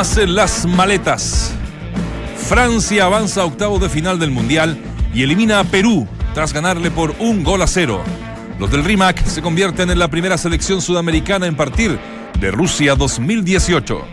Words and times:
hacen 0.00 0.34
las 0.34 0.66
maletas. 0.66 1.52
Francia 2.48 3.04
avanza 3.04 3.42
a 3.42 3.44
octavos 3.44 3.80
de 3.80 3.88
final 3.88 4.18
del 4.18 4.32
Mundial 4.32 4.76
y 5.14 5.22
elimina 5.22 5.60
a 5.60 5.64
Perú 5.64 6.08
tras 6.34 6.52
ganarle 6.52 6.90
por 6.90 7.14
un 7.20 7.44
gol 7.44 7.62
a 7.62 7.68
cero. 7.68 8.02
Los 8.58 8.72
del 8.72 8.82
RIMAC 8.82 9.24
se 9.24 9.40
convierten 9.40 9.90
en 9.90 10.00
la 10.00 10.08
primera 10.08 10.36
selección 10.36 10.82
sudamericana 10.82 11.46
en 11.46 11.54
partir 11.54 11.96
de 12.40 12.50
Rusia 12.50 12.96
2018. 12.96 14.04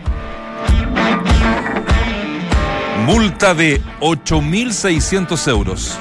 Multa 3.04 3.52
de 3.52 3.82
8.600 4.00 5.48
euros. 5.48 5.98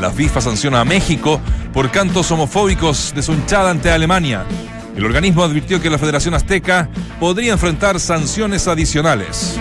La 0.00 0.10
FIFA 0.10 0.40
sanciona 0.40 0.80
a 0.80 0.86
México 0.86 1.38
por 1.74 1.90
cantos 1.90 2.30
homofóbicos 2.30 3.12
de 3.14 3.22
su 3.22 3.34
hinchada 3.34 3.70
ante 3.72 3.90
Alemania. 3.90 4.46
El 4.98 5.04
organismo 5.04 5.44
advirtió 5.44 5.80
que 5.80 5.88
la 5.90 5.96
Federación 5.96 6.34
Azteca 6.34 6.88
podría 7.20 7.52
enfrentar 7.52 8.00
sanciones 8.00 8.66
adicionales. 8.66 9.56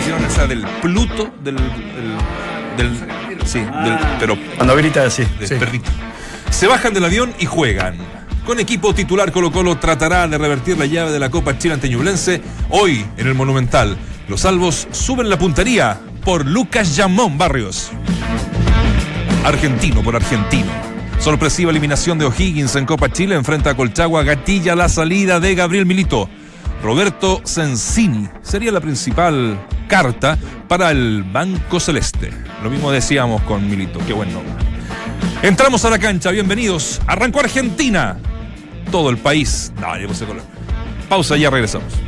Hicieron 0.00 0.24
esa 0.24 0.46
del 0.46 0.66
Pluto, 0.80 1.30
del. 1.44 1.56
del, 1.56 2.94
del- 3.28 3.46
sí, 3.46 3.58
del, 3.58 3.98
pero 4.18 4.34
Cuando 4.56 4.74
grita 4.76 5.02
así. 5.04 5.24
de 5.38 5.46
perrito. 5.58 5.90
Se 6.50 6.66
bajan 6.66 6.94
del 6.94 7.04
avión 7.04 7.34
y 7.38 7.44
juegan. 7.44 7.96
Con 8.46 8.58
equipo 8.58 8.94
titular 8.94 9.30
Colo 9.30 9.52
Colo 9.52 9.76
tratará 9.76 10.26
de 10.26 10.38
revertir 10.38 10.78
la 10.78 10.86
llave 10.86 11.12
de 11.12 11.18
la 11.18 11.28
Copa 11.28 11.58
Chile 11.58 11.74
ante 11.74 11.90
Ñublense 11.90 12.40
hoy 12.70 13.04
en 13.18 13.26
el 13.26 13.34
Monumental. 13.34 13.94
Los 14.26 14.40
salvos 14.40 14.88
suben 14.90 15.28
la 15.28 15.38
puntería 15.38 16.00
por 16.24 16.46
Lucas 16.46 16.96
Llamón 16.96 17.36
Barrios. 17.36 17.90
Argentino 19.44 20.02
por 20.02 20.16
argentino. 20.16 20.87
Sorpresiva 21.18 21.72
eliminación 21.72 22.18
de 22.18 22.26
O'Higgins 22.26 22.76
en 22.76 22.86
Copa 22.86 23.10
Chile 23.10 23.34
enfrenta 23.34 23.70
a 23.70 23.76
Colchagua 23.76 24.22
gatilla 24.22 24.76
la 24.76 24.88
salida 24.88 25.40
de 25.40 25.54
Gabriel 25.54 25.84
Milito. 25.84 26.28
Roberto 26.82 27.40
Sensini 27.44 28.28
sería 28.40 28.70
la 28.70 28.80
principal 28.80 29.58
carta 29.88 30.38
para 30.68 30.92
el 30.92 31.24
Banco 31.24 31.80
Celeste. 31.80 32.30
Lo 32.62 32.70
mismo 32.70 32.92
decíamos 32.92 33.42
con 33.42 33.68
Milito, 33.68 33.98
qué 34.06 34.12
buen 34.12 34.32
nombre. 34.32 34.54
Entramos 35.42 35.84
a 35.84 35.90
la 35.90 35.98
cancha, 35.98 36.30
bienvenidos. 36.30 37.00
Arrancó 37.06 37.40
Argentina. 37.40 38.16
Todo 38.90 39.10
el 39.10 39.18
país. 39.18 39.72
No, 39.80 39.88
color. 40.26 40.42
Pausa 41.08 41.36
y 41.36 41.40
ya 41.40 41.50
regresamos. 41.50 42.07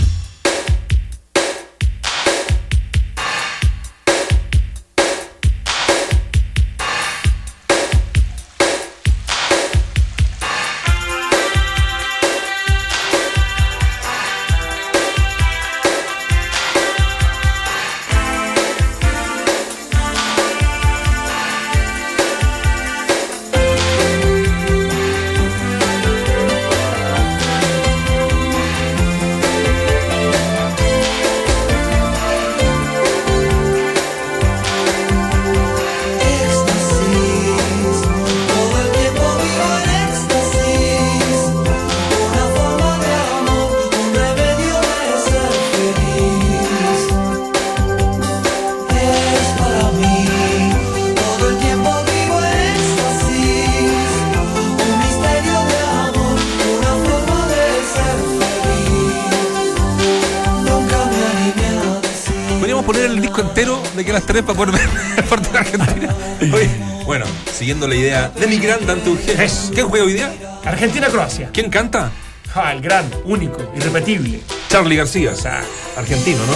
las 64.13 64.23
tres 64.25 64.43
para 64.43 64.57
poder 64.57 64.73
ver 64.75 64.89
el 65.17 65.23
partido 65.23 65.53
de 65.53 65.59
Argentina. 65.59 66.15
Oye, 66.53 66.69
bueno, 67.05 67.25
siguiendo 67.53 67.87
la 67.87 67.95
idea 67.95 68.29
de 68.29 68.47
mi 68.47 68.57
gran 68.57 68.85
Dante 68.85 69.09
Urgel. 69.09 69.49
¿Quién 69.73 69.87
juega 69.89 70.05
hoy 70.05 70.13
día? 70.13 70.33
Argentina-Croacia. 70.65 71.49
¿Quién 71.53 71.69
canta? 71.69 72.11
Ah, 72.53 72.73
el 72.73 72.81
gran, 72.81 73.09
único, 73.25 73.61
irrepetible. 73.75 74.41
Charlie 74.69 74.97
García, 74.97 75.31
o 75.31 75.35
sea, 75.35 75.61
argentino, 75.97 76.39
¿no? 76.45 76.53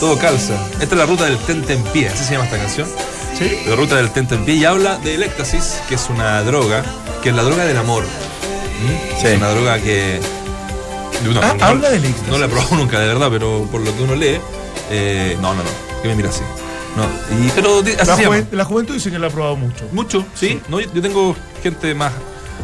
Todo 0.00 0.18
calza. 0.18 0.54
Esta 0.80 0.94
es 0.94 0.98
la 0.98 1.06
ruta 1.06 1.24
del 1.26 1.36
tente 1.38 1.74
en 1.74 1.82
pie, 1.84 2.08
así 2.08 2.24
se 2.24 2.32
llama 2.32 2.44
esta 2.46 2.56
canción. 2.58 2.88
¿Sí? 3.38 3.58
La 3.68 3.76
ruta 3.76 3.96
del 3.96 4.10
tente 4.10 4.34
en 4.34 4.44
pie 4.46 4.54
y 4.54 4.64
habla 4.64 4.96
del 4.98 5.22
éxtasis, 5.22 5.80
que 5.90 5.96
es 5.96 6.08
una 6.08 6.42
droga, 6.42 6.82
que 7.22 7.28
es 7.30 7.34
la 7.34 7.42
droga 7.42 7.66
del 7.66 7.76
amor. 7.76 8.02
¿Mm? 8.04 9.20
Sí. 9.20 9.26
Es 9.28 9.36
una 9.36 9.48
droga 9.50 9.78
que. 9.78 10.20
No, 11.24 11.40
Ah, 11.42 11.54
habla 11.60 11.90
del 11.90 12.04
éxtasis. 12.06 12.28
No 12.30 12.38
la 12.38 12.46
he 12.46 12.48
probado 12.48 12.76
nunca, 12.76 12.98
de 13.00 13.06
verdad, 13.06 13.28
pero 13.30 13.68
por 13.70 13.82
lo 13.82 13.94
que 13.94 14.02
uno 14.02 14.14
lee. 14.14 14.38
eh, 14.90 15.36
no, 15.42 15.52
no, 15.54 15.62
no. 15.62 16.02
Que 16.02 16.08
me 16.08 16.14
mira 16.14 16.30
así. 16.30 16.42
No. 16.96 17.04
Y, 17.44 17.50
pero 17.54 17.80
así 17.80 17.94
La, 17.96 18.04
se 18.16 18.22
llama. 18.22 18.36
juven- 18.36 18.48
la 18.52 18.64
juventud 18.64 18.94
dice 18.94 19.10
que 19.10 19.18
lo 19.18 19.26
ha 19.26 19.30
probado 19.30 19.56
mucho. 19.56 19.84
Mucho, 19.92 20.24
sí. 20.34 20.60
No, 20.68 20.80
yo, 20.80 20.92
yo 20.94 21.02
tengo 21.02 21.36
gente 21.62 21.94
más, 21.94 22.12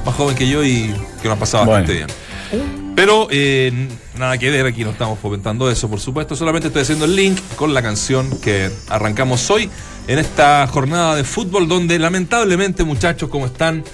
más 0.04 0.14
joven 0.14 0.34
que 0.36 0.48
yo 0.48 0.64
y 0.64 0.94
que 1.20 1.28
nos 1.28 1.36
ha 1.36 1.40
pasado 1.40 1.64
Bueno. 1.66 1.80
bastante 1.86 1.92
bien. 2.04 2.92
Pero 2.94 3.28
eh, 3.30 3.88
nada 4.18 4.36
que 4.36 4.50
ver, 4.50 4.66
aquí 4.66 4.84
no 4.84 4.90
estamos 4.90 5.18
fomentando 5.18 5.70
eso, 5.70 5.88
por 5.88 6.00
supuesto. 6.00 6.36
Solamente 6.36 6.68
estoy 6.68 6.82
haciendo 6.82 7.04
el 7.06 7.16
link 7.16 7.38
con 7.56 7.72
la 7.72 7.82
canción 7.82 8.28
que 8.40 8.70
arrancamos 8.88 9.50
hoy 9.50 9.70
en 10.08 10.18
esta 10.18 10.66
jornada 10.66 11.14
de 11.16 11.24
fútbol 11.24 11.68
donde 11.68 11.98
lamentablemente, 11.98 12.84
muchachos, 12.84 13.30
como 13.30 13.46
están, 13.46 13.84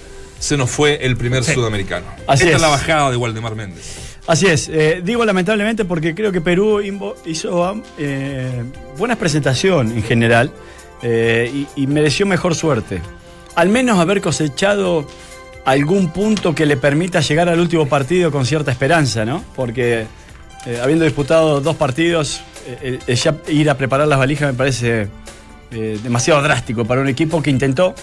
se 0.40 0.56
nos 0.56 0.70
fue 0.70 1.04
el 1.04 1.16
primer 1.16 1.44
Sí. 1.44 1.54
sudamericano. 1.54 2.06
Así 2.26 2.44
Esta 2.44 2.48
es 2.50 2.56
es. 2.56 2.62
la 2.62 2.68
bajada 2.68 3.10
de 3.10 3.16
Waldemar 3.16 3.54
Méndez. 3.54 4.07
Así 4.28 4.44
es, 4.44 4.68
eh, 4.68 5.00
digo 5.02 5.24
lamentablemente 5.24 5.86
porque 5.86 6.14
creo 6.14 6.30
que 6.30 6.42
Perú 6.42 6.82
hizo 7.24 7.82
eh, 7.96 8.62
buena 8.98 9.16
presentación 9.16 9.90
en 9.90 10.02
general 10.02 10.52
eh, 11.00 11.64
y, 11.74 11.86
mereció 11.86 12.26
mejor 12.26 12.54
suerte. 12.54 13.00
Al 13.54 13.70
menos 13.70 13.98
haber 13.98 14.20
cosechado 14.20 15.08
algún 15.64 16.12
punto 16.12 16.54
que 16.54 16.66
le 16.66 16.76
permita 16.76 17.20
llegar 17.20 17.48
al 17.48 17.58
último 17.58 17.88
partido 17.88 18.30
con 18.30 18.44
cierta 18.44 18.70
esperanza, 18.70 19.24
¿no? 19.24 19.42
Porque 19.56 20.04
eh, 20.66 20.78
habiendo 20.82 21.06
disputado 21.06 21.62
dos 21.62 21.76
partidos, 21.76 22.42
ya 23.06 23.34
ir 23.48 23.70
a 23.70 23.78
preparar 23.78 24.08
las 24.08 24.18
valijas 24.18 24.52
me 24.52 24.58
parece 24.58 25.08
demasiado 25.70 26.42
drástico 26.42 26.84
para 26.84 27.00
un 27.00 27.08
equipo 27.08 27.42
que 27.42 27.48
intentó 27.48 27.94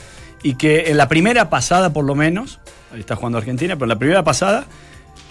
y 0.41 0.55
que 0.55 0.89
en 0.89 0.97
la 0.97 1.07
primera 1.07 1.51
pasada 1.51 1.93
por 1.93 2.03
lo 2.03 2.15
menos, 2.15 2.59
está 2.97 3.15
jugando 3.15 3.37
Argentina, 3.37 3.75
pero 3.75 3.85
en 3.85 3.89
la 3.89 3.99
primera 3.99 4.23
pasada 4.23 4.65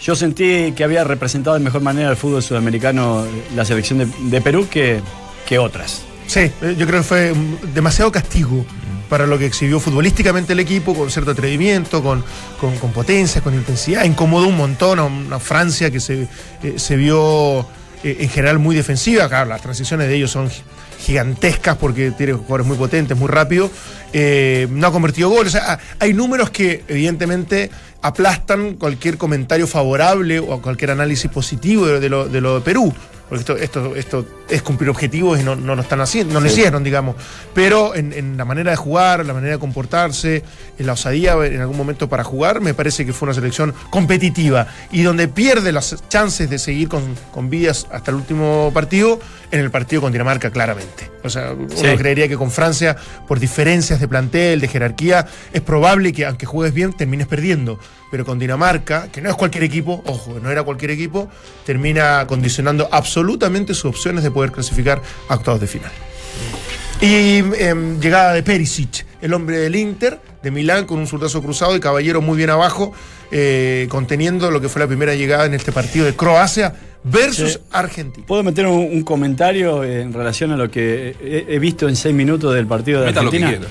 yo 0.01 0.15
sentí 0.15 0.73
que 0.73 0.83
había 0.83 1.03
representado 1.03 1.57
de 1.57 1.63
mejor 1.63 1.81
manera 1.81 2.09
el 2.09 2.17
fútbol 2.17 2.43
sudamericano 2.43 3.25
la 3.55 3.65
selección 3.65 3.99
de, 3.99 4.41
Perú 4.41 4.67
que, 4.69 5.01
que 5.47 5.57
otras. 5.57 6.01
Sí, 6.27 6.39
eh, 6.39 6.75
yo 6.77 6.87
creo 6.87 7.01
que 7.01 7.03
fue 7.07 7.33
demasiado 7.73 8.11
castigo 8.11 8.65
para 9.09 9.27
lo 9.27 9.37
que 9.37 9.45
exhibió 9.45 9.79
futbolísticamente 9.79 10.53
el 10.53 10.59
equipo, 10.59 10.95
con 10.95 11.11
cierto 11.11 11.31
atrevimiento, 11.31 12.01
con, 12.01 12.23
con, 12.59 12.91
potencia, 12.91 13.41
con 13.41 13.53
intensidad. 13.53 14.03
Incomodó 14.03 14.47
un 14.47 14.57
montón 14.57 14.97
a 14.99 15.03
una 15.03 15.39
Francia 15.39 15.91
que 15.91 15.99
se, 15.99 16.27
eh, 16.63 16.73
se 16.77 16.95
vio 16.95 17.61
eh, 18.03 18.17
en 18.21 18.29
general 18.29 18.57
muy 18.57 18.75
defensiva. 18.75 19.29
Claro, 19.29 19.49
las 19.49 19.61
transiciones 19.61 20.07
de 20.07 20.15
ellos 20.15 20.31
son 20.31 20.49
gi- 20.49 20.63
gigantescas 21.05 21.77
porque 21.77 22.09
tiene 22.11 22.33
jugadores 22.33 22.65
muy 22.65 22.77
potentes, 22.77 23.15
muy 23.15 23.27
rápidos. 23.27 23.69
Eh, 24.17 24.67
no 24.71 24.87
ha 24.87 24.91
convertido 24.93 25.27
goles. 25.29 25.53
O 25.53 25.57
sea, 25.57 25.73
ha- 25.73 25.79
hay 25.99 26.13
números 26.13 26.49
que 26.49 26.85
evidentemente 26.87 27.69
aplastan 28.01 28.75
cualquier 28.75 29.17
comentario 29.17 29.67
favorable 29.67 30.39
o 30.39 30.61
cualquier 30.61 30.91
análisis 30.91 31.29
positivo 31.29 31.85
de, 31.85 31.99
de 31.99 32.07
lo, 32.09 32.29
de 32.29 32.39
lo 32.39 32.55
de 32.55 32.61
Perú. 32.61 32.93
Porque 33.27 33.41
esto, 33.41 33.57
esto, 33.57 33.95
esto 33.95 34.25
es 34.49 34.61
cumplir 34.61 34.89
objetivos 34.89 35.39
y 35.39 35.43
no, 35.43 35.55
no 35.55 35.75
lo 35.75 35.81
están 35.81 36.01
haciendo, 36.01 36.33
no 36.33 36.39
lo 36.39 36.47
hicieron, 36.47 36.83
digamos. 36.83 37.15
Pero 37.53 37.95
en, 37.95 38.13
en 38.13 38.37
la 38.37 38.45
manera 38.45 38.71
de 38.71 38.77
jugar, 38.77 39.25
la 39.25 39.33
manera 39.33 39.53
de 39.53 39.59
comportarse, 39.59 40.43
en 40.77 40.85
la 40.85 40.93
osadía 40.93 41.33
en 41.45 41.61
algún 41.61 41.77
momento 41.77 42.07
para 42.09 42.23
jugar, 42.23 42.61
me 42.61 42.73
parece 42.73 43.05
que 43.05 43.13
fue 43.13 43.27
una 43.27 43.33
selección 43.33 43.73
competitiva. 43.89 44.67
Y 44.91 45.01
donde 45.03 45.27
pierde 45.27 45.71
las 45.71 45.95
chances 46.09 46.49
de 46.49 46.59
seguir 46.59 46.89
con, 46.89 47.03
con 47.31 47.49
vidas 47.49 47.87
hasta 47.91 48.11
el 48.11 48.17
último 48.17 48.71
partido, 48.73 49.19
en 49.51 49.59
el 49.61 49.71
partido 49.71 50.01
con 50.01 50.11
Dinamarca, 50.11 50.51
claramente. 50.51 51.09
O 51.23 51.29
sea, 51.29 51.53
uno 51.53 51.67
Sí. 51.75 51.85
creería 51.97 52.27
que 52.27 52.37
con 52.37 52.51
Francia, 52.51 52.95
por 53.27 53.39
diferencias 53.39 53.99
de 53.99 54.07
plantel, 54.07 54.59
de 54.61 54.67
jerarquía, 54.67 55.25
es 55.53 55.61
probable 55.61 56.13
que 56.13 56.25
aunque 56.25 56.45
juegues 56.45 56.73
bien, 56.73 56.93
termines 56.93 57.25
perdiendo. 57.27 57.79
Pero 58.11 58.25
con 58.25 58.37
Dinamarca, 58.39 59.07
que 59.11 59.21
no 59.21 59.29
es 59.29 59.35
cualquier 59.35 59.63
equipo, 59.63 60.03
ojo, 60.05 60.39
no 60.41 60.51
era 60.51 60.63
cualquier 60.63 60.91
equipo, 60.91 61.29
termina 61.65 62.25
condicionando 62.27 62.87
absolutamente 62.91 63.73
sus 63.73 63.85
opciones 63.85 64.23
de 64.23 64.31
poder 64.35 64.51
clasificar 64.51 65.01
a 65.29 65.33
octavos 65.35 65.59
de 65.61 65.67
final. 65.67 65.91
Y 67.01 67.37
em, 67.59 67.99
llegada 67.99 68.33
de 68.33 68.43
Perisic, 68.43 69.05
el 69.21 69.33
hombre 69.33 69.57
del 69.57 69.75
Inter, 69.75 70.19
de 70.43 70.51
Milán, 70.51 70.85
con 70.85 70.99
un 70.99 71.07
zurdazo 71.07 71.41
cruzado 71.41 71.75
y 71.75 71.79
Caballero 71.79 72.21
muy 72.21 72.37
bien 72.37 72.49
abajo, 72.49 72.93
eh, 73.31 73.87
conteniendo 73.89 74.51
lo 74.51 74.61
que 74.61 74.69
fue 74.69 74.79
la 74.81 74.87
primera 74.87 75.15
llegada 75.15 75.45
en 75.45 75.53
este 75.55 75.71
partido 75.71 76.05
de 76.05 76.15
Croacia 76.15 76.73
versus 77.03 77.53
Sí. 77.53 77.59
Argentina. 77.71 78.25
¿Puedo 78.27 78.43
meter 78.43 78.67
un, 78.67 78.77
un 78.91 79.03
comentario 79.03 79.83
en 79.83 80.13
relación 80.13 80.51
a 80.51 80.57
lo 80.57 80.69
que 80.69 81.15
he, 81.21 81.55
he 81.55 81.59
visto 81.59 81.87
en 81.89 81.95
seis 81.95 82.13
minutos 82.15 82.53
del 82.53 82.67
partido 82.67 83.01
de 83.01 83.07
Meta 83.07 83.23
lo 83.23 83.31
que 83.31 83.43
Argentina? 83.43 83.67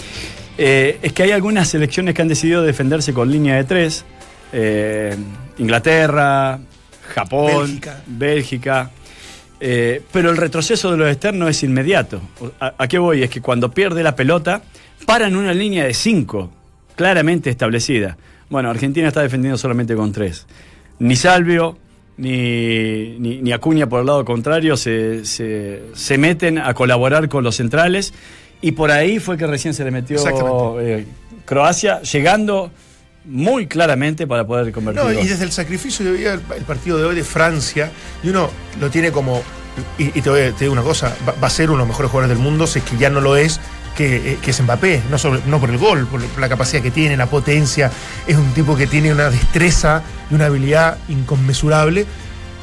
Eh, 0.59 0.99
es 1.03 1.13
que 1.13 1.23
hay 1.25 1.31
algunas 1.33 1.69
selecciones 1.69 2.15
que 2.15 2.23
han 2.23 2.29
decidido 2.29 2.63
defenderse 2.63 3.13
con 3.13 3.31
línea 3.31 3.57
de 3.57 3.65
tres. 3.65 4.05
Eh, 4.53 5.17
Inglaterra, 5.59 6.59
Japón, 7.15 7.57
Bélgica. 7.67 8.03
Bélgica. 8.07 8.91
Eh, 9.61 10.03
pero 10.13 10.31
el 10.31 10.37
retroceso 10.37 10.91
de 10.91 10.97
los 10.97 11.09
externos 11.11 11.49
es 11.51 11.63
inmediato. 11.63 12.21
¿A, 12.61 12.75
a 12.77 12.89
qué 12.89 12.99
voy? 12.99 13.23
Es 13.23 13.31
que 13.31 13.41
cuando 13.41 13.71
pierde 13.71 14.03
la 14.03 14.15
pelota, 14.17 14.63
paran 15.07 15.37
una 15.37 15.55
línea 15.55 15.85
de 15.85 15.95
cinco, 15.95 16.51
claramente 16.97 17.51
establecida. 17.51 18.17
Bueno, 18.51 18.71
Argentina 18.71 19.09
está 19.09 19.23
defendiendo 19.23 19.57
solamente 19.57 19.95
con 19.97 20.13
tres. 20.13 20.47
Ni 20.99 21.17
Salvio, 21.17 21.79
ni, 22.17 23.17
ni, 23.19 23.41
ni 23.43 23.53
Acuña 23.53 23.89
por 23.89 24.01
el 24.01 24.07
lado 24.07 24.25
contrario 24.25 24.77
se, 24.77 25.25
se- 25.25 25.83
se 25.95 26.19
meten 26.19 26.59
a 26.59 26.75
colaborar 26.75 27.29
con 27.29 27.43
los 27.45 27.57
centrales. 27.57 28.13
Y 28.61 28.73
por 28.73 28.91
ahí 28.91 29.19
fue 29.19 29.37
que 29.37 29.47
recién 29.47 29.75
se 29.75 29.85
le 29.85 29.91
metió 29.91 30.17
eh, 30.81 31.05
Croacia, 31.45 32.01
llegando 32.03 32.71
muy 33.25 33.67
claramente 33.67 34.27
para 34.27 34.47
poder 34.47 34.71
convertir. 34.73 35.03
No, 35.03 35.13
y 35.13 35.27
desde 35.27 35.45
el 35.45 35.53
sacrificio, 35.53 36.05
yo 36.05 36.13
veía 36.13 36.35
el, 36.35 36.43
el 36.57 36.65
partido 36.65 36.99
de 36.99 37.05
hoy 37.05 37.15
de 37.15 37.25
Francia, 37.25 37.91
y 38.23 38.29
uno 38.29 38.51
lo 38.81 38.91
tiene 38.91 39.11
como. 39.13 39.43
Y, 39.99 40.17
y 40.19 40.23
te, 40.23 40.31
voy 40.31 40.41
te 40.53 40.65
digo 40.65 40.73
una 40.73 40.83
cosa: 40.83 41.15
va, 41.27 41.35
va 41.43 41.47
a 41.49 41.51
ser 41.51 41.71
uno 41.71 41.79
de 41.79 41.83
los 41.83 41.89
mejores 41.89 42.11
jugadores 42.11 42.37
del 42.37 42.45
mundo, 42.45 42.67
si 42.67 42.79
es 42.81 42.85
que 42.85 42.97
ya 42.97 43.11
no 43.11 43.21
lo 43.21 43.37
es, 43.37 43.61
que, 43.97 44.33
eh, 44.33 44.39
que 44.43 44.51
es 44.51 44.61
Mbappé. 44.63 45.03
No, 45.11 45.19
sobre- 45.19 45.41
no 45.47 45.59
por 45.59 45.71
el 45.71 45.79
gol, 45.79 46.07
por, 46.07 46.23
por 46.23 46.41
la 46.41 46.49
capacidad 46.49 46.83
que 46.83 46.91
tiene, 46.91 47.17
la 47.17 47.27
potencia. 47.27 47.91
Es 48.27 48.37
un 48.37 48.53
tipo 48.53 48.77
que 48.77 48.87
tiene 48.87 49.13
una 49.13 49.31
destreza 49.31 50.03
y 50.31 50.35
una 50.35 50.47
habilidad 50.47 50.99
inconmensurable. 51.09 52.07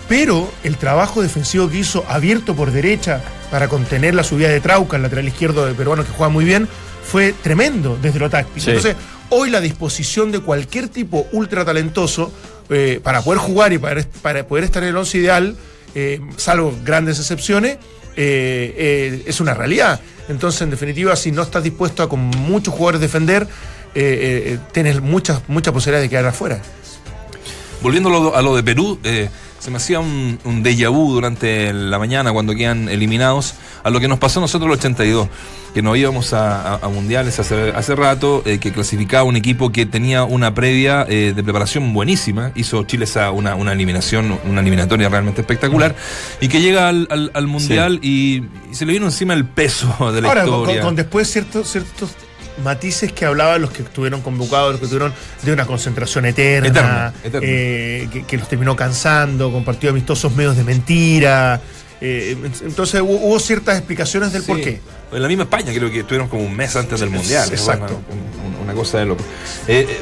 Pero 0.07 0.51
el 0.63 0.75
trabajo 0.77 1.21
defensivo 1.21 1.69
que 1.69 1.77
hizo 1.77 2.03
abierto 2.07 2.53
por 2.53 2.71
derecha 2.71 3.21
para 3.49 3.67
contener 3.69 4.13
la 4.13 4.23
subida 4.23 4.49
de 4.49 4.59
Trauca, 4.59 4.97
el 4.97 5.03
lateral 5.03 5.27
izquierdo 5.27 5.65
de 5.65 5.73
peruano 5.73 6.03
que 6.03 6.11
juega 6.11 6.29
muy 6.29 6.43
bien, 6.43 6.67
fue 7.03 7.33
tremendo 7.33 7.97
desde 8.01 8.19
lo 8.19 8.29
táctico. 8.29 8.59
Sí. 8.59 8.69
Entonces, 8.71 8.95
hoy 9.31 9.49
la 9.49 9.61
disposición 9.61 10.31
de 10.31 10.39
cualquier 10.39 10.87
tipo 10.89 11.27
ultra 11.31 11.65
talentoso 11.65 12.31
eh, 12.69 12.99
para 13.03 13.21
poder 13.21 13.39
jugar 13.39 13.73
y 13.73 13.77
para, 13.77 14.03
para 14.21 14.45
poder 14.45 14.65
estar 14.65 14.83
en 14.83 14.89
el 14.89 14.97
once 14.97 15.17
ideal, 15.17 15.55
eh, 15.95 16.21
salvo 16.37 16.73
grandes 16.85 17.17
excepciones, 17.19 17.77
eh, 18.15 19.23
es 19.25 19.39
una 19.41 19.53
realidad. 19.53 19.99
Entonces, 20.29 20.61
en 20.61 20.69
definitiva, 20.69 21.15
si 21.15 21.31
no 21.31 21.41
estás 21.41 21.63
dispuesto 21.63 22.03
a 22.03 22.09
con 22.09 22.19
muchos 22.19 22.73
jugadores 22.73 23.01
defender, 23.01 23.47
tienes 24.71 25.01
muchas, 25.01 25.41
muchas 25.49 25.73
posibilidades 25.73 26.05
de 26.05 26.09
quedar 26.09 26.27
afuera. 26.27 26.61
Volviendo 27.81 28.33
a 28.33 28.41
lo, 28.41 28.55
de 28.55 28.63
Perú, 28.63 28.99
se 29.61 29.69
me 29.69 29.77
hacía 29.77 29.99
un, 29.99 30.39
un 30.43 30.63
déjà 30.63 30.89
vu 30.89 31.13
durante 31.13 31.71
la 31.71 31.99
mañana 31.99 32.31
cuando 32.33 32.55
quedan 32.55 32.89
eliminados 32.89 33.53
a 33.83 33.91
lo 33.91 33.99
que 33.99 34.07
nos 34.07 34.17
pasó 34.17 34.39
a 34.39 34.41
nosotros 34.41 34.67
el 34.67 34.73
82, 34.79 35.27
que 35.75 35.81
nos 35.83 35.95
íbamos 35.97 36.33
a, 36.33 36.73
a- 36.73 36.79
a 36.81 36.89
mundiales 36.89 37.39
hace, 37.39 37.71
hace 37.75 37.95
rato, 37.95 38.41
eh, 38.45 38.57
que 38.57 38.71
clasificaba 38.73 39.23
un 39.23 39.35
equipo 39.35 39.71
que 39.71 39.85
tenía 39.85 40.23
una 40.23 40.53
previa 40.55 41.05
eh, 41.07 41.33
de 41.35 41.43
preparación 41.43 41.93
buenísima, 41.93 42.51
hizo 42.55 42.83
Chile 42.85 43.03
esa, 43.05 43.29
una, 43.29 43.53
una 43.55 43.71
eliminación, 43.73 44.39
una 44.49 44.61
eliminatoria 44.61 45.09
realmente 45.09 45.41
espectacular, 45.41 45.95
y 46.41 46.47
que 46.47 46.59
llega 46.59 46.89
al, 46.89 47.07
al- 47.11 47.29
al 47.35 47.45
mundial 47.47 47.99
y, 48.01 48.43
y 48.71 48.75
se 48.75 48.85
le 48.87 48.93
vino 48.93 49.05
encima 49.05 49.35
el 49.35 49.45
peso 49.45 50.11
de 50.11 50.21
la 50.21 50.29
Ahora, 50.29 50.45
con, 50.45 50.59
historia. 50.61 50.81
con 50.81 50.95
después 50.95 51.31
ciertos, 51.31 51.71
ciertos 51.71 52.09
matices 52.61 53.11
que 53.11 53.25
hablaban 53.25 53.61
los 53.61 53.71
que 53.71 53.83
estuvieron 53.83 54.21
convocados, 54.21 54.71
los 54.73 54.81
que 54.81 54.87
tuvieron 54.87 55.13
de 55.43 55.53
una 55.53 55.65
concentración 55.65 56.25
eterna, 56.25 56.67
Eterna, 56.69 57.13
eterna. 57.23 57.47
eh, 57.49 58.07
que, 58.11 58.23
que 58.25 58.37
los 58.37 58.47
terminó 58.47 58.75
cansando, 58.75 59.51
con 59.51 59.63
partidos 59.63 59.91
amistosos 59.93 60.33
medios 60.35 60.55
de 60.57 60.63
mentira. 60.63 61.59
eh, 62.01 62.35
entonces 62.63 62.99
hubo, 63.01 63.13
hubo 63.13 63.39
ciertas 63.39 63.77
explicaciones 63.77 64.31
del 64.33 64.41
Sí. 64.41 64.47
por 64.47 64.61
qué. 64.61 64.79
En 65.13 65.21
la 65.21 65.27
misma 65.27 65.43
España 65.43 65.71
creo 65.73 65.91
que 65.91 65.99
estuvieron 65.99 66.27
como 66.29 66.43
un 66.43 66.55
mes 66.55 66.75
antes 66.75 66.99
del 66.99 67.09
Mundial. 67.09 67.47
Exacto. 67.51 68.01
Una, 68.09 68.49
una- 68.55 68.59
una 68.63 68.73
cosa 68.73 68.97
de 68.99 69.05
loco. 69.05 69.23
Eh, 69.67 69.99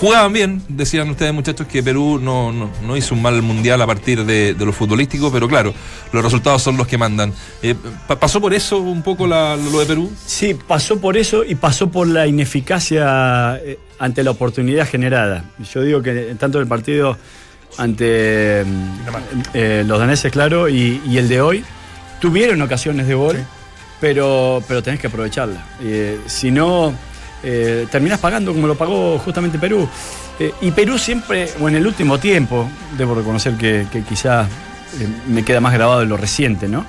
jugaban 0.00 0.32
bien, 0.32 0.62
decían 0.68 1.08
ustedes 1.10 1.32
muchachos 1.32 1.66
que 1.66 1.82
Perú 1.82 2.18
no, 2.22 2.52
no, 2.52 2.70
no 2.86 2.96
hizo 2.96 3.14
un 3.14 3.22
mal 3.22 3.40
Mundial 3.42 3.80
a 3.82 3.86
partir 3.86 4.24
de, 4.24 4.54
de 4.54 4.64
lo 4.66 4.72
futbolístico, 4.72 5.32
pero 5.32 5.48
claro, 5.48 5.72
los 6.12 6.22
resultados 6.24 6.62
son 6.62 6.76
los 6.76 6.86
que 6.86 6.98
mandan. 6.98 7.32
Eh, 7.62 7.74
pa- 8.06 8.18
¿Pasó 8.18 8.40
por 8.40 8.52
eso 8.54 8.78
un 8.78 9.02
poco 9.02 9.26
la- 9.26 9.56
lo 9.56 9.80
de 9.80 9.86
Perú? 9.86 10.12
Sí, 10.26 10.54
pasó 10.54 11.00
por 11.00 11.16
eso 11.16 11.44
y 11.44 11.54
pasó 11.54 11.90
por 11.90 12.06
la 12.08 12.26
ineficacia 12.26 13.56
eh, 13.64 13.78
ante 13.98 14.22
la 14.22 14.32
oportunidad 14.32 14.86
generada. 14.88 15.44
Yo 15.72 15.80
digo 15.82 16.02
que 16.02 16.34
tanto 16.38 16.60
el 16.60 16.66
partido 16.66 17.16
ante 17.78 18.64
eh, 19.54 19.84
los 19.86 19.98
daneses, 19.98 20.30
claro, 20.32 20.68
y, 20.68 21.00
y 21.06 21.18
el 21.18 21.28
de 21.28 21.40
hoy, 21.40 21.64
tuvieron 22.20 22.60
ocasiones 22.62 23.06
de 23.06 23.14
gol, 23.14 23.36
Sí. 23.36 23.42
pero, 24.00 24.62
pero 24.68 24.82
tenés 24.82 25.00
que 25.00 25.08
aprovecharla. 25.08 25.64
Eh, 25.82 26.18
si 26.26 26.50
no, 26.50 26.94
eh, 27.48 27.86
terminás 27.90 28.18
pagando 28.18 28.52
como 28.52 28.66
lo 28.66 28.74
pagó 28.74 29.18
justamente 29.20 29.56
Perú. 29.56 29.88
Eh, 30.40 30.52
y 30.60 30.72
Perú 30.72 30.98
siempre, 30.98 31.48
o 31.60 31.68
en 31.68 31.76
el 31.76 31.86
último 31.86 32.18
tiempo, 32.18 32.68
debo 32.98 33.14
reconocer 33.14 33.54
que, 33.56 33.86
que 33.90 34.02
quizá 34.02 34.42
eh, 34.42 35.08
me 35.28 35.44
queda 35.44 35.60
más 35.60 35.72
grabado 35.72 36.00
de 36.00 36.06
lo 36.06 36.16
reciente, 36.16 36.66
¿no? 36.66 36.84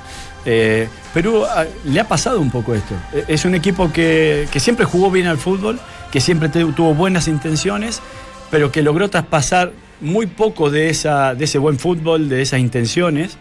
Eh, 0.45 0.89
Perú 1.13 1.43
ah, 1.45 1.65
le 1.85 1.99
ha 1.99 2.07
pasado 2.07 2.41
un 2.41 2.49
poco 2.49 2.73
esto. 2.73 2.95
Es 3.27 3.45
un 3.45 3.53
equipo 3.53 3.91
que, 3.91 4.47
que 4.51 4.59
siempre 4.59 4.85
jugó 4.85 5.11
bien 5.11 5.27
al 5.27 5.37
fútbol, 5.37 5.79
que 6.11 6.21
siempre 6.21 6.49
tuvo 6.49 6.95
buenas 6.95 7.27
intenciones, 7.27 8.01
pero 8.49 8.71
que 8.71 8.81
logró 8.81 9.09
traspasar 9.09 9.73
muy 10.01 10.25
poco 10.25 10.71
de, 10.71 10.89
esa, 10.89 11.35
de 11.35 11.45
ese 11.45 11.59
buen 11.59 11.77
fútbol, 11.77 12.29
de 12.29 12.41
esas 12.41 12.61
intenciones, 12.61 13.37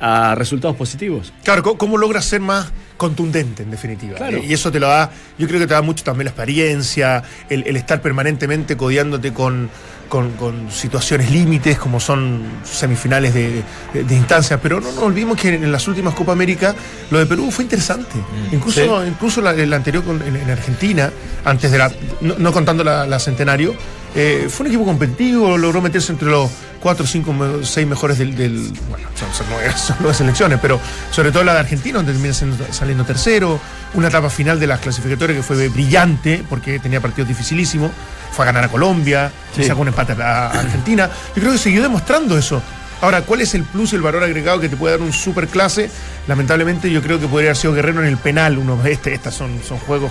a 0.00 0.34
resultados 0.34 0.76
positivos. 0.76 1.32
Claro, 1.44 1.62
¿cómo, 1.76 1.96
logras 1.98 2.24
ser 2.24 2.40
más 2.40 2.70
contundente, 2.96 3.62
en 3.64 3.70
definitiva? 3.70 4.16
Claro. 4.16 4.38
Y 4.42 4.52
eso 4.52 4.70
te 4.70 4.78
lo 4.80 4.86
da, 4.88 5.10
yo 5.38 5.46
creo 5.48 5.58
que 5.60 5.66
te 5.66 5.74
da 5.74 5.82
mucho 5.82 6.04
también 6.04 6.26
la 6.26 6.30
experiencia, 6.30 7.22
el, 7.48 7.64
el 7.66 7.76
estar 7.76 8.00
permanentemente 8.00 8.76
codiándote 8.76 9.32
con, 9.32 9.68
con- 10.08 10.32
con 10.32 10.70
situaciones 10.70 11.30
límites, 11.30 11.78
como 11.78 12.00
son 12.00 12.42
semifinales 12.64 13.34
de, 13.34 13.62
de- 13.92 14.04
de 14.04 14.14
instancias. 14.14 14.58
Pero 14.62 14.80
no 14.80 14.86
nos 14.92 14.98
olvidemos 14.98 15.36
que 15.36 15.48
en, 15.54 15.70
las 15.72 15.86
últimas 15.88 16.14
Copa 16.14 16.32
América 16.32 16.74
lo 17.10 17.18
de 17.18 17.26
Perú 17.26 17.50
fue 17.50 17.64
interesante. 17.64 18.18
incluso 18.52 19.04
incluso 19.06 19.40
la, 19.40 19.52
la 19.52 19.76
anterior 19.76 20.04
con- 20.04 20.22
en, 20.22 20.36
en 20.36 20.50
Argentina, 20.50 21.10
antes 21.44 21.70
de 21.72 21.78
la. 21.78 21.90
no, 22.20 22.34
no 22.38 22.52
contando 22.52 22.84
la, 22.84 23.06
la 23.06 23.18
centenario. 23.18 23.74
Eh, 24.14 24.48
fue 24.50 24.64
un 24.64 24.72
equipo 24.72 24.84
competitivo, 24.84 25.56
logró 25.58 25.80
meterse 25.80 26.12
entre 26.12 26.28
los 26.28 26.50
cuatro, 26.80 27.06
cinco, 27.06 27.32
me- 27.32 27.64
seis 27.64 27.86
mejores 27.86 28.18
del. 28.18 28.36
del- 28.36 28.72
bueno, 28.88 29.08
son, 29.18 29.32
son 29.34 29.46
nueve, 29.50 29.72
son 29.76 29.96
nueve 30.00 30.14
selecciones, 30.14 30.58
pero 30.60 30.80
sobre 31.10 31.30
todo 31.32 31.44
la 31.44 31.54
de 31.54 31.60
Argentina, 31.60 31.96
donde 31.98 32.12
termina 32.12 32.34
saliendo 32.72 33.04
tercero. 33.04 33.60
Una 33.94 34.08
etapa 34.08 34.28
final 34.30 34.60
de 34.60 34.66
las 34.66 34.80
clasificatorias 34.80 35.36
que 35.38 35.42
fue 35.42 35.68
brillante, 35.68 36.44
porque 36.48 36.78
tenía 36.78 37.00
partidos 37.00 37.28
dificilísimos. 37.28 37.90
Fue 38.32 38.44
a 38.44 38.46
ganar 38.46 38.64
a 38.64 38.68
Colombia, 38.68 39.32
Sí. 39.56 39.64
sacó 39.64 39.80
un 39.80 39.88
empate 39.88 40.12
a 40.22 40.48
Argentina. 40.50 41.08
Yo 41.34 41.40
creo 41.42 41.52
que 41.52 41.58
siguió 41.58 41.82
demostrando 41.82 42.36
eso. 42.36 42.62
Ahora, 43.00 43.22
¿cuál 43.22 43.40
es 43.40 43.54
el 43.54 43.62
plus 43.62 43.92
y 43.92 43.96
el 43.96 44.02
valor 44.02 44.22
agregado 44.24 44.60
que 44.60 44.68
te 44.68 44.76
puede 44.76 44.96
dar 44.98 45.06
un 45.06 45.12
super 45.12 45.46
clase? 45.48 45.88
Lamentablemente, 46.26 46.90
yo 46.90 47.00
creo 47.00 47.18
que 47.20 47.26
podría 47.28 47.50
haber 47.50 47.56
sido 47.56 47.72
Guerrero 47.72 48.00
en 48.02 48.08
el 48.08 48.18
penal. 48.18 48.58
Uno, 48.58 48.78
este, 48.84 49.14
estas 49.14 49.34
son, 49.34 49.60
son 49.66 49.78
juegos 49.78 50.10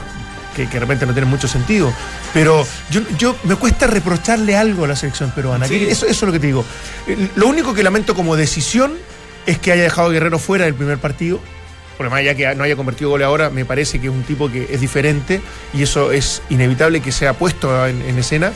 que, 0.58 0.66
que 0.68 0.74
de 0.74 0.80
repente 0.80 1.06
no 1.06 1.14
tienen 1.14 1.30
mucho 1.30 1.48
sentido. 1.48 1.94
Pero 2.34 2.66
yo, 2.90 3.02
yo 3.18 3.36
me 3.44 3.56
cuesta 3.56 3.86
reprocharle 3.86 4.58
algo 4.58 4.86
a 4.86 4.88
la 4.88 4.96
selección 4.96 5.32
peruana. 5.32 5.68
Sí. 5.68 5.86
Eso, 5.88 6.06
eso 6.06 6.08
es 6.08 6.22
lo 6.24 6.32
que 6.32 6.40
te 6.40 6.48
digo. 6.48 6.66
Lo 7.36 7.48
único 7.48 7.74
que 7.76 7.84
lamento 7.84 8.16
como 8.16 8.36
decisión 8.36 8.94
es 9.46 9.60
que 9.60 9.72
haya 9.72 9.84
dejado 9.84 10.10
a 10.10 10.12
Guerrero 10.12 10.40
fuera 10.40 10.66
del 10.66 10.74
primer 10.74 10.98
partido. 10.98 11.40
Porque 11.96 12.10
más 12.10 12.20
allá 12.20 12.36
que 12.36 12.54
no 12.56 12.64
haya 12.64 12.76
convertido 12.76 13.12
gol 13.12 13.24
ahora, 13.24 13.50
me 13.50 13.66
parece 13.66 14.00
que 14.00 14.08
es 14.08 14.14
un 14.14 14.24
tipo 14.24 14.52
que 14.52 14.68
es 14.70 14.82
diferente 14.82 15.42
y 15.74 15.82
eso 15.84 16.12
es 16.12 16.42
inevitable 16.50 17.00
que 17.00 17.12
sea 17.12 17.34
puesto 17.34 17.88
en, 17.88 18.02
en 18.02 18.18
escena. 18.20 18.52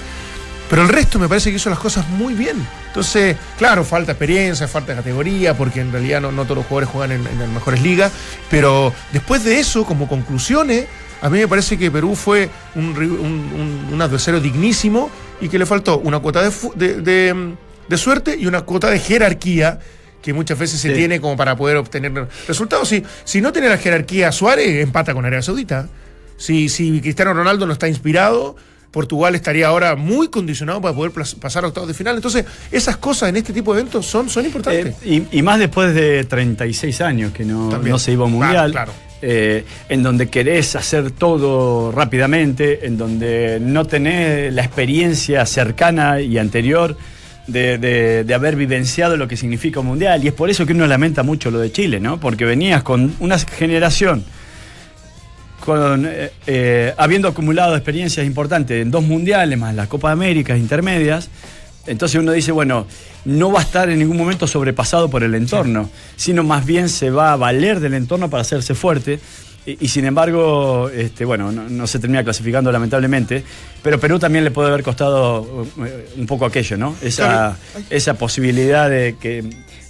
Pero 0.70 0.84
el 0.84 0.89
resto 0.89 1.20
me 1.20 1.27
parece 1.27 1.50
que 1.50 1.58
hizo 1.58 1.70
las 1.70 1.79
cosas 1.79 2.08
muy 2.08 2.34
bien. 2.34 2.55
Entonces, 2.88 3.36
claro, 3.58 3.84
falta 3.84 4.13
experiencia, 4.13 4.67
falta 4.67 4.96
categoría, 4.96 5.55
porque 5.55 5.81
en 5.81 5.91
realidad 5.91 6.22
no, 6.22 6.31
no 6.31 6.43
todos 6.43 6.58
los 6.58 6.65
jugadores 6.65 6.89
juegan 6.89 7.12
en, 7.12 7.27
en 7.27 7.39
las 7.39 7.50
mejores 7.50 7.81
ligas. 7.81 8.12
Pero 8.50 8.93
después 9.12 9.43
de 9.43 9.60
eso, 9.60 9.86
como 9.86 10.08
conclusiones, 10.08 10.86
a 11.22 11.30
mí 11.30 11.40
me 11.40 11.48
parece 11.48 11.78
que 11.78 11.90
Perú 11.92 12.16
fue 12.16 12.50
un, 12.75 12.88
un- 13.94 14.01
adversario 14.01 14.40
dignísimo 14.40 15.10
y 15.40 15.48
que 15.50 15.60
le 15.60 15.66
faltó 15.66 16.00
una 16.00 16.20
cuota 16.20 16.42
de, 16.42 16.51
fu- 16.51 16.74
de- 16.75 17.01
de- 17.01 17.54
de 17.88 17.98
suerte 17.98 18.36
y 18.40 18.46
una 18.48 18.62
cuota 18.62 18.90
de 18.90 19.00
jerarquía 19.00 19.80
que 20.22 20.34
muchas 20.34 20.58
veces 20.58 20.80
se 20.80 20.90
Sí. 20.90 20.96
tiene 20.96 21.20
como 21.20 21.36
para 21.38 21.56
poder 21.56 21.78
obtener 21.78 22.28
resultados. 22.48 22.88
Si, 22.90 23.04
si 23.24 23.42
no 23.42 23.51
tiene 23.51 23.70
la 23.70 23.78
jerarquía 23.78 24.32
Suárez, 24.32 24.82
empata 24.84 25.13
con 25.13 25.25
Arabia 25.25 25.42
Saudita. 25.42 25.88
Si, 26.38 26.70
si 26.70 27.01
Cristiano 27.01 27.34
Ronaldo 27.34 27.66
no 27.68 27.74
está 27.74 27.88
inspirado, 27.88 28.56
Portugal 28.92 29.36
estaría 29.36 29.68
ahora 29.68 29.96
muy 29.96 30.28
condicionado 30.30 30.82
para 30.82 30.94
poder 30.96 31.12
pasar 31.40 31.63
a 31.63 31.68
octavos 31.68 31.88
de 31.88 31.94
final. 31.96 32.16
Entonces, 32.16 32.46
esas 32.72 32.98
cosas 32.98 33.30
en 33.30 33.38
este 33.38 33.54
tipo 33.54 33.74
de 33.74 33.82
eventos 33.82 34.06
son, 34.06 34.30
son 34.30 34.46
importantes. 34.46 34.96
Eh, 35.04 35.25
y, 35.32 35.38
y 35.40 35.42
más 35.42 35.60
después 35.60 35.94
de 35.96 36.24
36 36.24 37.01
años 37.01 37.32
que 37.32 37.46
no, 37.46 37.70
se 38.00 38.12
iba 38.12 38.25
a 38.25 38.28
mundial. 38.28 38.72
claro. 38.72 38.94
Eh, 39.22 39.63
en 39.90 40.04
donde 40.04 40.30
querés 40.30 40.75
hacer 40.75 41.12
todo 41.12 41.92
rápidamente, 41.92 42.86
en 42.86 42.98
donde 42.98 43.60
no 43.62 43.86
tenés 43.86 44.54
la 44.54 44.63
experiencia 44.63 45.46
cercana 45.46 46.22
y 46.22 46.38
anterior 46.38 46.98
de, 47.48 47.78
de- 47.78 48.24
de 48.24 48.34
haber 48.34 48.56
vivenciado 48.56 49.18
lo 49.18 49.28
que 49.28 49.36
significa 49.38 49.80
un 49.80 49.88
mundial. 49.88 50.24
Y 50.24 50.28
es 50.30 50.34
por 50.34 50.50
eso 50.50 50.66
que 50.66 50.74
uno 50.74 50.88
lamenta 50.88 51.24
mucho 51.24 51.51
lo 51.51 51.60
de 51.60 51.72
Chile, 51.72 52.00
¿no? 52.00 52.20
Porque 52.20 52.46
venías 52.46 52.84
con 52.84 53.16
una 53.20 53.38
generación 53.40 54.24
con, 55.60 56.08
eh, 56.08 56.32
eh, 56.48 56.94
habiendo 56.98 57.28
acumulado 57.28 57.75
experiencias 57.75 58.25
importantes 58.25 58.82
en 58.82 58.90
dos 58.90 59.04
mundiales, 59.04 59.60
más 59.60 59.75
las 59.75 59.88
Copa 59.88 60.12
América 60.12 60.58
intermedias, 60.58 61.30
entonces 61.88 62.19
uno 62.19 62.31
dice, 62.31 62.51
bueno, 62.51 62.85
no 63.25 63.51
va 63.51 63.59
a 63.59 63.63
estar 63.63 63.89
en 63.89 64.00
ningún 64.00 64.17
momento 64.17 64.47
sobrepasado 64.47 65.09
por 65.09 65.23
el 65.23 65.35
entorno, 65.35 65.89
sino 66.15 66.43
más 66.43 66.65
bien 66.65 66.89
se 66.89 67.09
va 67.09 67.33
a 67.33 67.35
valer 67.35 67.79
del 67.79 67.93
entorno 67.93 68.29
para 68.29 68.41
hacerse 68.41 68.75
fuerte. 68.75 69.19
Y, 69.65 69.77
y 69.85 69.88
sin 69.89 70.05
embargo, 70.05 70.89
este, 70.89 71.23
bueno, 71.23 71.51
no, 71.51 71.69
no 71.69 71.85
se 71.85 72.00
termina 72.00 72.23
clasificando 72.23 72.71
lamentablemente, 72.71 73.43
pero 73.83 74.00
Perú 74.00 74.17
también 74.17 74.43
le 74.43 74.50
puede 74.50 74.69
haber 74.69 74.81
costado 74.81 75.67
eh, 75.85 76.09
un 76.17 76.25
poco 76.25 76.45
aquello, 76.45 76.77
¿no? 76.77 76.95
Esa, 77.01 77.57
esa 77.91 78.15
posibilidad 78.15 78.89
de 78.89 79.17
que 79.21 79.43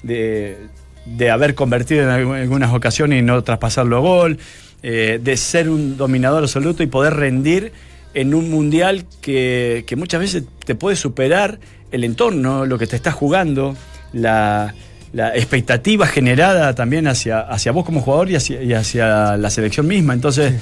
de, 0.04 0.58
de 1.06 1.30
haber 1.32 1.56
convertido 1.56 2.04
en 2.04 2.10
algu- 2.10 2.42
algunas 2.42 2.74
ocasiones 2.74 3.20
y 3.20 3.22
no 3.22 3.42
traspasarlo 3.44 3.96
a 3.96 4.00
gol, 4.02 4.40
eh, 4.84 5.20
de 5.24 5.38
ser 5.38 5.70
un 5.70 5.96
dominador 5.96 6.44
absoluto 6.44 6.84
y 6.84 6.88
poder 6.88 7.14
rendir 7.14 7.72
en 8.14 8.34
un 8.34 8.50
mundial 8.50 9.06
que, 9.22 9.86
que 9.88 9.96
muchas 9.96 10.20
veces 10.20 10.44
te 10.66 10.76
puede 10.76 10.98
superar 10.98 11.60
el 11.92 12.04
entorno, 12.04 12.66
lo 12.66 12.78
que 12.78 12.88
te 12.88 12.96
estás 12.96 13.14
jugando, 13.14 13.76
la, 14.14 14.74
la 15.14 15.36
expectativa 15.36 16.08
generada 16.08 16.74
también 16.76 17.08
hacia, 17.08 17.40
hacia 17.42 17.72
vos 17.72 17.86
como 17.86 18.02
jugador 18.02 18.30
y 18.30 18.36
hacia, 18.36 18.62
y 18.64 18.74
hacia 18.74 19.38
la 19.38 19.50
selección 19.50 19.88
misma. 19.88 20.14
Entonces, 20.14 20.54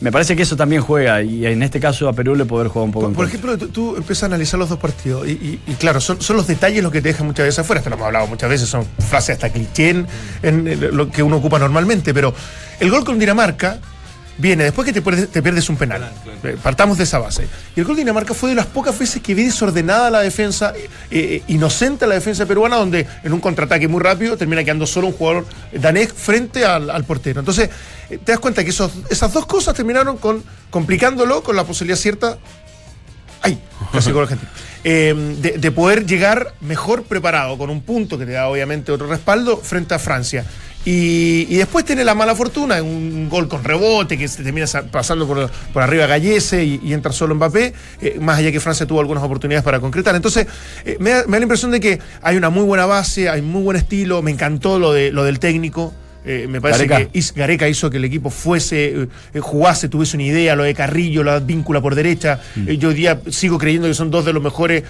me 0.00 0.10
parece 0.10 0.34
que 0.34 0.42
eso 0.44 0.56
también 0.56 0.80
juega 0.80 1.22
y 1.22 1.44
en 1.44 1.62
este 1.62 1.78
caso 1.78 2.08
a 2.08 2.14
Perú 2.14 2.34
le 2.34 2.46
puede 2.46 2.62
haber 2.62 2.72
jugado 2.72 2.86
un 2.86 2.92
poco 2.92 3.06
Por, 3.08 3.14
por 3.16 3.26
ejemplo, 3.26 3.58
tú, 3.58 3.68
tú 3.68 3.96
empiezas 3.96 4.22
a 4.22 4.26
analizar 4.26 4.58
los 4.58 4.70
dos 4.70 4.78
partidos 4.78 5.28
y, 5.28 5.32
y- 5.32 5.60
y 5.66 5.74
claro, 5.74 6.00
son, 6.00 6.22
son 6.22 6.38
los 6.38 6.46
detalles 6.46 6.82
los 6.82 6.90
que 6.90 7.02
te 7.02 7.08
dejan 7.08 7.26
muchas 7.26 7.44
veces 7.44 7.58
afuera. 7.58 7.80
Esto 7.80 7.90
lo 7.90 7.96
hemos 7.96 8.06
hablado 8.06 8.26
muchas 8.26 8.48
veces, 8.48 8.66
son 8.68 8.86
frases 9.10 9.34
hasta 9.34 9.50
cliché 9.50 9.90
en, 9.90 10.06
en, 10.42 10.96
lo 10.96 11.10
que 11.10 11.22
uno 11.22 11.36
ocupa 11.36 11.58
normalmente, 11.58 12.14
pero 12.14 12.32
el 12.80 12.90
gol 12.90 13.04
con 13.04 13.18
Dinamarca 13.18 13.78
viene 14.38 14.64
después 14.64 14.86
que 14.86 14.92
te 14.92 15.02
pierdes, 15.02 15.28
te 15.28 15.42
pierdes 15.42 15.68
un 15.68 15.76
penal. 15.76 16.10
Eh, 16.42 16.56
Partamos 16.62 16.98
de 16.98 17.04
esa 17.04 17.18
base. 17.18 17.46
Y 17.76 17.80
el 17.80 17.86
gol 17.86 17.96
de 17.96 18.02
Dinamarca 18.02 18.34
fue 18.34 18.50
de 18.50 18.56
las 18.56 18.66
pocas 18.66 18.98
veces 18.98 19.22
que 19.22 19.34
vi 19.34 19.44
desordenada 19.44 20.10
la 20.10 20.20
defensa, 20.20 20.72
eh, 20.76 20.88
eh, 21.10 21.42
inocente 21.48 22.06
la 22.06 22.14
defensa 22.14 22.46
peruana, 22.46 22.76
donde 22.76 23.06
en 23.22 23.32
un 23.32 23.40
contraataque 23.40 23.88
muy 23.88 24.00
rápido 24.02 24.36
termina 24.36 24.64
quedando 24.64 24.86
solo 24.86 25.08
un 25.08 25.12
jugador 25.12 25.46
danés 25.72 26.12
frente 26.12 26.64
al, 26.64 26.90
al 26.90 27.04
portero. 27.04 27.40
Entonces, 27.40 27.70
eh, 28.08 28.18
te 28.18 28.32
das 28.32 28.40
cuenta 28.40 28.64
que 28.64 28.70
esos, 28.70 28.92
esas 29.10 29.32
dos 29.32 29.46
cosas 29.46 29.74
terminaron 29.74 30.16
con 30.16 30.42
complicándolo 30.70 31.42
con 31.42 31.56
la 31.56 31.64
posibilidad 31.64 31.98
cierta 31.98 32.38
¡Ay! 33.42 33.58
Casi 33.92 34.12
gol 34.12 34.24
argentino. 34.24 34.50
Eh, 34.82 35.36
de, 35.40 35.52
de 35.58 35.70
poder 35.72 36.06
llegar 36.06 36.54
mejor 36.60 37.02
preparado, 37.04 37.58
con 37.58 37.68
un 37.70 37.82
punto 37.82 38.18
que 38.18 38.24
te 38.24 38.32
da 38.32 38.48
obviamente 38.48 38.92
otro 38.92 39.06
respaldo 39.06 39.58
frente 39.58 39.94
a 39.94 39.98
Francia. 39.98 40.44
Y, 40.84 41.46
y 41.50 41.56
después 41.56 41.84
tiene 41.84 42.04
la 42.04 42.14
mala 42.14 42.34
fortuna, 42.34 42.82
un 42.82 43.28
gol 43.28 43.48
con 43.48 43.62
rebote 43.62 44.16
que 44.16 44.26
se 44.28 44.42
termina 44.42 44.66
sa- 44.66 44.82
pasando 44.84 45.26
por, 45.26 45.50
por 45.74 45.82
arriba 45.82 46.06
Gallese 46.06 46.64
y, 46.64 46.80
y 46.82 46.94
entra 46.94 47.12
solo 47.12 47.34
Mbappé, 47.34 47.74
eh, 48.00 48.16
más 48.18 48.38
allá 48.38 48.50
que 48.50 48.60
Francia 48.60 48.86
tuvo 48.86 49.00
algunas 49.00 49.22
oportunidades 49.22 49.62
para 49.62 49.78
concretar. 49.78 50.14
Entonces, 50.16 50.46
eh, 50.86 50.96
me, 50.98 51.10
da, 51.10 51.24
me 51.26 51.32
da 51.32 51.38
la 51.40 51.42
impresión 51.42 51.70
de 51.70 51.80
que 51.80 51.98
hay 52.22 52.36
una 52.38 52.48
muy 52.48 52.64
buena 52.64 52.86
base, 52.86 53.28
hay 53.28 53.42
muy 53.42 53.62
buen 53.62 53.76
estilo, 53.76 54.22
me 54.22 54.30
encantó 54.30 54.78
lo, 54.78 54.92
de, 54.92 55.12
lo 55.12 55.22
del 55.24 55.38
técnico. 55.38 55.92
Eh, 56.24 56.46
me 56.48 56.60
parece 56.60 56.86
Gareca. 56.86 57.10
que 57.10 57.20
Gareca 57.34 57.68
hizo 57.68 57.88
que 57.88 57.96
el 57.96 58.04
equipo 58.04 58.28
fuese, 58.28 58.84
eh, 59.02 59.08
eh, 59.34 59.40
jugase, 59.40 59.88
tuviese 59.88 60.16
una 60.18 60.24
idea, 60.24 60.54
lo 60.54 60.64
de 60.64 60.74
Carrillo, 60.74 61.24
la 61.24 61.38
víncula 61.40 61.80
por 61.80 61.94
derecha. 61.94 62.40
Eh, 62.66 62.76
yo 62.76 62.90
hoy 62.90 62.94
día 62.94 63.20
sigo 63.30 63.56
creyendo 63.58 63.88
que 63.88 63.94
son 63.94 64.10
dos 64.10 64.24
de 64.26 64.32
los 64.34 64.42
mejores 64.42 64.82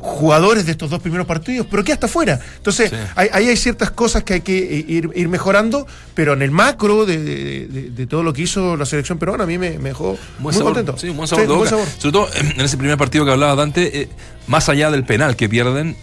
jugadores 0.00 0.66
de 0.66 0.72
estos 0.72 0.90
dos 0.90 1.00
primeros 1.00 1.26
partidos, 1.26 1.66
pero 1.70 1.82
que 1.84 1.92
hasta 1.92 2.06
afuera. 2.06 2.38
Entonces, 2.56 2.90
Sí. 2.90 2.96
hay- 3.16 3.28
ahí 3.32 3.48
hay 3.48 3.56
ciertas 3.56 3.90
cosas 3.90 4.24
que 4.24 4.34
hay 4.34 4.40
que 4.42 4.84
ir, 4.86 5.10
ir 5.14 5.28
mejorando, 5.28 5.86
pero 6.14 6.34
en 6.34 6.42
el 6.42 6.50
macro 6.50 7.06
de, 7.06 7.16
de- 7.18 7.66
de- 7.66 7.90
de 7.90 8.06
todo 8.06 8.22
lo 8.22 8.32
que 8.32 8.42
hizo 8.42 8.76
la 8.76 8.84
selección 8.86 9.18
peruana, 9.18 9.44
a 9.44 9.46
mí 9.46 9.56
me, 9.58 9.78
me 9.78 9.88
dejó 9.90 10.18
muy 10.38 10.52
sabor, 10.52 10.74
contento. 10.74 10.98
Sí, 10.98 11.08
un 11.08 11.16
buen 11.16 11.28
sabor 11.28 11.44
Sí, 11.46 11.52
buen 11.52 11.68
sabor. 11.70 11.86
Sobre 11.98 12.12
todo 12.12 12.28
en 12.34 12.60
ese 12.60 12.76
primer 12.76 12.98
partido 12.98 13.24
que 13.24 13.30
hablaba 13.30 13.54
Dante, 13.54 14.08
más 14.46 14.68
allá 14.68 14.90
del 14.90 15.04
penal 15.04 15.34
que 15.36 15.48
pierden, 15.48 15.96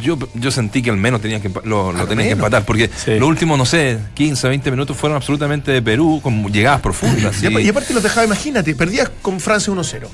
yo, 0.00 0.16
yo 0.34 0.50
sentí 0.50 0.80
que 0.82 0.90
al 0.90 0.96
menos 0.96 1.20
tenían 1.20 1.40
que, 1.42 1.50
lo, 1.64 1.92
tenían 2.06 2.28
que 2.28 2.32
empatar, 2.32 2.64
porque 2.64 2.88
Sí. 2.96 3.18
los 3.18 3.28
últimos, 3.28 3.58
no 3.58 3.66
sé, 3.66 3.98
15, 4.14 4.48
20 4.48 4.70
minutos 4.70 4.96
fueron 4.96 5.16
absolutamente 5.16 5.72
de 5.72 5.82
Perú, 5.82 6.20
con 6.22 6.52
llegadas 6.52 6.80
profundas. 6.80 7.42
Y, 7.42 7.46
y- 7.46 7.48
apa- 7.48 7.60
y 7.60 7.68
aparte 7.68 7.92
los 7.94 8.02
dejaba, 8.02 8.24
imagínate, 8.26 8.74
perdías 8.74 9.10
con 9.22 9.40
Francia 9.40 9.72
1-0. 9.72 10.06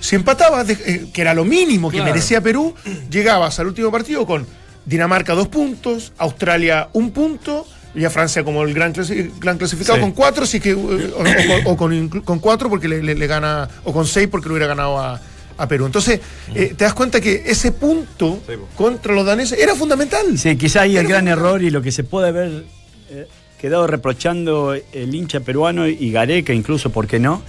Si 0.00 0.16
empatabas, 0.16 0.66
de- 0.66 0.78
eh, 0.84 1.06
que 1.12 1.20
era 1.20 1.32
lo 1.34 1.44
mínimo 1.44 1.90
que 1.90 1.98
Claro. 1.98 2.12
merecía 2.12 2.40
Perú, 2.40 2.74
llegabas 3.10 3.58
al 3.60 3.68
último 3.68 3.90
partido 3.90 4.26
con 4.26 4.46
Dinamarca 4.84 5.34
dos 5.34 5.48
puntos, 5.48 6.12
Australia 6.18 6.88
un 6.92 7.10
punto, 7.10 7.66
y 7.94 8.04
a 8.04 8.10
Francia 8.10 8.44
como 8.44 8.62
el 8.62 8.74
gran, 8.74 8.92
clasi- 8.92 9.30
gran 9.40 9.56
clasificado 9.58 9.96
Sí. 9.96 10.00
con 10.02 10.12
cuatro, 10.12 10.44
si 10.44 10.58
es 10.58 10.62
que, 10.62 10.70
eh, 10.72 10.76
o, 10.76 11.68
o- 11.68 11.72
o 11.72 11.76
con, 11.76 12.08
con 12.08 12.38
cuatro 12.40 12.68
porque 12.68 12.88
le, 12.88 13.02
le- 13.02 13.14
le 13.14 13.26
gana, 13.26 13.68
o 13.84 13.92
con 13.92 14.06
seis 14.06 14.28
porque 14.30 14.48
le 14.48 14.52
hubiera 14.54 14.66
ganado 14.66 14.98
a, 14.98 15.20
a 15.58 15.68
Perú. 15.68 15.86
Entonces, 15.86 16.20
eh, 16.54 16.74
te 16.76 16.84
das 16.84 16.94
cuenta 16.94 17.20
que 17.20 17.42
ese 17.46 17.72
punto 17.72 18.38
Sí, 18.46 18.54
contra 18.76 19.14
los 19.14 19.24
daneses 19.24 19.58
era 19.58 19.74
fundamental. 19.74 20.38
Sí, 20.38 20.56
quizá 20.56 20.82
ahí 20.82 20.96
el 20.96 21.06
gran 21.06 21.28
error 21.28 21.62
y 21.62 21.70
lo 21.70 21.82
que 21.82 21.92
se 21.92 22.04
puede 22.04 22.28
haber 22.28 22.64
eh, 23.10 23.26
quedado 23.60 23.86
reprochando 23.86 24.74
el 24.74 25.14
hincha 25.14 25.40
peruano 25.40 25.86
y 25.86 26.10
Gareca 26.10 26.52
incluso, 26.52 26.90
¿por 26.90 27.06
qué 27.06 27.18
no? 27.18 27.42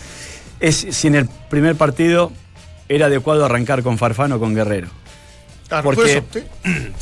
Es 0.60 0.88
si 0.90 1.08
en 1.08 1.16
el 1.16 1.30
primer 1.50 1.76
partido 1.76 2.32
era 2.90 3.08
adecuado 3.08 3.46
arrancar 3.46 3.84
con 3.84 3.98
Farfán 3.98 4.32
o 4.32 4.40
con 4.40 4.56
Guerrero. 4.56 4.88
Claro, 5.68 5.84
porque- 5.84 5.98
por 6.02 6.10
eso, 6.10 6.24
sí. 6.34 6.44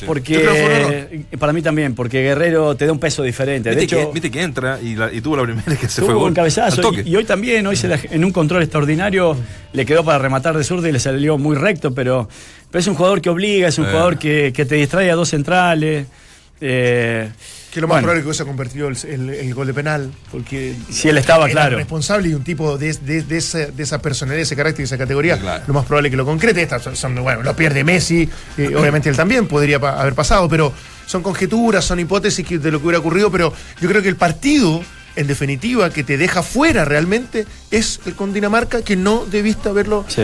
Porque 0.07 0.41
eh, 0.43 1.25
para 1.37 1.53
mí 1.53 1.61
también, 1.61 1.93
porque 1.95 2.21
Guerrero 2.21 2.75
te 2.75 2.85
da 2.85 2.91
un 2.91 2.99
peso 2.99 3.21
diferente. 3.23 3.69
De 3.69 3.75
Viste, 3.75 3.95
hecho, 3.95 4.07
que, 4.07 4.13
viste 4.13 4.31
que 4.31 4.41
entra 4.41 4.79
y, 4.81 4.95
la- 4.95 5.11
y 5.13 5.21
tuvo 5.21 5.37
la 5.37 5.43
primera 5.43 5.75
que 5.75 5.87
se 5.87 6.01
tuvo 6.01 6.13
fue 6.19 6.27
un 6.27 6.33
cabezazo 6.33 6.91
y, 6.93 7.09
y 7.09 7.15
hoy 7.15 7.25
también, 7.25 7.65
hoy 7.67 7.75
se 7.75 7.87
la- 7.87 7.99
en 8.09 8.25
un 8.25 8.31
control 8.31 8.63
extraordinario 8.63 9.37
le 9.73 9.85
quedó 9.85 10.03
para 10.03 10.17
rematar 10.17 10.57
de 10.57 10.63
zurda 10.63 10.89
y 10.89 10.91
le 10.91 10.99
salió 10.99 11.37
muy 11.37 11.55
recto, 11.55 11.93
pero, 11.93 12.27
pero 12.71 12.79
es 12.79 12.87
un 12.87 12.95
jugador 12.95 13.21
que 13.21 13.29
obliga, 13.29 13.67
es 13.67 13.77
un 13.77 13.85
Eh. 13.85 13.89
jugador 13.91 14.17
que, 14.17 14.51
que 14.53 14.65
te 14.65 14.75
distrae 14.75 15.11
a 15.11 15.15
dos 15.15 15.29
centrales. 15.29 16.07
eh, 16.61 17.29
Que 17.75 17.81
lo 17.81 17.87
más 17.89 17.95
bueno, 17.95 18.03
probable 18.05 18.19
es 18.19 18.23
que 18.23 18.27
hubiese 18.29 18.45
convertido 18.45 18.87
el, 18.87 18.97
el- 19.29 19.29
el 19.47 19.53
gol 19.53 19.67
de 19.67 19.73
penal, 19.73 20.09
porque 20.31 20.75
Si 20.89 21.09
él 21.09 21.17
estaba 21.17 21.43
era 21.43 21.51
claro. 21.51 21.75
responsable 21.75 22.29
y 22.29 22.33
un 22.33 22.41
tipo 22.45 22.77
de, 22.77 22.93
de- 22.93 23.21
de 23.23 23.37
esa, 23.37 23.65
de 23.65 23.83
esa 23.83 23.99
personalidad, 24.01 24.37
de 24.37 24.43
ese 24.43 24.55
carácter 24.55 24.79
y 24.79 24.85
esa 24.85 24.97
categoría, 24.97 25.37
Claro. 25.37 25.65
lo 25.67 25.73
más 25.73 25.83
probable 25.85 26.07
es 26.07 26.11
que 26.11 26.15
lo 26.15 26.23
concrete. 26.25 26.61
Estas 26.61 26.81
son, 26.83 26.95
son- 26.95 27.15
bueno, 27.21 27.43
lo 27.43 27.53
pierde 27.53 27.83
Messi, 27.83 28.29
eh, 28.57 28.73
obviamente 28.79 29.09
él 29.09 29.17
también 29.17 29.45
podría 29.45 29.77
pa- 29.77 29.99
haber 29.99 30.13
pasado, 30.15 30.47
pero 30.47 30.71
son 31.05 31.21
conjeturas, 31.21 31.83
son 31.83 31.99
hipótesis 31.99 32.47
que- 32.47 32.59
de 32.59 32.71
lo 32.71 32.79
que 32.79 32.85
hubiera 32.85 32.99
ocurrido, 32.99 33.29
pero 33.29 33.51
yo 33.81 33.89
creo 33.89 34.01
que 34.01 34.07
el 34.07 34.15
partido, 34.15 34.81
en 35.15 35.27
definitiva, 35.27 35.89
que 35.89 36.03
te 36.03 36.17
deja 36.17 36.43
fuera 36.43 36.83
realmente 36.85 37.45
es 37.71 37.99
el 38.05 38.15
con 38.15 38.33
Dinamarca, 38.33 38.81
que 38.81 38.95
no 38.95 39.25
debiste 39.25 39.69
haberlo 39.69 40.03
Sí. 40.07 40.23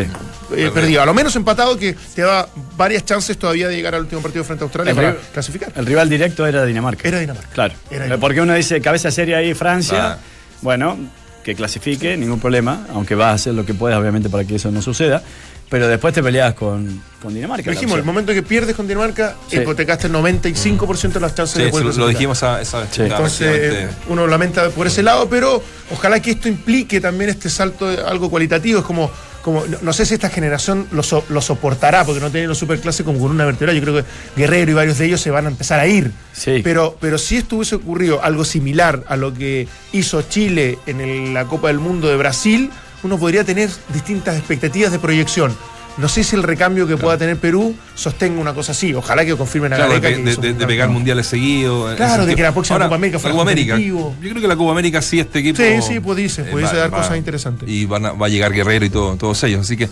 eh, 0.56 0.70
perdido. 0.74 1.02
A 1.02 1.06
lo 1.06 1.14
menos 1.14 1.36
empatado, 1.36 1.78
que 1.78 1.96
te 2.16 2.22
da 2.24 2.48
varias 2.76 3.06
chances 3.06 3.38
todavía 3.38 3.68
de 3.68 3.76
llegar 3.76 3.96
al 3.96 4.02
último 4.02 4.22
partido 4.22 4.44
frente 4.44 4.64
a 4.64 4.66
Australia 4.66 4.92
El 4.92 4.96
para 4.96 5.12
rival- 5.12 5.26
clasificar. 5.34 5.72
El 5.76 5.86
rival 5.86 6.10
directo 6.10 6.46
era 6.46 6.66
Dinamarca. 6.66 7.08
Era 7.08 7.20
Dinamarca. 7.20 7.50
Claro. 7.54 7.74
Era 7.90 8.04
Dinamarca. 8.04 8.20
Porque 8.22 8.42
uno 8.42 8.54
dice 8.54 8.82
cabeza 8.82 9.12
seria 9.12 9.38
ahí 9.38 9.54
Francia. 9.54 10.14
Ah. 10.14 10.18
Bueno, 10.62 10.98
que 11.44 11.56
clasifique, 11.56 12.18
ningún 12.18 12.40
problema. 12.40 12.86
Aunque 12.94 13.16
vas 13.16 13.28
a 13.30 13.34
hacer 13.34 13.54
lo 13.54 13.66
que 13.66 13.74
puedas, 13.74 13.98
obviamente, 14.00 14.30
para 14.30 14.44
que 14.44 14.56
eso 14.56 14.72
no 14.72 14.82
suceda. 14.82 15.24
Pero 15.72 15.88
después 15.88 16.14
te 16.14 16.22
peleas 16.22 16.54
con, 16.54 17.02
con 17.22 17.34
Dinamarca. 17.34 17.66
Lo 17.66 17.72
dijimos, 17.72 17.98
el 17.98 18.04
momento 18.04 18.34
que 18.34 18.44
pierdes 18.44 18.76
con 18.76 18.88
Dinamarca, 18.88 19.36
Sí. 19.48 19.58
hipotecaste 19.58 20.08
el 20.08 20.14
95% 20.14 21.14
de 21.14 21.20
las 21.22 21.34
chances 21.34 21.56
Sí, 21.58 21.64
de 21.64 21.70
poder 21.70 21.86
lo, 21.88 21.94
lo 21.94 22.08
dijimos 22.10 22.38
esa, 22.38 22.60
esa 22.62 22.82
vez. 22.82 22.90
Sí. 22.92 23.02
Entonces, 23.04 23.48
prácticamente- 23.48 23.96
uno 24.10 24.28
lamenta 24.28 24.70
por 24.70 24.86
ese 24.88 25.02
lado, 25.02 25.30
pero 25.30 25.64
ojalá 25.92 26.20
que 26.20 26.32
esto 26.32 26.50
implique 26.50 27.00
también 27.02 27.30
este 27.30 27.50
salto 27.50 27.88
de 27.88 28.04
algo 28.04 28.30
cualitativo. 28.30 28.80
Es 28.82 28.86
como, 28.86 29.10
como 29.42 29.66
no, 29.66 29.78
no 29.82 29.94
sé 29.94 30.06
si 30.06 30.14
esta 30.14 30.30
generación 30.30 30.88
lo, 30.92 31.04
so- 31.04 31.24
lo 31.30 31.42
soportará, 31.42 32.04
porque 32.04 32.20
no 32.20 32.30
tienen 32.30 32.50
los 32.50 32.58
superclases 32.58 33.06
como 33.06 33.18
con 33.20 33.32
una 33.32 33.46
vertebral. 33.46 33.74
Yo 33.78 33.82
creo 33.82 33.96
que 33.96 34.04
Guerrero 34.36 34.72
y 34.72 34.74
varios 34.74 34.98
de 34.98 35.06
ellos 35.06 35.22
se 35.22 35.32
van 35.32 35.46
a 35.46 35.50
empezar 35.50 35.80
a 35.80 35.88
ir. 35.88 36.12
Sí. 36.34 36.60
Pero, 36.66 36.98
pero 37.00 37.18
si 37.18 37.38
esto 37.38 37.56
hubiese 37.56 37.76
ocurrido 37.76 38.22
algo 38.22 38.44
similar 38.44 39.06
a 39.08 39.16
lo 39.16 39.34
que 39.34 39.70
hizo 39.94 40.22
Chile 40.24 40.80
en 40.86 41.00
el- 41.00 41.34
la 41.34 41.46
Copa 41.46 41.70
del 41.70 41.80
Mundo 41.80 42.10
de 42.10 42.18
Brasil, 42.18 42.70
uno 43.04 43.18
podría 43.18 43.44
tener 43.44 43.70
distintas 43.94 44.38
expectativas 44.38 44.92
de 44.92 45.00
proyección. 45.00 45.56
No 45.98 46.08
sé 46.08 46.24
si 46.24 46.38
el 46.38 46.44
recambio 46.44 46.88
que 46.88 46.96
pueda 46.96 47.18
tener 47.18 47.36
Perú 47.38 47.76
sostenga 47.96 48.40
una 48.40 48.54
cosa 48.54 48.72
así. 48.72 48.94
Ojalá 48.94 49.26
que 49.26 49.36
confirmen 49.36 49.74
a 49.74 49.76
Claro, 49.76 49.92
Gareca 50.00 50.08
de, 50.10 50.24
de- 50.24 50.36
de- 50.38 50.54
de 50.54 50.66
pegar 50.68 50.88
mundiales 50.88 51.28
seguidos. 51.28 51.96
Claro, 51.98 52.26
de 52.26 52.34
que 52.34 52.42
la 52.42 52.54
próxima 52.54 52.80
Copa 52.80 52.96
América 52.96 53.20
fuera 53.20 53.34
Copa 53.36 53.42
América. 53.52 53.78
Yo 53.78 54.14
creo 54.22 54.36
que 54.42 54.48
la 54.48 54.56
Copa 54.56 54.72
América 54.72 55.02
sí, 55.02 55.20
este 55.20 55.40
equipo. 55.40 55.58
Sí, 55.58 55.82
sí, 55.86 56.00
pudiese, 56.00 56.44
eh, 56.44 56.46
pudiese 56.46 56.76
va- 56.76 56.80
dar 56.80 56.94
va- 56.94 56.98
cosas 57.00 57.18
interesantes. 57.18 57.68
Y 57.68 57.86
van 57.86 58.06
a- 58.06 58.12
va 58.14 58.28
a 58.28 58.30
llegar 58.30 58.54
Guerrero 58.54 58.86
y 58.86 58.90
todo, 58.90 59.18
todos 59.18 59.44
ellos. 59.44 59.62
Así 59.62 59.76
que 59.76 59.90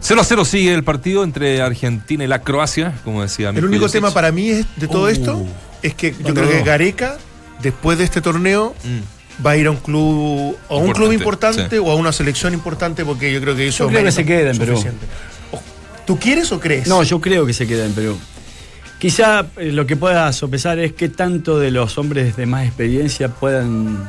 0 0.00 0.20
a 0.20 0.24
0 0.24 0.44
sigue 0.44 0.72
el 0.72 0.84
partido 0.84 1.24
entre 1.24 1.60
Argentina 1.62 2.22
y 2.22 2.28
la 2.28 2.38
Croacia, 2.42 2.94
como 3.02 3.20
decía 3.22 3.48
El 3.50 3.64
único 3.64 3.88
tema 3.88 4.12
para 4.12 4.30
mí 4.30 4.50
es, 4.50 4.66
de 4.76 4.86
todo 4.86 5.06
Uh. 5.06 5.08
esto 5.08 5.44
es 5.82 5.94
que 5.94 6.12
yo 6.12 6.18
¿Dónde 6.28 6.42
creo 6.42 6.52
que? 6.58 6.62
Gareca, 6.62 7.16
después 7.60 7.98
de 7.98 8.04
este 8.04 8.20
torneo, 8.20 8.72
Mm. 8.84 8.98
Va 9.44 9.52
a 9.52 9.56
ir 9.56 9.66
a 9.66 9.70
un 9.70 9.76
club, 9.78 10.56
o 10.68 10.76
a 10.76 10.78
un 10.78 10.92
club 10.92 11.12
Importante, 11.12 11.68
sí. 11.70 11.76
o 11.78 11.90
a 11.90 11.94
una 11.94 12.12
selección 12.12 12.54
importante, 12.54 13.04
porque 13.04 13.32
yo 13.32 13.40
creo 13.40 13.56
que 13.56 13.68
eso 13.68 13.84
Yo 13.84 13.90
creo 13.90 14.04
que 14.04 14.12
se 14.12 14.24
queda 14.24 14.50
en 14.50 14.58
Perú. 14.58 14.82
¿Tú 16.06 16.18
quieres 16.18 16.52
o 16.52 16.60
crees? 16.60 16.86
No, 16.86 17.02
yo 17.02 17.20
creo 17.20 17.46
que 17.46 17.52
se 17.52 17.66
queda 17.66 17.86
en 17.86 17.94
Perú. 17.94 18.18
Quizá 18.98 19.46
eh, 19.56 19.72
lo 19.72 19.86
que 19.86 19.96
pueda 19.96 20.32
sopesar 20.32 20.78
es 20.78 20.92
qué 20.92 21.08
tanto 21.08 21.58
de 21.58 21.70
los 21.70 21.98
hombres 21.98 22.36
de 22.36 22.46
más 22.46 22.66
experiencia 22.66 23.28
puedan 23.28 24.08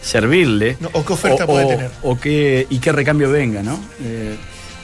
servirle. 0.00 0.76
No, 0.80 0.90
o 0.92 1.04
qué 1.04 1.12
oferta 1.12 1.46
puede 1.46 1.66
tener. 1.66 1.90
O 2.02 2.18
qué, 2.18 2.66
y 2.68 2.78
qué 2.78 2.92
recambio 2.92 3.30
venga, 3.30 3.62
¿no? 3.62 3.78
Eh, 4.02 4.36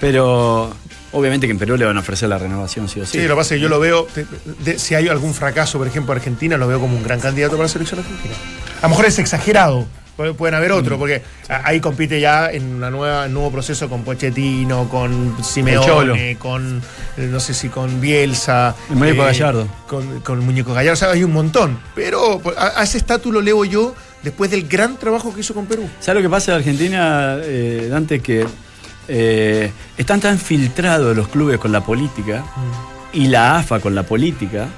pero 0.05 0.71
obviamente 1.13 1.47
que 1.47 1.53
en 1.53 1.59
Perú 1.59 1.77
le 1.79 1.87
van 1.87 1.97
a 1.97 2.01
ofrecer 2.01 2.29
la 2.29 2.37
renovación, 2.39 2.89
sí 2.91 3.01
o 3.01 3.07
sí. 3.07 3.13
Sí, 3.13 3.23
lo 3.23 3.31
que 3.35 3.39
pasa 3.39 3.55
es 3.55 3.59
que 3.59 3.63
yo 3.63 3.69
lo 3.71 3.81
veo, 3.81 4.07
de- 4.15 4.27
de- 4.73 4.79
si 4.79 4.95
hay 4.95 5.09
algún 5.09 5.33
fracaso, 5.33 5.79
por 5.79 5.87
ejemplo, 5.87 6.13
Argentina, 6.13 6.57
lo 6.59 6.69
veo 6.69 6.79
como 6.79 6.95
un 6.97 7.03
gran 7.03 7.21
candidato 7.21 7.53
para 7.53 7.63
la 7.65 7.69
selección 7.69 8.01
argentina. 8.01 8.35
A 8.81 8.83
lo 8.83 8.89
mejor 8.91 9.07
es 9.07 9.19
exagerado, 9.19 9.87
pu- 10.19 10.35
pueden 10.35 10.55
haber 10.57 10.73
Mm. 10.73 10.77
otros, 10.77 10.99
porque 10.99 11.23
ahí 11.49 11.81
compite 11.81 12.21
ya 12.21 12.51
en 12.51 12.75
una 12.75 12.91
nueva, 12.91 13.25
un 13.27 13.33
nuevo 13.33 13.51
proceso 13.51 13.89
con 13.89 14.03
Pochettino, 14.05 14.89
con. 14.91 15.35
Simeone, 15.43 16.37
con, 16.39 16.83
eh, 17.17 17.29
no 17.31 17.41
sé 17.41 17.55
si 17.55 17.69
con 17.71 18.01
Bielsa. 18.01 18.75
El 18.91 18.97
Muñeco 18.97 19.23
Gallardo. 19.25 19.67
Con, 19.89 20.21
con 20.21 20.39
el 20.41 20.45
Muñeco 20.45 20.75
Gallardo, 20.75 20.93
o 20.93 20.97
sea, 20.97 21.11
hay 21.13 21.25
un 21.25 21.33
montón. 21.33 21.79
Pero 21.95 22.43
a, 22.59 22.81
a 22.81 22.83
ese 22.85 22.99
estatus 22.99 23.33
lo 23.33 23.41
leo 23.41 23.65
yo 23.65 23.95
después 24.23 24.51
del 24.51 24.69
gran 24.69 24.97
trabajo 24.99 25.33
que 25.35 25.41
hizo 25.41 25.55
con 25.55 25.65
Perú. 25.67 25.89
¿Sabes 26.01 26.23
lo 26.23 26.29
que 26.29 26.31
pasa 26.31 26.53
en 26.53 26.59
Argentina, 26.59 27.37
eh, 27.43 27.89
Dante? 27.91 28.21
Que 28.21 28.47
eh, 29.09 29.71
están 29.97 30.21
tan 30.21 30.39
filtrados 30.39 31.17
los 31.17 31.29
clubes 31.29 31.59
con 31.59 31.73
la 31.73 31.83
política 31.83 32.45
y 33.13 33.29
la 33.29 33.59
AFA 33.59 33.81
con 33.81 33.95
la 33.95 34.03
política 34.05 34.69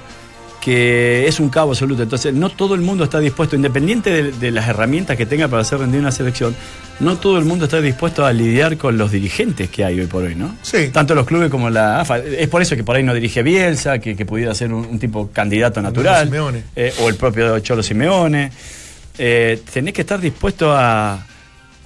que 0.61 1.25
es 1.27 1.39
un 1.39 1.47
cabo 1.47 1.71
absoluto. 1.71 2.03
Entonces, 2.03 2.33
no 2.33 2.49
todo 2.49 2.75
el 2.75 2.81
mundo 2.81 3.05
está 3.05 3.19
dispuesto, 3.19 3.55
independiente 3.55 4.09
de, 4.11 4.31
de 4.33 4.51
las 4.51 4.67
herramientas 4.67 5.15
que 5.15 5.25
tenga 5.25 5.47
para 5.47 5.61
hacer 5.61 5.79
rendir 5.79 6.01
una 6.01 6.11
selección, 6.11 6.53
no 6.99 7.17
todo 7.17 7.37
el 7.37 7.45
mundo 7.45 7.65
está 7.65 7.79
dispuesto 7.79 8.25
a 8.25 8.33
lidiar 8.33 8.77
con 8.77 8.97
los 8.97 9.11
dirigentes 9.11 9.69
que 9.69 9.85
hay 9.85 9.99
hoy 9.99 10.07
por 10.07 10.23
hoy, 10.23 10.35
¿no? 10.35 10.55
Sí. 10.63 10.89
Tanto 10.91 11.15
los 11.15 11.25
clubes 11.25 11.49
como 11.49 11.69
la 11.69 12.01
AFA. 12.01 12.17
Es 12.19 12.47
por 12.47 12.61
eso 12.61 12.75
que 12.75 12.83
por 12.83 12.95
ahí 12.95 13.03
no 13.03 13.13
dirige 13.13 13.43
Bielsa, 13.43 13.99
que, 13.99 14.15
que 14.15 14.25
pudiera 14.25 14.53
ser 14.55 14.73
un, 14.73 14.85
un 14.85 14.99
tipo 14.99 15.29
candidato 15.31 15.81
natural. 15.81 16.29
Eh, 16.75 16.93
o 17.01 17.09
el 17.09 17.15
propio 17.15 17.59
Cholo 17.59 17.83
Simeone. 17.83 18.51
Eh, 19.17 19.61
tenés 19.71 19.93
que 19.93 20.01
estar 20.01 20.19
dispuesto 20.19 20.73
a, 20.75 21.25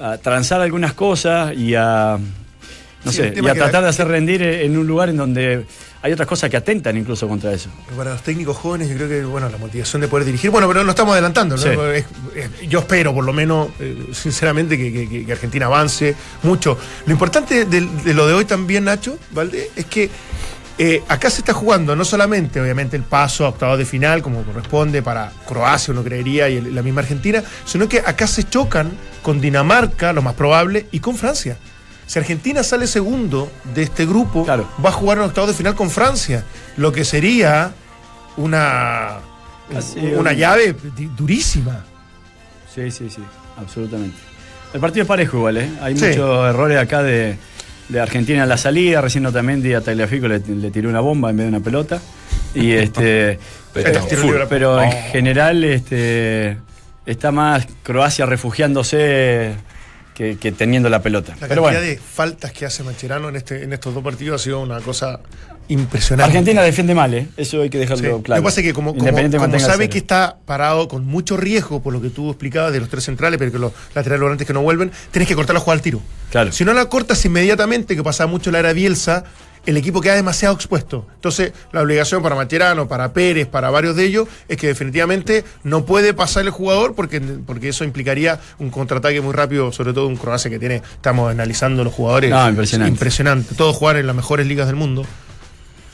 a 0.02 0.18
transar 0.18 0.62
algunas 0.62 0.94
cosas 0.94 1.54
y 1.56 1.76
a, 1.76 2.18
no 3.04 3.12
Sí, 3.12 3.18
sé, 3.18 3.34
y 3.36 3.48
a 3.48 3.54
tratar 3.54 3.84
de 3.84 3.90
hacer 3.90 4.08
rendir 4.08 4.42
en 4.44 4.78
un 4.78 4.86
lugar 4.88 5.10
en 5.10 5.18
donde 5.18 5.66
hay 6.04 6.12
otras 6.14 6.28
cosas 6.28 6.50
que 6.50 6.58
atentan 6.58 6.98
incluso 6.98 7.28
contra 7.28 7.54
eso. 7.54 7.70
Para 7.96 8.14
los 8.14 8.24
técnicos 8.24 8.58
jóvenes, 8.58 8.90
yo 8.90 8.96
creo 8.96 9.08
que 9.08 9.24
bueno, 9.24 9.50
la 9.50 9.58
motivación 9.60 10.02
de 10.02 10.08
poder 10.08 10.26
dirigir. 10.26 10.50
Bueno, 10.50 10.68
pero 10.68 10.84
no 10.84 10.90
estamos 10.90 11.14
adelantando. 11.14 11.56
¿no? 11.56 11.62
Sí. 11.62 11.70
Es- 11.70 12.06
es- 12.36 12.70
yo 12.70 12.80
espero, 12.80 13.14
por 13.14 13.24
lo 13.24 13.34
menos, 13.34 13.70
eh, 13.80 14.08
sinceramente, 14.12 14.78
que, 14.78 14.92
que- 14.92 15.08
que- 15.10 15.26
que 15.26 15.32
Argentina 15.32 15.68
avance 15.68 16.16
mucho. 16.44 16.78
Lo 17.06 17.12
importante 17.14 17.66
de, 17.66 17.82
de 17.82 18.14
lo 18.16 18.28
de 18.28 18.34
hoy 18.34 18.46
también, 18.46 18.86
Nacho, 18.86 19.18
Valde, 19.32 19.70
es 19.76 19.86
que 19.86 20.10
eh, 20.78 21.04
acá 21.08 21.30
se 21.30 21.40
está 21.42 21.54
jugando 21.54 21.96
no 21.96 22.04
solamente, 22.06 22.60
obviamente, 22.62 22.96
el 22.98 23.04
paso 23.04 23.46
a 23.46 23.50
octavos 23.50 23.78
de 23.78 23.86
final, 23.86 24.22
como 24.22 24.44
corresponde 24.44 25.02
para 25.04 25.32
Croacia, 25.48 25.92
uno 25.94 26.04
creería, 26.04 26.50
y 26.50 26.58
el- 26.58 26.74
la 26.76 26.82
misma 26.82 27.02
Argentina, 27.02 27.44
sino 27.66 27.88
que 27.88 28.00
acá 28.00 28.26
se 28.28 28.44
chocan 28.44 28.92
con 29.22 29.40
Dinamarca, 29.42 30.14
lo 30.14 30.22
más 30.22 30.34
probable, 30.34 30.88
y 30.92 31.00
con 31.00 31.16
Francia. 31.16 31.58
Si 32.08 32.18
Argentina 32.20 32.64
sale 32.64 32.88
segundo 32.88 33.52
de 33.74 33.84
este 33.84 34.06
grupo, 34.06 34.44
Claro. 34.44 34.68
va 34.84 34.90
a 34.90 34.94
jugar 34.94 35.18
en 35.20 35.26
octavos 35.26 35.50
de 35.52 35.56
final 35.56 35.76
con 35.76 35.90
Francia, 35.90 36.44
lo 36.78 36.92
que 36.92 37.06
sería 37.06 37.72
una, 38.38 39.18
Así, 39.76 40.00
una 40.00 40.32
un- 40.32 40.36
llave 40.38 40.76
durísima. 41.18 41.84
Sí, 42.74 42.90
sí, 42.92 43.10
sí, 43.10 43.22
absolutamente. 43.58 44.18
El 44.74 44.80
partido 44.80 45.04
es 45.04 45.08
parejo 45.08 45.38
igual, 45.38 45.58
¿eh? 45.58 45.70
Hay 45.82 45.98
Sí. 45.98 46.06
muchos 46.06 46.48
errores 46.50 46.78
acá 46.80 47.04
de, 47.04 47.38
de 47.90 48.00
Argentina 48.00 48.44
en 48.44 48.50
la 48.50 48.58
salida. 48.58 49.02
Recién 49.02 49.26
Otamendi 49.26 49.74
a 49.74 49.82
Tagliafico 49.82 50.28
le, 50.28 50.40
le 50.40 50.72
tiró 50.72 50.90
una 50.90 51.00
bomba 51.02 51.30
en 51.30 51.38
vez 51.38 51.46
de 51.46 51.50
una 51.50 51.60
pelota. 51.60 52.02
Y 52.54 52.72
este. 52.74 53.40
Pero 53.74 54.06
libre. 54.24 54.46
pero 54.50 54.82
en 54.82 54.92
general 54.92 55.64
este, 55.64 56.58
está 57.06 57.32
más 57.32 57.68
Croacia 57.84 58.26
refugiándose 58.26 59.56
que, 60.22 60.38
que 60.38 60.52
teniendo 60.52 60.88
la 60.88 61.02
pelota. 61.02 61.32
La 61.42 61.48
pero 61.48 61.64
cantidad 61.64 61.82
bueno, 61.82 61.82
de 61.82 61.98
faltas 61.98 62.52
que 62.52 62.68
hace 62.68 62.84
Macherano 62.84 63.30
en, 63.30 63.38
este, 63.38 63.64
en 63.64 63.74
estos 63.74 63.94
dos 63.94 64.04
partidos 64.04 64.40
ha 64.40 64.44
sido 64.44 64.60
una 64.60 64.80
cosa 64.80 65.20
impresionante. 65.68 66.30
Argentina 66.30 66.62
defiende 66.62 66.94
mal, 66.94 67.12
¿eh? 67.16 67.28
Eso 67.38 67.62
hay 67.62 67.72
que 67.72 67.80
dejarlo 67.80 68.18
Sí. 68.18 68.24
claro. 68.24 68.40
Lo 68.40 68.44
que 68.44 68.46
pasa 68.46 68.62
es 68.62 68.68
que 68.68 68.74
como, 68.74 68.94
como, 68.96 69.60
sabe 69.60 69.90
que 69.90 69.98
está 69.98 70.38
parado 70.46 70.88
con 70.88 71.06
mucho 71.06 71.38
riesgo 71.38 71.82
por 71.82 71.92
lo 71.92 72.02
que 72.02 72.12
tú 72.12 72.30
explicabas 72.30 72.72
de 72.72 72.82
los 72.82 72.90
tres 72.90 73.04
centrales, 73.04 73.40
pero 73.40 73.52
que 73.52 73.58
los 73.58 73.72
laterales 73.96 74.22
volantes 74.22 74.46
que 74.46 74.54
no 74.54 74.62
vuelven, 74.62 74.92
tenés 75.10 75.28
que 75.28 75.34
cortar 75.34 75.56
la 75.56 75.60
jugada 75.60 75.78
al 75.78 75.82
tiro. 75.82 76.02
Claro. 76.30 76.52
Si 76.52 76.66
no 76.66 76.74
la 76.74 76.86
cortas 76.86 77.26
inmediatamente, 77.26 77.96
que 77.96 78.04
pasaba 78.04 78.30
mucho 78.30 78.52
la 78.52 78.60
era 78.60 78.74
Bielsa, 78.74 79.24
el 79.66 79.78
equipo 79.78 80.02
queda 80.02 80.16
demasiado 80.16 80.56
expuesto. 80.56 81.06
Entonces, 81.16 81.54
la 81.72 81.82
obligación 81.82 82.24
para 82.24 82.36
Macherano, 82.36 82.88
para 82.88 83.14
Pérez, 83.14 83.48
para 83.48 83.70
varios 83.70 83.96
de 83.96 84.06
ellos, 84.06 84.28
es 84.48 84.58
que 84.58 84.68
definitivamente 84.68 85.44
no 85.64 85.86
puede 85.86 86.14
pasar 86.14 86.44
el 86.44 86.50
jugador 86.50 86.96
porque, 86.96 87.20
porque 87.20 87.70
eso 87.70 87.84
implicaría 87.84 88.40
un 88.60 88.70
contraataque 88.70 89.22
muy 89.22 89.34
rápido, 89.34 89.72
sobre 89.72 89.94
todo 89.94 90.08
un 90.08 90.18
Croacia 90.18 90.50
que 90.50 90.60
tiene, 90.60 90.82
estamos 90.96 91.32
analizando 91.32 91.84
los 91.84 91.94
jugadores. 91.94 92.30
No, 92.32 92.50
impresionante. 92.50 92.92
Impresionante. 92.92 93.56
Todos 93.56 93.76
jugar 93.76 93.98
en 93.98 94.08
las 94.08 94.16
mejores 94.16 94.48
ligas 94.48 94.68
del 94.68 94.76
mundo. 94.76 95.06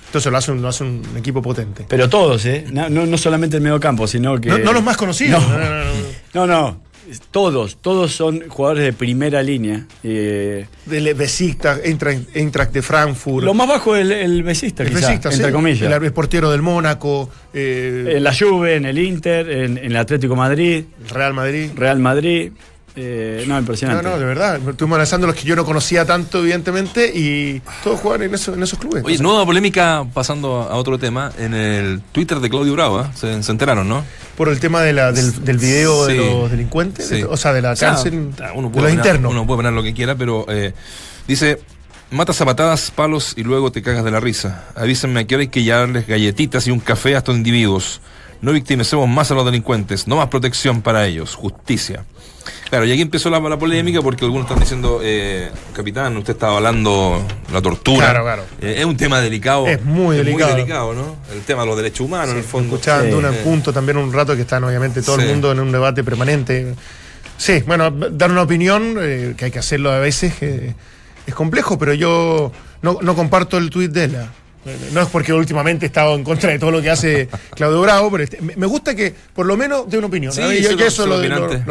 Entonces 0.08 0.32
lo 0.32 0.38
hace 0.38 0.52
un, 0.54 0.62
lo 0.62 0.70
hace 0.70 0.84
un 0.86 1.04
equipo 1.18 1.42
potente. 1.42 1.86
Pero 1.88 2.08
todos, 2.08 2.46
¿eh? 2.46 2.66
No, 2.72 2.90
no, 2.90 3.06
no 3.06 3.18
solamente 3.18 3.58
el 3.58 3.62
medio 3.62 3.80
campo, 3.80 4.08
sino 4.08 4.40
que. 4.40 4.48
No, 4.50 4.58
no 4.58 4.74
los 4.74 4.84
más 4.84 4.96
conocidos. 4.96 5.46
No. 5.46 5.58
No, 5.58 5.60
no, 5.60 5.70
no, 5.70 5.84
no. 5.84 6.18
No, 6.34 6.46
no. 6.46 6.82
Todos, 7.32 7.78
todos 7.82 8.14
son 8.14 8.44
jugadores 8.48 8.84
de 8.84 8.94
primera 8.94 9.42
línea. 9.44 9.86
Eh, 10.04 10.66
Del 10.86 11.14
Besiktas, 11.14 11.80
Eintracht, 11.84 12.72
de 12.74 12.82
Frankfurt. 12.82 13.46
lo 13.46 13.54
más 13.54 13.68
bajo 13.68 13.96
es 13.96 14.02
el, 14.04 14.12
el 14.12 14.44
quizá, 14.44 15.14
entre 15.14 15.32
sí. 15.32 15.52
comillas. 15.52 15.82
El, 15.82 16.04
el 16.04 16.14
portero 16.14 16.52
del 16.52 16.62
Mónaco, 16.62 17.30
eh, 17.54 18.14
en 18.18 18.24
la 18.24 18.34
Juve, 18.34 18.76
en 18.76 18.86
el 18.86 18.98
Inter, 18.98 19.50
en, 19.50 19.78
en 19.78 19.86
el 19.86 19.96
Atlético 19.98 20.36
Madrid, 20.36 20.86
Real 21.10 21.34
Madrid. 21.34 21.70
Real 21.76 22.00
Madrid. 22.00 22.52
Eh, 23.00 23.44
no, 23.48 23.54
No, 23.54 23.60
impresionante. 23.60 24.04
no, 24.10 24.18
de 24.18 24.26
verdad. 24.26 24.56
Estuvimos 24.68 24.96
analizando 24.96 25.28
los 25.28 25.36
que 25.36 25.44
yo 25.44 25.56
no 25.56 25.64
conocía 25.64 26.04
tanto, 26.04 26.40
evidentemente, 26.40 27.12
y 27.14 27.62
todos 27.84 28.00
juegan 28.00 28.24
en, 28.24 28.34
eso- 28.34 28.56
en 28.56 28.64
esos 28.64 28.80
clubes. 28.80 29.04
Oye, 29.06 29.20
nueva 29.20 29.46
polémica, 29.46 30.04
pasando 30.14 30.64
a 30.64 30.76
otro 30.76 30.98
tema, 30.98 31.32
en 31.38 31.54
el 31.54 32.02
Twitter 32.12 32.40
de 32.40 32.50
Claudio 32.50 32.74
Bravo, 32.74 33.02
¿eh? 33.02 33.06
se, 33.14 33.44
se 33.44 33.52
enteraron, 33.52 33.88
¿no? 33.88 34.04
Por 34.36 34.50
el 34.50 34.60
tema 34.60 34.82
de 34.82 34.94
la- 34.94 35.12
del, 35.12 35.46
del 35.46 35.58
video 35.60 36.08
de 36.08 36.16
los 36.16 36.50
delincuentes, 36.50 37.08
Sí. 37.08 37.22
o 37.24 37.38
sea, 37.38 37.54
de 37.54 37.62
la 37.62 37.72
O 37.72 37.76
sea, 37.76 37.90
cárcel, 37.90 38.14
uno 38.56 38.70
de 38.70 38.74
puede 38.74 38.88
los 38.88 38.94
internos. 38.94 39.32
Uno 39.32 39.46
puede 39.46 39.58
poner 39.60 39.74
lo 39.74 39.84
que 39.84 39.94
quiera, 39.94 40.16
pero 40.16 40.46
eh, 40.50 40.74
dice, 41.28 41.60
matas 42.10 42.42
a 42.42 42.46
patadas, 42.46 42.90
palos 42.90 43.34
y 43.38 43.44
luego 43.44 43.72
te 43.72 43.84
cagas 43.84 44.04
de 44.06 44.10
la 44.12 44.20
risa. 44.20 44.66
Avísenme 44.76 45.20
a 45.20 45.24
qué 45.28 45.36
hora 45.36 45.42
hay 45.44 45.50
que 45.50 45.62
llevarles 45.62 46.08
galletitas 46.08 46.66
y 46.66 46.72
un 46.72 46.80
café 46.80 47.14
a 47.14 47.20
estos 47.20 47.36
individuos. 47.36 48.02
No 48.42 48.52
victimicemos 48.52 49.08
más 49.10 49.32
a 49.32 49.34
los 49.34 49.46
delincuentes, 49.46 50.08
no 50.08 50.18
más 50.18 50.28
protección 50.28 50.82
para 50.82 51.06
ellos, 51.08 51.34
justicia. 51.36 52.04
Claro, 52.70 52.86
y 52.86 52.92
aquí 52.92 53.02
empezó 53.02 53.30
la, 53.30 53.40
la 53.40 53.58
polémica 53.58 54.02
porque 54.02 54.24
algunos 54.26 54.46
están 54.46 54.60
diciendo, 54.60 55.00
eh, 55.04 55.50
capitán, 55.74 56.16
usted 56.18 56.34
estaba 56.34 56.58
hablando 56.58 57.22
la 57.52 57.62
tortura. 57.62 57.98
Claro, 58.12 58.24
claro. 58.24 58.44
Eh, 58.62 58.76
es 58.80 58.86
un 58.86 58.96
tema 58.96 59.20
delicado. 59.22 59.68
Es 59.68 59.84
muy 59.84 60.18
delicado. 60.18 60.94
¿no? 60.94 61.16
El 61.34 61.42
tema 61.42 61.62
de 61.62 61.68
los 61.68 61.78
derechos 61.78 62.02
humanos, 62.02 62.32
en 62.32 62.38
el 62.38 62.44
fondo. 62.44 62.76
Escuchando 62.76 63.20
Sí. 63.22 63.26
un 63.26 63.36
punto 63.44 63.74
también 63.74 63.98
un 63.98 64.14
rato 64.14 64.36
que 64.36 64.42
están 64.44 64.64
obviamente 64.64 65.02
todo 65.02 65.16
Sí. 65.18 65.24
el 65.24 65.30
mundo 65.30 65.52
en 65.52 65.60
un 65.60 65.72
debate 65.72 66.04
permanente. 66.04 66.76
Sí, 67.38 67.64
bueno, 67.68 67.90
dar 67.92 68.32
una 68.32 68.42
opinión, 68.44 68.96
eh, 69.00 69.34
que 69.38 69.46
hay 69.46 69.52
que 69.52 69.60
hacerlo 69.60 69.92
a 69.92 70.00
veces, 70.00 70.34
eh, 70.42 70.74
es 71.26 71.36
complejo, 71.36 71.78
pero 71.78 71.94
yo 71.94 72.52
no, 72.82 72.98
no 73.02 73.16
comparto 73.16 73.58
el 73.58 73.70
tuit 73.70 73.92
de 73.92 74.04
él. 74.06 74.18
No 74.94 75.02
es 75.02 75.08
porque 75.10 75.34
últimamente 75.34 75.86
he 75.86 75.88
estado 75.88 76.16
en 76.16 76.24
contra 76.24 76.52
de 76.52 76.60
todo 76.60 76.72
lo 76.72 76.82
que 76.82 76.90
hace 76.90 77.28
Claudio 77.56 77.82
Bravo, 77.82 78.12
pero 78.12 78.24
este- 78.24 78.40
me 78.42 78.66
gusta 78.66 78.96
que 78.96 79.14
por 79.34 79.46
lo 79.46 79.56
menos 79.58 79.90
dé 79.90 79.98
una 79.98 80.08
opinión. 80.08 80.32
Sí, 80.34 80.42
yo, 80.62 80.72
yo 80.74 80.86
eso 80.86 81.06
lo, 81.08 81.18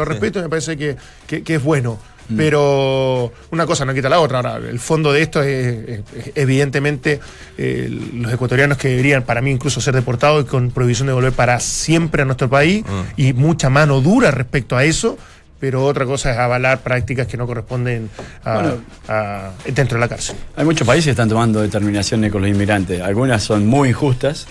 respeto 0.05 0.39
y 0.39 0.41
me 0.43 0.49
parece 0.49 0.75
que, 0.77 0.95
que- 1.25 1.43
que 1.43 1.55
es 1.55 1.63
bueno. 1.63 1.99
Pero 2.35 3.31
una 3.51 3.65
cosa 3.65 3.85
no 3.85 3.93
quita 3.93 4.09
la 4.09 4.19
otra. 4.19 4.39
Ahora, 4.39 4.57
el 4.57 4.79
fondo 4.79 5.13
de 5.13 5.21
esto 5.21 5.41
es, 5.41 5.67
es- 5.89 5.99
es 6.25 6.31
evidentemente 6.35 7.19
eh, 7.57 7.87
los 8.15 8.33
ecuatorianos 8.33 8.77
que 8.77 8.89
deberían, 8.89 9.23
para 9.23 9.41
mí, 9.41 9.49
incluso 9.51 9.79
ser 9.79 9.95
deportados 9.95 10.43
y 10.43 10.47
con 10.47 10.71
prohibición 10.71 11.07
de 11.07 11.13
volver 11.13 11.31
para 11.31 11.59
siempre 11.61 12.23
a 12.23 12.25
nuestro 12.25 12.49
país 12.49 12.83
Ah. 12.87 13.03
y 13.15 13.31
mucha 13.33 13.69
mano 13.69 14.01
dura 14.01 14.31
respecto 14.31 14.75
a 14.75 14.83
eso. 14.83 15.17
Pero 15.59 15.83
otra 15.85 16.05
cosa 16.05 16.31
es 16.31 16.37
avalar 16.37 16.81
prácticas 16.81 17.25
que 17.27 17.35
no 17.37 17.47
corresponden 17.47 18.09
a- 18.43 18.53
Bueno. 18.53 18.73
a- 19.07 19.51
dentro 19.65 19.95
de 19.97 20.01
la 20.01 20.07
cárcel. 20.07 20.35
Hay 20.55 20.65
muchos 20.65 20.85
países 20.85 21.05
que 21.05 21.11
están 21.11 21.29
tomando 21.29 21.61
determinaciones 21.61 22.31
con 22.31 22.41
los 22.41 22.51
inmigrantes. 22.51 23.01
Algunas 23.01 23.41
son 23.43 23.65
muy 23.65 23.89
injustas 23.89 24.45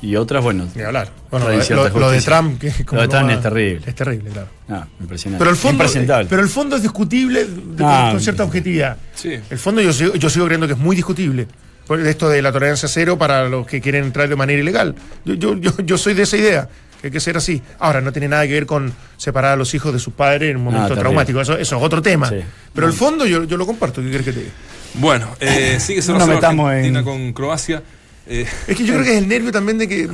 y 0.00 0.14
otras, 0.16 0.44
bueno. 0.44 0.68
Ni 0.74 0.82
hablar. 0.82 1.08
Bueno, 1.30 1.48
lo, 1.48 1.56
lo- 1.88 1.98
lo 1.98 2.10
de. 2.10 2.20
Trump, 2.20 2.60
que 2.60 2.68
es 2.68 2.84
como 2.84 3.00
Lo 3.00 3.02
de 3.02 3.08
Trump 3.08 3.28
va- 3.30 3.34
es 3.34 3.40
terrible. 3.40 3.82
Es 3.86 3.94
terrible, 3.96 4.30
claro. 4.30 4.48
No, 4.68 4.86
impresionante. 5.00 5.40
Pero 5.40 5.50
el 5.50 5.56
fondo, 5.56 5.82
Impresentable. 5.84 6.26
pero 6.30 6.42
el 6.42 6.48
fondo 6.48 6.76
es 6.76 6.82
discutible 6.82 7.44
de- 7.46 7.84
Ah, 7.84 8.08
con 8.12 8.20
cierta 8.20 8.44
objetividad. 8.44 8.96
Sí. 9.14 9.34
El 9.50 9.58
fondo 9.58 9.80
yo 9.80 9.92
sigo, 9.92 10.14
yo 10.14 10.30
sigo 10.30 10.44
creyendo 10.46 10.66
que 10.68 10.74
es 10.74 10.78
muy 10.78 10.94
discutible. 10.94 11.48
Por 11.86 12.00
esto 12.00 12.28
de 12.30 12.40
la 12.40 12.50
tolerancia 12.52 12.88
cero 12.88 13.18
para 13.18 13.48
los 13.48 13.66
que 13.66 13.80
quieren 13.80 14.04
entrar 14.04 14.28
de 14.28 14.36
manera 14.36 14.60
ilegal. 14.60 14.94
Yo, 15.24 15.34
yo, 15.34 15.56
yo, 15.56 15.72
yo 15.84 15.98
soy 15.98 16.14
de 16.14 16.22
esa 16.22 16.36
idea. 16.36 16.68
Que 17.04 17.08
hay 17.08 17.12
que 17.12 17.20
ser 17.20 17.36
así. 17.36 17.60
Ahora, 17.80 18.00
no 18.00 18.12
tiene 18.12 18.28
nada 18.28 18.46
que 18.46 18.54
ver 18.54 18.64
con 18.64 18.92
separar 19.18 19.52
a 19.52 19.56
los 19.56 19.74
hijos 19.74 19.92
de 19.92 19.98
sus 19.98 20.14
padres 20.14 20.50
en 20.50 20.56
un 20.56 20.64
momento 20.64 20.86
terrible. 20.88 21.02
traumático, 21.02 21.40
eso, 21.42 21.58
eso 21.58 21.76
es 21.76 21.82
otro 21.82 22.00
tema. 22.00 22.30
Sí. 22.30 22.36
Pero 22.74 22.86
el 22.86 22.94
fondo 22.94 23.26
yo, 23.26 23.44
yo 23.44 23.56
lo 23.58 23.66
comparto, 23.66 24.00
¿qué 24.00 24.08
quieres 24.08 24.24
que 24.26 24.32
te 24.32 24.40
diga? 24.40 24.52
Bueno, 24.94 25.28
eh, 25.40 25.76
sigue 25.80 26.00
No 26.08 26.18
nos 26.18 26.28
metamos 26.28 26.68
Argentina 26.70 27.00
en- 27.00 27.04
con 27.04 27.32
Croacia. 27.34 27.82
Eh, 28.26 28.46
Es 28.66 28.76
que 28.78 28.86
yo 28.86 28.94
creo 28.94 29.04
que 29.04 29.12
es 29.12 29.18
el 29.22 29.28
nervio 29.28 29.52
también 29.52 29.76
de 29.76 29.86
que 29.86 30.08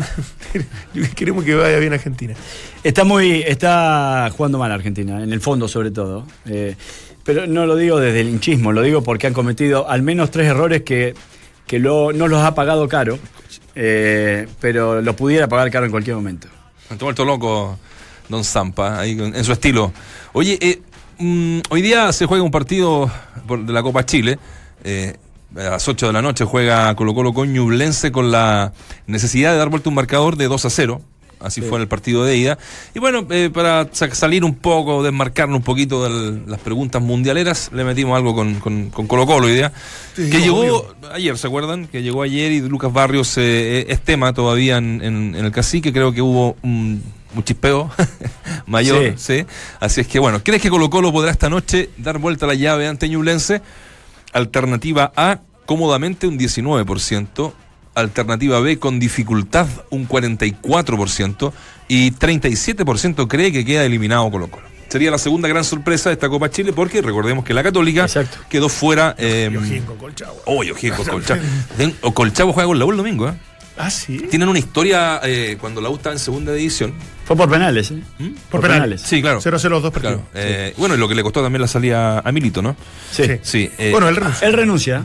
queremos 1.14 1.44
que 1.44 1.55
vaya 1.55 1.79
bien 1.79 1.92
Argentina. 1.92 2.35
Está 2.83 3.05
muy, 3.05 3.42
está 3.46 4.29
jugando 4.37 4.59
mal 4.59 4.72
Argentina, 4.72 5.22
en 5.22 5.33
el 5.33 5.40
fondo 5.40 5.68
sobre 5.68 5.90
todo. 5.92 6.26
Eh, 6.46 6.74
pero 7.22 7.46
no 7.46 7.66
lo 7.66 7.76
digo 7.76 8.00
desde 8.00 8.20
el 8.22 8.29
hinchismo, 8.31 8.72
lo 8.72 8.83
digo 8.83 9.03
porque 9.03 9.26
han 9.29 9.33
cometido 9.33 9.88
al 9.88 10.03
menos 10.03 10.31
tres 10.33 10.48
errores 10.48 10.83
que, 10.83 11.14
que 11.66 11.79
lo- 11.79 12.12
no 12.12 12.26
los 12.26 12.42
ha 12.42 12.55
pagado 12.57 12.88
caro, 12.88 13.18
eh, 13.76 14.48
pero 14.61 15.00
lo 15.03 15.14
pudiera 15.14 15.46
pagar 15.48 15.70
caro 15.70 15.85
en 15.85 15.92
cualquier 15.92 16.16
momento. 16.16 16.48
Tomó 16.98 17.11
el 17.11 17.16
loco 17.26 17.79
Don 18.29 18.44
Zampa, 18.44 18.98
ahí 18.98 19.12
en 19.18 19.44
su 19.44 19.53
estilo. 19.53 19.92
Oye, 20.33 20.59
eh, 20.61 20.83
mm, 21.18 21.61
hoy 21.70 21.83
día 21.83 22.12
se 22.12 22.26
juega 22.26 22.42
un 22.42 22.50
partido 22.50 23.11
por- 23.46 23.64
de 23.64 23.72
la 23.72 23.83
Copa 23.83 24.05
Chile. 24.05 24.38
eh, 24.83 25.16
a 25.57 25.62
las 25.70 25.87
8 25.88 26.07
de 26.07 26.12
la 26.14 26.22
noche 26.22 26.44
juega 26.44 26.94
Colo 26.94 27.12
Colo 27.12 27.35
con 27.35 27.53
Ñublense 27.53 28.11
con 28.12 28.31
la 28.31 28.72
necesidad 29.07 29.50
de 29.53 29.59
dar 29.59 29.68
vuelta 29.68 29.88
un 29.90 29.94
marcador 29.96 30.37
de 30.37 30.46
2 30.48 30.64
a 30.64 30.70
0. 30.70 31.03
Así 31.40 31.62
fue 31.62 31.76
en 31.76 31.83
el 31.83 31.88
partido 31.88 32.22
de 32.24 32.37
ida. 32.37 32.59
Y 32.94 32.98
bueno, 32.98 33.26
eh, 33.31 33.50
para 33.53 33.88
sa- 33.92 34.14
salir 34.14 34.44
un 34.44 34.55
poco, 34.55 35.03
desmarcarnos 35.03 35.57
un 35.59 35.62
poquito 35.64 36.05
de 36.07 36.38
las 36.46 36.61
preguntas 36.61 37.00
mundialeras, 37.00 37.70
le 37.72 37.83
metimos 37.83 38.14
algo 38.16 38.35
con, 38.35 38.57
con, 38.57 38.90
con 38.90 39.07
Colo 39.07 39.24
Colo 39.26 39.46
hoy 39.46 39.55
día. 39.55 39.72
Sí, 40.14 40.29
que 40.29 40.40
llegó 40.40 40.61
obvio. 40.61 40.94
ayer, 41.14 41.38
¿se 41.38 41.46
acuerdan? 41.46 41.87
Que 41.87 42.03
llegó 42.03 42.22
ayer 42.22 42.53
y 42.53 42.61
Lucas 42.61 42.92
Barrios 42.92 43.38
eh, 43.38 43.87
es 43.88 44.03
tema 44.03 44.35
todavía 44.35 44.76
en, 44.76 45.00
en- 45.03 45.35
en 45.35 45.44
el 45.46 45.50
cacique. 45.50 45.92
Creo 45.94 46.12
que 46.12 46.20
hubo 46.20 46.57
un, 46.62 47.03
un 47.35 47.42
chispeo 47.44 47.90
mayor. 48.66 49.14
Sí. 49.16 49.46
Así 49.81 50.03
es 50.03 50.07
que 50.07 50.18
bueno, 50.18 50.42
¿crees 50.44 50.61
que 50.61 50.68
Colo 50.68 50.90
Colo 50.90 51.11
podrá 51.11 51.31
esta 51.31 51.48
noche 51.48 51.88
dar 51.96 52.18
vuelta 52.18 52.44
a 52.44 52.48
la 52.48 52.55
llave 52.55 52.87
ante 52.87 53.09
Ñublense? 53.09 53.62
Alternativa 54.33 55.12
A, 55.16 55.40
cómodamente 55.66 56.26
un 56.26 56.38
19%. 56.38 57.53
Alternativa 58.00 58.60
B, 58.60 58.78
con 58.78 58.98
dificultad 58.98 59.66
un 59.90 60.06
44%. 60.08 61.52
Y 61.88 62.12
37% 62.12 63.26
cree 63.28 63.50
que 63.52 63.64
queda 63.64 63.84
eliminado 63.84 64.30
Colo 64.30 64.48
Colo. 64.48 64.66
Sería 64.88 65.10
la 65.10 65.18
segunda 65.18 65.48
gran 65.48 65.62
sorpresa 65.64 66.08
de 66.10 66.14
esta 66.14 66.28
Copa 66.28 66.50
Chile 66.50 66.72
porque 66.72 67.00
recordemos 67.00 67.44
que 67.44 67.54
la 67.54 67.62
Católica 67.62 68.02
Exacto. 68.02 68.38
quedó 68.48 68.68
fuera. 68.68 69.14
Eh, 69.18 69.50
Colchagua. 69.98 70.42
Oye, 70.46 70.72
Colchagua. 70.96 71.38
Den- 71.78 71.94
O 72.02 72.12
Colchagua 72.12 72.52
juega 72.52 72.66
con 72.66 72.78
la 72.78 72.84
U 72.84 72.90
el 72.90 72.96
domingo, 72.96 73.28
¿eh? 73.28 73.34
Ah, 73.82 73.90
sí. 73.90 74.18
Tienen 74.30 74.48
una 74.48 74.58
historia 74.58 75.20
eh, 75.24 75.56
cuando 75.60 75.80
la 75.80 75.88
U 75.90 75.96
estaba 75.96 76.12
en 76.12 76.18
segunda 76.18 76.52
división. 76.52 76.92
Fue 77.24 77.36
por 77.36 77.48
penales, 77.48 77.90
¿eh? 77.92 78.02
¿Mm? 78.18 78.28
Por 78.50 78.60
penales. 78.60 79.00
Sí, 79.02 79.22
claro. 79.22 79.40
0-0 79.40 79.68
los 79.70 79.82
dos 79.82 79.92
partidos. 79.92 80.20
Claro. 80.32 80.46
Eh, 80.48 80.74
Bueno, 80.76 80.96
y 80.96 80.98
lo 80.98 81.08
que 81.08 81.14
le 81.14 81.22
costó 81.22 81.42
también 81.42 81.62
la 81.62 81.68
salida 81.68 82.18
a 82.18 82.32
Milito, 82.32 82.60
¿no? 82.60 82.76
Sí. 83.12 83.24
Sí. 83.42 83.70
Eh, 83.78 83.90
Bueno, 83.92 84.08
él 84.08 84.16
renunció. 84.16 84.46
Él 84.48 84.52
renuncia 84.52 85.04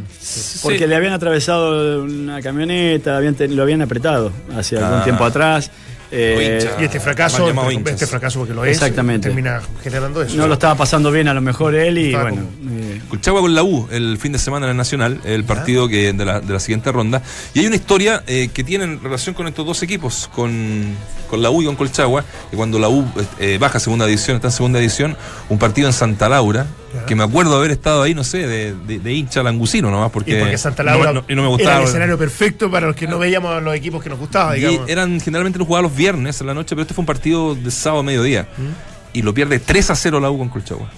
porque 0.63 0.79
sí. 0.79 0.88
le 0.88 0.95
habían 0.95 1.13
atravesado 1.13 2.03
una 2.03 2.41
camioneta, 2.41 3.15
habían 3.17 3.35
lo 3.55 3.63
habían 3.63 3.81
apretado 3.81 4.31
hace 4.57 4.77
algún 4.77 4.99
Ah. 4.99 5.03
tiempo 5.03 5.23
atrás. 5.23 5.69
Eh. 6.12 6.70
Y 6.80 6.84
este 6.84 7.00
fracaso, 7.00 7.50
este, 7.50 8.08
fracaso 8.08 8.39
porque 8.39 8.54
lo 8.54 8.63
es, 8.65 8.74
Exactamente. 8.74 9.28
termina 9.28 9.62
generando 9.84 10.22
eso. 10.22 10.36
no 10.38 10.48
lo 10.48 10.54
estaba 10.54 10.76
pasando 10.76 11.12
bien 11.12 11.28
a 11.28 11.34
lo 11.34 11.41
mejor 11.41 11.76
él 11.76 11.98
y 11.98 12.06
Estaba 12.08 12.30
bueno. 12.30 12.46
como- 12.62 12.80
eh, 12.80 13.02
Colchagua 13.10 13.41
con 13.41 13.56
la 13.56 13.63
U 13.63 13.88
el 13.91 14.18
fin 14.18 14.32
de 14.32 14.39
semana 14.39 14.65
en 14.65 14.72
el 14.72 14.78
Nacional, 14.78 15.20
el 15.26 15.44
partido 15.44 15.88
que 15.88 16.13
de 16.13 16.26
la, 16.26 16.39
de 16.41 16.54
la 16.54 16.60
siguiente 16.60 16.91
ronda. 16.91 17.22
Y 17.54 17.60
hay 17.60 17.68
una 17.68 17.76
historia 17.76 18.24
eh, 18.28 18.50
que 18.54 18.63
tiene 18.63 18.84
en 18.86 19.02
relación 19.04 19.36
con 19.36 19.48
estos 19.48 19.65
dos 19.65 19.82
equipos, 19.84 20.30
con, 20.34 20.84
con 21.30 21.41
la 21.41 21.50
U 21.50 21.62
y 21.62 21.65
con 21.65 21.76
Colchagua, 21.76 22.24
que 22.50 22.58
cuando 22.58 22.80
la 22.80 22.89
U 22.89 23.06
eh, 23.39 23.58
baja 23.60 23.78
a 23.78 23.82
segunda 23.82 24.06
división, 24.06 24.36
está 24.36 24.48
en 24.50 24.54
segunda 24.54 24.80
división, 24.80 25.15
un 25.50 25.58
partido 25.60 25.88
en 25.88 25.94
Santa 25.94 26.30
Laura. 26.30 26.65
Que 27.06 27.15
me 27.15 27.24
acuerdo 27.24 27.56
haber 27.58 27.72
estado 27.72 28.04
ahí, 28.04 28.13
no 28.13 28.24
sé, 28.24 28.48
de, 28.48 28.74
de- 28.74 29.00
de 29.00 29.13
hincha 29.13 29.41
langusino 29.44 29.89
nomás, 29.91 30.12
porque, 30.12 30.38
y 30.38 30.39
porque 30.39 30.58
Santa 30.58 30.84
Laura 30.84 31.13
no, 31.13 31.22
no- 31.22 31.26
y 31.28 31.36
no 31.36 31.41
me 31.41 31.48
era 31.48 31.56
gustaba. 31.58 31.78
el 31.82 31.88
escenario 31.88 32.18
perfecto 32.18 32.70
para 32.72 32.88
los 32.88 32.96
que 32.96 33.08
no 33.08 33.20
veíamos 33.20 33.62
los 33.63 33.76
equipos 33.76 34.04
que 34.04 34.10
nos 34.10 34.20
gustaban, 34.20 34.58
Y 34.58 34.62
digamos. 34.62 34.89
eran 34.89 35.20
generalmente 35.22 35.60
los 35.60 35.68
jugaban 35.68 35.84
los 35.84 35.96
viernes 35.96 36.39
en 36.41 36.48
la 36.48 36.54
noche, 36.54 36.70
pero 36.76 36.82
este 36.82 36.94
fue 36.94 37.02
un 37.04 37.08
partido 37.08 37.56
de 37.56 37.72
sábado 37.72 38.00
a 38.02 38.04
mediodía. 38.04 38.48
¿Mm? 38.58 39.18
Y 39.18 39.22
lo 39.22 39.34
pierde 39.34 39.60
3 39.60 39.91
a 39.91 39.96
0 39.96 40.20
la 40.20 40.30
U 40.30 40.38
con 40.38 40.50
Colchagua. 40.50 40.89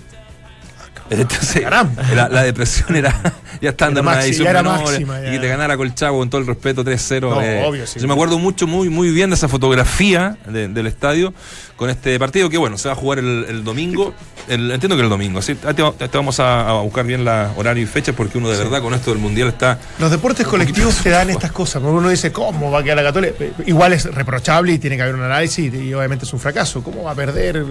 Entonces, 1.10 1.64
la, 2.16 2.30
la 2.30 2.44
depresión 2.44 2.96
era 2.96 3.14
ya 3.62 3.70
estando 3.70 4.02
Era 4.02 4.12
en 4.12 4.18
una 4.18 4.26
edición 4.26 4.48
menor, 4.48 4.82
máxima, 4.82 5.20
y 5.22 5.32
que 5.32 5.40
te 5.40 5.48
ganara 5.48 5.78
Colchagua 5.78 6.20
con 6.20 6.30
todo 6.30 6.42
el 6.42 6.48
respeto 6.48 6.84
3-0. 6.84 7.22
No, 7.30 7.42
eh, 7.42 7.84
sí. 7.88 8.00
Yo 8.00 8.08
me 8.08 8.14
acuerdo 8.14 8.38
mucho, 8.40 8.68
muy, 8.68 8.90
muy 8.90 9.12
bien 9.12 9.30
de 9.30 9.36
esa 9.36 9.48
fotografía 9.48 10.38
de- 10.48 10.68
del 10.68 10.88
estadio 10.88 11.34
con 11.76 11.90
este 11.90 12.18
partido 12.20 12.50
que, 12.50 12.58
bueno, 12.58 12.78
se 12.78 12.88
va 12.90 12.94
a 12.94 12.98
jugar 12.98 13.20
el, 13.20 13.46
el 13.48 13.64
domingo. 13.64 14.14
El- 14.48 14.72
entiendo 14.72 14.96
que 14.96 15.04
el 15.04 15.10
domingo, 15.10 15.42
¿sí? 15.42 15.56
Te, 15.56 15.74
te 15.74 16.18
vamos 16.18 16.40
a, 16.40 16.70
a 16.70 16.74
buscar 16.82 17.06
bien 17.06 17.24
la 17.26 17.52
horario 17.56 17.84
y 17.84 17.86
fecha 17.86 18.14
porque 18.14 18.38
uno 18.38 18.50
de 18.50 18.58
verdad 18.58 18.82
con 18.82 18.94
esto 18.94 19.12
del 19.12 19.20
mundial 19.20 19.48
está. 19.50 19.80
Los 20.00 20.12
deportes 20.12 20.46
colectivos 20.48 20.96
te 20.98 21.10
dan 21.10 21.30
estas 21.30 21.52
cosas. 21.52 21.82
porque 21.82 21.98
Uno 21.98 22.10
dice, 22.10 22.32
¿cómo 22.32 22.72
va 22.72 22.80
a 22.80 22.84
quedar 22.84 22.98
la 22.98 23.04
Católica? 23.04 23.36
Igual 23.66 23.94
es 23.94 24.06
reprochable 24.14 24.74
y 24.74 24.80
tiene 24.80 24.96
que 24.98 25.04
haber 25.04 25.16
un 25.16 25.24
análisis 25.24 25.74
y, 25.74 25.78
y 25.78 25.94
obviamente 25.94 26.26
es 26.26 26.34
un 26.34 26.40
fracaso. 26.40 26.84
¿Cómo 26.84 27.04
va 27.04 27.12
a 27.12 27.16
perder 27.16 27.66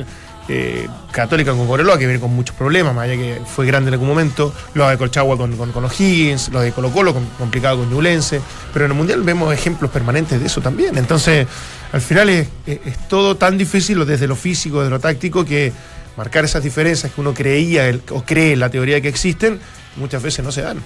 eh, 0.48 0.86
Católica 1.10 1.52
con 1.52 1.66
Cobreloa, 1.66 1.98
que 1.98 2.06
viene 2.06 2.20
con 2.20 2.34
muchos 2.34 2.54
problemas, 2.54 2.94
más 2.94 3.04
allá 3.04 3.14
que 3.16 3.40
fue 3.46 3.66
grande 3.66 3.88
en 3.88 3.94
algún 3.94 4.08
momento? 4.08 4.52
Lo 4.74 4.88
de 4.88 4.96
Colchagua 4.98 5.36
con, 5.36 5.56
con, 5.56 5.72
con 5.72 5.84
O'Higgins, 5.84 6.50
lo 6.50 6.60
de 6.60 6.72
Colo 6.72 6.90
Colo 6.90 7.12
con- 7.14 7.26
complicado 7.38 7.78
con 7.78 7.90
Ñublense. 7.90 8.40
Pero 8.72 8.84
en 8.84 8.90
el 8.92 8.96
Mundial 8.96 9.22
vemos 9.22 9.52
ejemplos 9.52 9.90
permanentes 9.90 10.38
de 10.40 10.46
eso 10.46 10.60
también. 10.60 10.96
Entonces, 10.98 11.46
al 11.92 12.00
final 12.00 12.28
es, 12.28 12.48
es- 12.66 12.80
es 12.84 13.08
todo 13.08 13.36
tan 13.36 13.56
difícil 13.58 14.04
desde 14.06 14.26
lo 14.28 14.36
físico, 14.36 14.78
desde 14.80 14.90
lo 14.90 15.00
táctico, 15.00 15.44
que 15.44 15.72
marcar 16.16 16.44
esas 16.44 16.62
diferencias 16.62 17.12
que 17.12 17.20
uno 17.20 17.34
creía 17.34 17.88
el- 17.88 18.02
o 18.10 18.22
cree 18.22 18.52
en 18.52 18.60
la 18.60 18.70
teoría 18.70 19.00
que 19.00 19.08
existen, 19.08 19.58
muchas 19.96 20.22
veces 20.22 20.44
no 20.44 20.52
se 20.52 20.62
dan. 20.62 20.78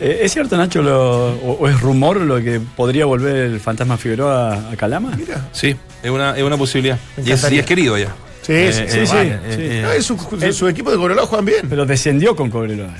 eh, 0.00 0.20
¿Es 0.22 0.32
cierto, 0.32 0.56
Nacho, 0.56 0.82
lo- 0.82 1.28
o, 1.34 1.52
o 1.60 1.68
es 1.68 1.80
rumor 1.80 2.20
lo 2.20 2.40
que 2.42 2.60
podría 2.60 3.04
volver 3.06 3.36
el 3.36 3.60
fantasma 3.60 3.96
Figueroa 3.96 4.70
a 4.72 4.76
Calama? 4.76 5.10
Mira. 5.16 5.48
Sí, 5.52 5.76
es 6.02 6.10
una, 6.10 6.36
es 6.36 6.42
una 6.42 6.56
posibilidad. 6.56 6.98
Y 7.24 7.30
es, 7.30 7.50
y 7.52 7.58
es 7.58 7.66
querido 7.66 7.96
ya. 7.98 8.12
Sí, 8.42 8.52
Eh, 8.52 8.72
sí, 8.72 8.82
eh, 8.82 8.88
sí, 8.88 9.06
sí. 9.06 9.12
sí. 9.54 9.58
eh, 9.62 10.02
su, 10.02 10.18
su- 10.18 10.52
su 10.52 10.68
equipo 10.68 10.90
de 10.90 10.96
Cobreloa 10.96 11.26
juegan 11.26 11.44
bien. 11.44 11.68
Pero 11.68 11.86
descendió 11.86 12.34
con 12.36 12.50
Cobreloa. 12.50 12.92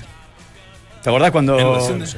¿Te 1.02 1.10
acordás 1.10 1.32
cuando, 1.32 1.56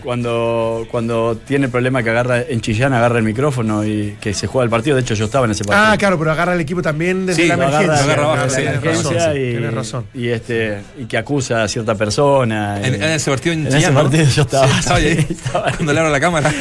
cuando, 0.02 0.86
cuando 0.90 1.38
tiene 1.46 1.66
el 1.66 1.70
problema 1.70 2.02
que 2.02 2.10
agarra 2.10 2.42
en 2.42 2.60
Chillán, 2.60 2.92
agarra 2.92 3.16
el 3.18 3.24
micrófono 3.24 3.82
y 3.84 4.16
que 4.20 4.34
se 4.34 4.46
juega 4.46 4.64
el 4.64 4.70
partido? 4.70 4.96
De 4.96 5.02
hecho, 5.02 5.14
yo 5.14 5.24
estaba 5.24 5.46
en 5.46 5.52
ese 5.52 5.64
partido. 5.64 5.86
Ah, 5.92 5.96
claro, 5.96 6.18
pero 6.18 6.30
agarra 6.32 6.52
el 6.52 6.60
equipo 6.60 6.82
también 6.82 7.24
desde 7.24 7.42
Sí, 7.42 7.48
la 7.48 7.54
emergencia. 7.54 7.94
agarra- 7.94 8.16
lo 8.22 8.30
agarra 8.32 8.50
sí, 8.50 8.62
razón, 8.62 8.74
emergencia 8.74 9.32
sí, 9.32 9.38
y, 9.38 9.50
tienes 9.52 9.74
razón. 9.74 10.04
y 10.12 10.28
este 10.28 10.78
y 10.98 11.04
que 11.06 11.16
acusa 11.16 11.62
a 11.62 11.68
cierta 11.68 11.94
persona. 11.94 12.78
En, 12.82 12.92
y- 12.92 12.96
en 12.96 13.02
ese 13.04 13.30
partido 13.30 13.52
en, 13.54 13.66
en 13.68 13.74
ese 13.74 13.90
partido 13.90 14.24
yo 14.26 14.42
estaba, 14.42 14.68
Sí, 14.68 14.78
estaba 14.78 14.96
ahí. 14.98 15.26
estaba 15.30 15.66
ahí. 15.68 15.72
Cuando 15.76 15.92
le 15.94 16.00
abro 16.00 16.12
la 16.12 16.20
cámara. 16.20 16.52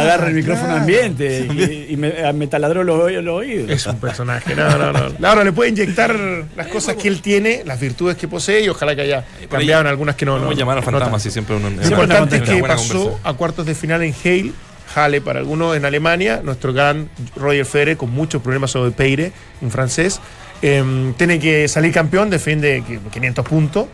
agarra 0.00 0.28
el 0.28 0.34
micrófono 0.34 0.66
claro. 0.68 0.80
ambiente 0.82 1.46
y, 1.88 1.94
y 1.94 1.96
me, 1.96 2.30
me 2.34 2.46
taladró 2.46 2.84
los, 2.84 3.00
oídos- 3.00 3.24
los 3.24 3.38
oídos. 3.38 3.70
Es 3.70 3.86
un 3.86 3.96
personaje. 3.98 4.54
No, 4.54 4.76
no, 4.76 4.92
no. 4.92 5.26
Ahora 5.28 5.44
le 5.44 5.52
puede 5.52 5.70
inyectar 5.70 6.14
las 6.56 6.66
cosas 6.66 6.96
que 6.96 7.08
él 7.08 7.22
tiene, 7.22 7.62
las 7.64 7.80
virtudes 7.80 8.18
que 8.18 8.28
posee 8.28 8.64
y 8.64 8.68
ojalá 8.68 8.94
que 8.94 9.00
haya 9.00 9.24
cambiado 9.50 9.80
en 9.80 9.86
algunas 9.86 10.14
que 10.14 10.26
no. 10.26 10.32
Vamos 10.32 10.48
no 10.48 10.54
a 10.54 10.58
llamar 10.58 10.76
al 10.76 10.82
no 10.84 10.84
fantasma, 10.84 11.12
tanto. 11.12 11.20
si 11.22 11.30
siempre 11.30 11.56
uno. 11.56 11.69
Lo 11.76 11.86
importante 11.88 12.36
es 12.36 12.42
que 12.42 12.62
pasó 12.62 13.18
a 13.24 13.32
cuartos 13.34 13.66
de 13.66 13.74
final 13.74 14.02
en 14.02 14.14
Hale, 14.24 14.52
Halle 14.94 15.20
para 15.20 15.38
algunos 15.38 15.76
en 15.76 15.84
Alemania, 15.84 16.40
nuestro 16.42 16.72
gran 16.72 17.08
Roger 17.36 17.64
Federer 17.64 17.96
con 17.96 18.10
muchos 18.10 18.42
problemas 18.42 18.72
sobre 18.72 18.90
Peire 18.90 19.32
en 19.62 19.70
francés. 19.70 20.20
em, 20.62 21.14
tiene 21.14 21.38
que 21.38 21.68
salir 21.68 21.90
campeón, 21.90 22.28
defiende 22.28 22.84
que- 22.86 22.98
500 23.10 23.46
puntos 23.48 23.86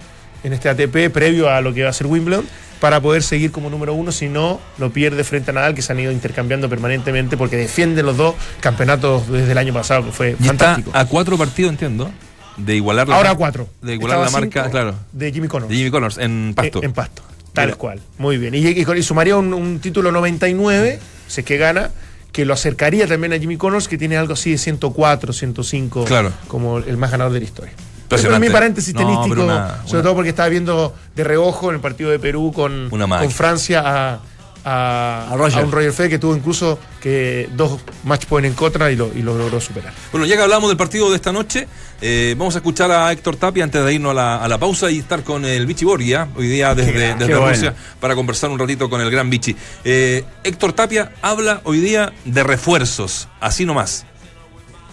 en 0.42 0.52
este 0.52 0.68
ATP 0.68 1.10
previo 1.10 1.48
a 1.48 1.60
lo 1.60 1.72
que 1.72 1.84
va 1.84 1.90
a 1.90 1.92
ser 1.92 2.08
Wimbledon 2.08 2.44
para 2.80 3.00
poder 3.00 3.22
seguir 3.22 3.52
como 3.52 3.70
número 3.70 3.94
uno, 3.94 4.10
si 4.10 4.28
no 4.28 4.58
lo 4.78 4.90
pierde 4.90 5.22
frente 5.22 5.52
a 5.52 5.54
Nadal 5.54 5.74
que 5.76 5.82
se 5.82 5.92
han 5.92 6.00
ido 6.00 6.10
intercambiando 6.10 6.68
permanentemente 6.68 7.36
porque 7.36 7.56
defienden 7.56 8.04
los 8.04 8.16
dos 8.16 8.34
campeonatos 8.60 9.28
desde 9.30 9.52
el 9.52 9.58
año 9.58 9.72
pasado 9.72 10.04
que 10.06 10.10
fue 10.12 10.30
Y 10.30 10.32
está 10.32 10.46
fantástico. 10.48 10.90
a 10.92 11.04
cuatro 11.04 11.38
partidos, 11.38 11.70
entiendo, 11.70 12.10
de 12.56 12.74
igualar 12.74 13.06
la 13.08 13.16
Ahora 13.16 13.30
a 13.30 13.34
cuatro. 13.36 13.68
De 13.80 13.94
igualar 13.94 14.18
Estaba 14.24 14.40
la 14.40 14.46
marca, 14.46 14.68
claro. 14.70 14.94
De 15.12 15.30
Jimmy 15.32 15.46
Connors. 15.46 15.70
De 15.70 15.76
Jimmy 15.76 15.90
Connors 15.90 16.18
en 16.18 16.52
Pasto. 16.56 16.78
En, 16.80 16.84
en 16.86 16.92
Pasto. 16.94 17.22
Tal 17.56 17.66
Mira. 17.66 17.76
cual. 17.78 18.00
Muy 18.18 18.38
bien. 18.38 18.54
Y, 18.54 18.58
y, 18.58 18.86
y 18.96 19.02
sumaría 19.02 19.36
un, 19.36 19.52
un 19.52 19.80
título 19.80 20.12
99, 20.12 21.00
si 21.26 21.40
es 21.40 21.44
que 21.44 21.56
gana, 21.56 21.90
que 22.30 22.44
lo 22.44 22.52
acercaría 22.54 23.06
también 23.08 23.32
a 23.32 23.38
Jimmy 23.38 23.56
Connors, 23.56 23.88
que 23.88 23.98
tiene 23.98 24.16
algo 24.16 24.34
así 24.34 24.50
de 24.52 24.58
104, 24.58 25.32
105, 25.32 26.04
Claro. 26.04 26.32
como 26.48 26.78
el 26.78 26.96
más 26.96 27.10
ganador 27.10 27.32
de 27.32 27.40
la 27.40 27.44
historia. 27.46 27.72
Pero 28.08 28.38
mi 28.38 28.50
paréntesis 28.50 28.94
No, 28.94 29.00
tenístico, 29.00 29.42
una- 29.42 29.78
sobre 29.84 29.94
una- 29.94 30.02
todo 30.02 30.14
porque 30.14 30.30
estaba 30.30 30.48
viendo 30.48 30.94
de 31.16 31.24
reojo 31.24 31.70
en 31.70 31.74
el 31.76 31.80
partido 31.80 32.10
de 32.10 32.18
Perú 32.20 32.52
con, 32.54 32.88
con 32.88 33.30
Francia 33.32 33.82
a, 33.84 34.20
a, 34.64 35.32
A 35.32 35.36
Roger. 35.36 35.62
a 35.62 35.64
un 35.64 35.72
Roger 35.72 35.92
Federer 35.92 36.10
que 36.10 36.18
tuvo 36.18 36.36
incluso 36.36 36.78
que 37.00 37.48
dos 37.56 37.80
match 38.04 38.26
point 38.26 38.46
en 38.46 38.52
contra 38.54 38.90
y 38.92 38.96
lo, 38.96 39.10
y 39.14 39.22
lo 39.22 39.36
logró 39.36 39.60
superar. 39.60 39.92
Bueno, 40.12 40.24
ya 40.26 40.36
que 40.36 40.42
hablamos 40.42 40.68
del 40.68 40.76
partido 40.76 41.08
de 41.10 41.16
esta 41.16 41.32
noche, 41.32 41.66
eh, 42.00 42.34
vamos 42.36 42.54
a 42.54 42.58
escuchar 42.58 42.90
a 42.90 43.10
Héctor 43.12 43.36
Tapia 43.36 43.64
antes 43.64 43.84
de 43.84 43.94
irnos 43.94 44.10
a 44.10 44.14
la, 44.14 44.36
a 44.36 44.48
la 44.48 44.58
pausa 44.58 44.90
y 44.90 44.98
estar 44.98 45.22
con 45.22 45.44
el 45.44 45.66
Vichy 45.66 45.84
Borgia, 45.84 46.28
hoy 46.36 46.48
día 46.48 46.74
desde, 46.74 46.92
grande. 46.92 47.24
desde 47.24 47.32
Qué 47.32 47.38
bueno. 47.38 47.52
Rusia, 47.54 47.74
para 48.00 48.14
conversar 48.14 48.50
un 48.50 48.58
ratito 48.58 48.90
con 48.90 49.00
el 49.00 49.10
gran 49.10 49.30
Vichy. 49.30 49.56
Eh, 49.84 50.24
Héctor 50.44 50.72
Tapia 50.72 51.12
habla 51.22 51.60
hoy 51.64 51.78
día 51.80 52.12
de 52.24 52.42
refuerzos, 52.44 53.28
así 53.40 53.64
nomás. 53.64 54.04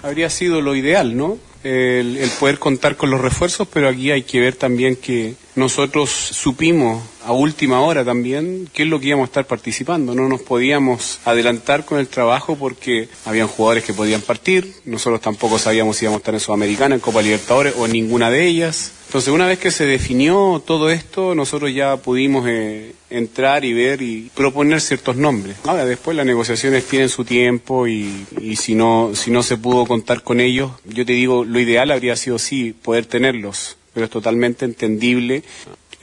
habría 0.02 0.30
sido 0.30 0.62
lo 0.62 0.76
ideal, 0.76 1.16
¿no? 1.18 1.38
El, 1.64 2.18
el 2.18 2.30
poder 2.32 2.60
contar 2.60 2.98
con 2.98 3.10
los 3.10 3.22
refuerzos, 3.22 3.68
pero 3.72 3.88
aquí 3.88 4.12
hay 4.12 4.24
que 4.24 4.40
ver 4.42 4.56
también 4.56 4.98
que 4.98 5.36
nosotros 5.56 6.10
supimos 6.10 7.02
a 7.26 7.32
última 7.32 7.82
hora 7.82 8.04
también 8.04 8.70
qué 8.74 8.84
es 8.84 8.90
lo 8.90 9.00
que 9.00 9.08
íbamos 9.08 9.26
a 9.26 9.30
estar 9.30 9.46
participando. 9.46 10.16
No 10.16 10.28
nos 10.28 10.42
podíamos 10.42 11.20
adelantar 11.26 11.86
con 11.86 12.00
el 12.00 12.08
trabajo 12.08 12.56
porque 12.56 13.10
habían 13.26 13.48
jugadores 13.48 13.84
que 13.84 13.94
podían 13.94 14.22
partir, 14.22 14.74
nosotros 14.86 15.22
tampoco 15.22 15.58
sabíamos 15.58 15.98
si 15.98 16.06
íbamos 16.06 16.20
a 16.20 16.22
estar 16.22 16.34
en 16.34 16.40
Sudamericana, 16.40 16.96
en 16.96 17.02
Copa 17.02 17.22
Libertadores 17.22 17.74
o 17.78 17.86
en 17.86 17.94
ninguna 17.94 18.30
de 18.30 18.48
ellas. 18.48 18.92
Entonces, 19.08 19.32
una 19.32 19.46
vez 19.46 19.60
que 19.60 19.70
se 19.70 19.86
definió 19.86 20.62
todo 20.66 20.90
esto, 20.90 21.36
nosotros 21.36 21.72
ya 21.72 21.98
pudimos 21.98 22.46
eh, 22.48 22.96
entrar 23.12 23.64
y 23.64 23.72
ver 23.72 24.02
y 24.02 24.32
proponer 24.34 24.82
ciertos 24.82 25.16
nombres. 25.16 25.56
Ahora, 25.66 25.86
después 25.86 26.18
las 26.18 26.26
negociaciones 26.26 26.86
tienen 26.86 27.10
su 27.10 27.24
tiempo 27.24 27.88
y, 27.88 28.26
y 28.42 28.56
si, 28.56 28.74
no, 28.74 29.12
si 29.14 29.30
no 29.30 29.44
se 29.44 29.58
pudo 29.58 29.86
contar 29.86 30.24
con 30.24 30.40
ellos, 30.40 30.72
yo 30.86 31.06
te 31.06 31.14
digo, 31.14 31.46
lo 31.46 31.60
ideal 31.60 31.92
habría 31.92 32.16
sido 32.16 32.40
sí 32.40 32.74
poder 32.74 33.06
tenerlos, 33.06 33.78
pero 33.94 34.06
es 34.06 34.12
totalmente 34.12 34.66
entendible. 34.66 35.44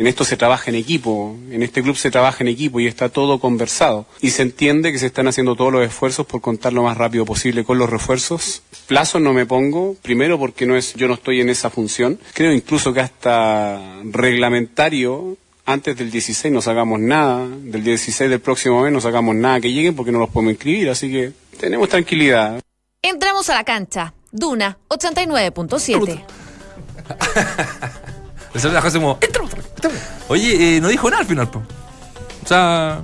En 0.00 0.06
esto 0.06 0.24
se 0.24 0.38
trabaja 0.38 0.70
en 0.70 0.76
equipo, 0.76 1.36
en 1.50 1.62
este 1.62 1.82
club 1.82 1.94
se 1.94 2.10
trabaja 2.10 2.42
en 2.42 2.48
equipo 2.48 2.80
y 2.80 2.86
está 2.86 3.10
todo 3.10 3.38
conversado. 3.38 4.06
Y 4.22 4.30
se 4.30 4.40
entiende 4.40 4.92
que 4.92 4.98
se 4.98 5.04
están 5.04 5.28
haciendo 5.28 5.56
todos 5.56 5.70
los 5.70 5.86
esfuerzos 5.86 6.24
por 6.24 6.40
contar 6.40 6.72
lo 6.72 6.84
más 6.84 6.96
rápido 6.96 7.26
posible 7.26 7.64
con 7.64 7.76
los 7.76 7.90
refuerzos. 7.90 8.62
Plazos 8.86 9.20
no 9.20 9.34
me 9.34 9.44
pongo, 9.44 9.96
primero 10.00 10.38
porque 10.38 10.64
no 10.64 10.74
es, 10.74 10.94
yo 10.94 11.06
no 11.06 11.12
estoy 11.12 11.42
en 11.42 11.50
esa 11.50 11.68
función. 11.68 12.18
Creo 12.32 12.50
incluso 12.50 12.94
que 12.94 13.00
hasta 13.00 14.00
reglamentario 14.04 15.36
antes 15.66 15.98
del 15.98 16.10
16 16.10 16.50
no 16.50 16.62
sacamos 16.62 16.98
nada, 16.98 17.46
del 17.46 17.84
16 17.84 18.30
del 18.30 18.40
próximo 18.40 18.80
mes 18.80 18.94
no 18.94 19.02
sacamos 19.02 19.34
nada 19.34 19.60
que 19.60 19.70
lleguen 19.70 19.94
porque 19.94 20.12
no 20.12 20.18
los 20.18 20.30
podemos 20.30 20.54
inscribir, 20.54 20.88
así 20.88 21.12
que 21.12 21.32
tenemos 21.58 21.90
tranquilidad. 21.90 22.58
Entramos 23.02 23.50
a 23.50 23.54
la 23.54 23.64
cancha. 23.64 24.14
Duna 24.32 24.78
89.7. 24.88 26.24
Le 28.52 28.60
salió 28.60 28.74
la 28.74 28.82
cosa 28.82 28.98
como. 28.98 29.18
Oye, 30.28 30.76
eh, 30.76 30.80
no 30.80 30.88
dijo 30.88 31.08
nada 31.10 31.22
al 31.22 31.28
final, 31.28 31.50
po. 31.50 31.62
O 32.42 32.46
sea, 32.46 33.00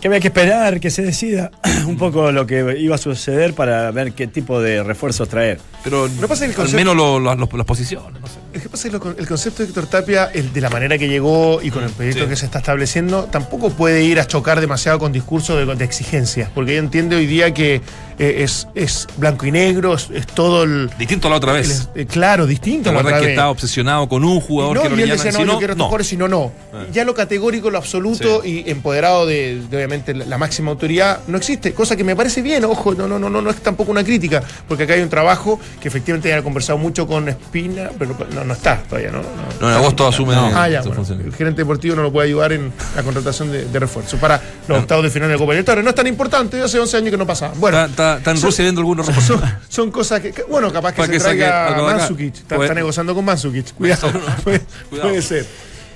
Que 0.00 0.08
había 0.08 0.20
que 0.20 0.28
esperar 0.28 0.78
que 0.80 0.90
se 0.90 1.02
decida 1.02 1.50
un 1.86 1.96
poco 1.96 2.30
lo 2.32 2.46
que 2.46 2.76
iba 2.78 2.94
a 2.96 2.98
suceder 2.98 3.54
para 3.54 3.90
ver 3.92 4.12
qué 4.12 4.26
tipo 4.26 4.60
de 4.60 4.82
refuerzos 4.82 5.28
traer. 5.28 5.58
pero 5.84 6.08
No 6.08 6.28
pasa 6.28 6.46
que 6.48 6.60
al 6.60 6.70
menos 6.72 6.94
lo- 6.96 7.18
las 7.20 7.66
posiciones, 7.66 8.20
no 8.20 8.26
sé. 8.26 8.34
Es 8.52 8.62
que 8.62 8.68
pasa 8.68 8.88
que 8.88 8.96
el 8.96 9.26
concepto 9.28 9.62
de 9.62 9.68
Héctor 9.68 9.86
Tapia, 9.86 10.30
el 10.32 10.52
de 10.52 10.60
la 10.60 10.70
manera 10.70 10.96
que 10.98 11.08
llegó 11.08 11.60
y 11.62 11.70
con 11.70 11.84
el 11.84 11.90
proyecto 11.90 12.24
Sí. 12.24 12.28
que 12.30 12.36
se 12.36 12.46
está 12.46 12.58
estableciendo, 12.58 13.24
tampoco 13.24 13.70
puede 13.70 14.02
ir 14.02 14.18
a 14.18 14.26
chocar 14.26 14.60
demasiado 14.60 14.98
con 14.98 15.12
discursos 15.12 15.66
de, 15.66 15.74
de 15.74 15.84
exigencias, 15.84 16.50
porque 16.54 16.72
ella 16.72 16.80
entiende 16.80 17.16
hoy 17.16 17.26
día 17.26 17.52
que 17.54 17.82
eh, 18.18 18.42
es, 18.44 18.66
es 18.74 19.06
blanco 19.18 19.44
y 19.44 19.50
negro, 19.52 19.94
es, 19.94 20.08
es 20.10 20.26
todo 20.26 20.62
el, 20.64 20.90
Distinto 20.98 21.26
a 21.28 21.30
la 21.30 21.36
otra 21.36 21.52
el- 21.52 21.58
vez. 21.58 21.88
eh, 21.94 22.06
claro, 22.06 22.46
distinto. 22.46 22.84
¿Te 22.84 22.88
a 22.88 22.92
la 22.94 22.98
acuerdas 23.00 23.18
otra 23.18 23.20
que 23.20 23.26
vez. 23.26 23.34
estaba 23.34 23.50
obsesionado 23.50 24.08
con 24.08 24.24
un 24.24 24.40
jugador 24.40 24.76
no, 24.76 24.82
que 24.84 24.88
lo 24.88 24.96
y 24.96 25.02
él 25.02 25.10
decía, 25.10 25.32
no, 25.32 25.38
yo 25.40 25.44
no, 25.44 25.58
quiero 25.58 25.74
no. 25.74 25.84
jugadores, 25.84 26.06
si 26.06 26.16
no, 26.16 26.26
no. 26.26 26.50
Ah. 26.72 26.84
Ya 26.92 27.04
lo 27.04 27.14
categórico, 27.14 27.70
lo 27.70 27.76
absoluto 27.78 28.40
Sí. 28.42 28.64
y 28.66 28.70
empoderado 28.70 29.26
de, 29.26 29.60
de, 29.70 29.85
obviamente 29.86 30.14
la, 30.14 30.24
la 30.26 30.38
máxima 30.38 30.70
autoridad 30.70 31.20
no 31.28 31.38
existe, 31.38 31.72
cosa 31.72 31.96
que 31.96 32.04
me 32.04 32.14
parece 32.16 32.42
bien, 32.42 32.64
ojo, 32.64 32.94
no, 32.94 33.06
no, 33.08 33.18
no, 33.18 33.30
no, 33.30 33.40
no 33.40 33.50
es 33.50 33.56
tampoco 33.56 33.90
una 33.92 34.02
crítica, 34.04 34.42
porque 34.68 34.84
acá 34.84 34.94
hay 34.94 35.00
un 35.00 35.08
trabajo 35.08 35.58
que 35.80 35.88
efectivamente 35.88 36.28
ya 36.28 36.38
he 36.38 36.42
conversado 36.42 36.78
mucho 36.78 37.06
con 37.06 37.28
Espina, 37.28 37.90
pero 37.98 38.16
no, 38.34 38.44
no 38.44 38.52
está 38.52 38.82
todavía, 38.82 39.10
¿no? 39.10 39.22
No, 39.60 39.68
en 39.68 39.74
agosto 39.76 40.06
asume 40.06 40.34
Ah, 40.36 40.68
ya, 40.68 40.82
bueno, 40.82 41.02
el 41.08 41.32
gerente 41.34 41.62
deportivo 41.62 41.96
no 41.96 42.02
lo 42.02 42.12
puede 42.12 42.28
ayudar 42.28 42.52
en 42.52 42.72
la 42.94 43.02
contratación 43.02 43.50
de, 43.52 43.64
de 43.64 43.78
refuerzo 43.78 44.16
para 44.18 44.40
los 44.68 44.78
octavos 44.80 45.04
de 45.04 45.10
final 45.10 45.28
de 45.30 45.36
Copa 45.36 45.52
Libertadores. 45.52 45.84
No 45.84 45.90
es 45.90 45.96
tan 45.96 46.06
importante, 46.06 46.60
hace 46.60 46.78
11 46.78 46.96
años 46.96 47.10
que 47.10 47.16
no 47.16 47.26
pasaba. 47.26 47.54
Bueno, 47.56 47.84
Está, 47.84 48.20
en 48.24 48.40
Rusia 48.40 48.62
viendo 48.64 48.80
algunos 48.80 49.06
son, 49.06 49.14
refuerzos. 49.14 49.50
son 49.68 49.90
cosas 49.90 50.20
que, 50.20 50.34
bueno, 50.48 50.72
capaz 50.72 50.92
que 50.92 50.96
Para 51.02 51.06
se 51.06 51.12
que 51.12 51.18
traiga. 51.20 51.76
Mansukic. 51.82 52.34
Está, 52.36 52.74
negociando 52.74 53.14
con 53.14 53.24
Mansukic. 53.24 53.72
Cuidado, 53.74 54.10
puede, 54.44 54.60
Cuidado. 54.90 55.08
puede 55.08 55.22
ser. 55.22 55.46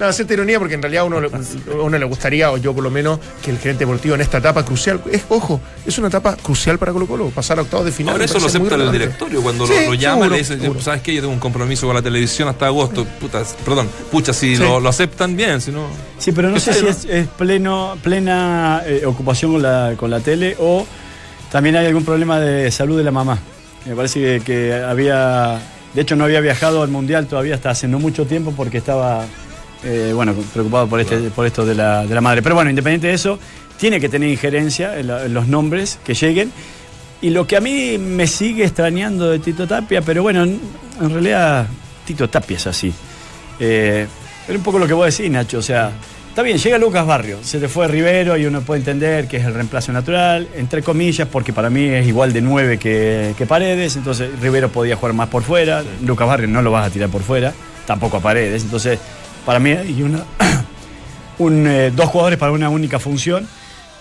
No, 0.01 0.11
cierta 0.15 0.33
ironía 0.33 0.59
porque 0.59 0.75
en 0.75 0.83
realidad 0.83 1.03
a 1.03 1.05
uno, 1.05 1.21
uno 1.83 1.99
le 1.99 2.05
gustaría, 2.07 2.51
o 2.51 2.57
yo 2.57 2.73
por 2.75 2.83
lo 2.83 2.91
menos, 2.91 3.21
que 3.45 3.51
el 3.51 3.59
gerente 3.59 3.85
deportivo 3.85 4.15
en 4.15 4.23
esta 4.23 4.39
etapa 4.39 4.65
crucial, 4.65 5.01
es, 5.13 5.23
ojo, 5.29 5.61
es 5.87 5.99
una 5.99 6.09
etapa 6.09 6.37
crucial 6.37 6.79
para 6.79 6.93
Colo 6.93 7.07
Colo, 7.07 7.29
pasar 7.29 7.59
a 7.59 7.63
octavos 7.63 7.85
de 7.85 7.93
final. 7.93 8.15
Ahora 8.15 8.25
eso 8.25 8.39
lo 8.39 8.47
acepta 8.47 8.77
el 8.77 8.91
directorio 8.91 9.43
cuando 9.43 9.67
Sí, 9.67 9.75
lo, 9.75 9.89
lo 9.89 9.95
llaman 9.95 10.19
seguro, 10.21 10.31
le 10.31 10.39
dicen, 10.39 10.61
seguro. 10.61 10.81
¿sabes 10.81 11.03
qué? 11.03 11.15
Yo 11.15 11.21
tengo 11.21 11.35
un 11.35 11.39
compromiso 11.39 11.87
con 11.87 11.95
la 11.95 12.01
televisión 12.03 12.49
hasta 12.49 12.67
agosto. 12.67 13.05
Puta, 13.21 13.43
perdón, 13.65 13.89
pucha, 14.11 14.33
si 14.33 14.57
Sí. 14.57 14.63
lo, 14.63 14.81
lo 14.81 14.89
aceptan 14.89 15.37
bien, 15.37 15.61
si 15.61 15.71
no. 15.71 15.87
Sí, 16.19 16.33
pero 16.33 16.49
no 16.49 16.55
¿Qué 16.55 16.61
sé 16.61 16.73
si 16.73 16.83
no? 16.85 16.89
es, 16.89 17.05
es 17.05 17.29
pleno, 17.29 17.99
plena 18.03 18.83
eh, 18.87 19.03
ocupación 19.05 19.53
con 19.53 19.63
la, 19.63 19.93
con 19.99 20.11
la 20.11 20.21
tele 20.21 20.57
o 20.59 20.87
también 21.53 21.77
hay 21.77 21.85
algún 21.87 22.07
problema 22.07 22.41
de 22.41 22.71
salud 22.71 22.97
de 22.97 23.05
la 23.05 23.11
mamá. 23.11 23.39
Me 23.85 23.95
parece 23.95 24.21
que, 24.21 24.41
que 24.45 24.73
había, 24.83 25.61
de 25.93 26.01
hecho 26.01 26.17
no 26.17 26.25
había 26.25 26.41
viajado 26.41 26.83
al 26.83 26.89
Mundial 26.89 27.27
todavía 27.27 27.55
hasta 27.55 27.69
hace 27.71 27.87
no 27.87 27.99
mucho 27.99 28.25
tiempo 28.27 28.55
porque 28.57 28.79
estaba, 28.79 29.25
eh, 29.85 30.13
bueno, 30.15 30.35
preocupado 30.53 30.87
por, 30.87 31.01
este, 31.01 31.17
por 31.31 31.47
esto 31.47 31.65
de 31.65 31.75
la, 31.75 32.05
de 32.07 32.15
la 32.15 32.21
madre. 32.21 32.43
Pero 32.43 32.55
bueno, 32.55 32.71
independiente 32.71 33.07
de 33.09 33.15
eso, 33.15 33.39
tiene 33.79 33.99
que 34.01 34.09
tener 34.09 34.29
injerencia 34.29 34.99
en, 34.99 35.07
la- 35.09 35.25
en 35.25 35.35
los 35.35 35.47
nombres 35.47 35.99
que 36.05 36.15
lleguen. 36.15 36.53
Y 37.23 37.31
lo 37.31 37.47
que 37.47 37.57
a 37.57 37.61
mí 37.61 37.99
me 37.99 38.27
sigue 38.27 38.65
extrañando 38.65 39.29
de 39.31 39.39
Tito 39.41 39.67
Tapia, 39.67 40.01
pero 40.03 40.23
bueno, 40.23 40.43
en, 40.45 40.59
en 41.01 41.11
realidad 41.11 41.67
Tito 42.07 42.29
Tapia 42.31 42.57
es 42.57 42.67
así. 42.67 42.93
Eh, 43.59 44.07
pero 44.47 44.59
un 44.59 44.65
poco 44.65 44.79
lo 44.79 44.87
que 44.87 44.95
vos 44.95 45.15
decís, 45.15 45.31
Nacho, 45.31 45.59
o 45.59 45.63
sea, 45.63 45.91
está 46.31 46.41
bien, 46.43 46.57
llega 46.57 46.79
Lucas 46.79 47.07
Barrio, 47.07 47.39
se 47.43 47.59
te 47.61 47.69
fue 47.69 47.87
Rivero 47.89 48.39
y 48.39 48.47
uno 48.47 48.63
puede 48.63 48.81
entender 48.81 49.29
que 49.29 49.37
es 49.37 49.45
el 49.45 49.53
reemplazo 49.53 49.93
natural, 49.93 50.49
entre 50.57 50.83
comillas, 50.83 51.29
porque 51.31 51.53
para 51.53 51.69
mí 51.69 51.85
es 51.85 52.07
igual 52.07 52.33
de 52.33 52.41
nueve 52.41 52.79
que, 52.79 53.35
que 53.37 53.45
Paredes, 53.47 53.97
entonces 53.97 54.31
Rivero 54.41 54.71
podía 54.71 54.97
jugar 54.97 55.13
más 55.15 55.29
por 55.29 55.43
fuera, 55.43 55.85
Lucas 56.03 56.27
Barrio 56.27 56.49
no 56.49 56.63
lo 56.63 56.71
vas 56.71 56.87
a 56.87 56.91
tirar 56.91 57.11
por 57.11 57.23
fuera, 57.23 57.53
tampoco 57.87 58.17
a 58.17 58.21
Paredes, 58.21 58.63
entonces 58.63 58.99
para 59.45 59.59
mí 59.59 59.71
hay 59.71 60.03
una, 60.03 60.25
un, 61.39 61.67
eh, 61.67 61.91
dos 61.95 62.09
jugadores 62.09 62.39
para 62.39 62.53
una 62.53 62.69
única 62.69 62.99
función. 62.99 63.47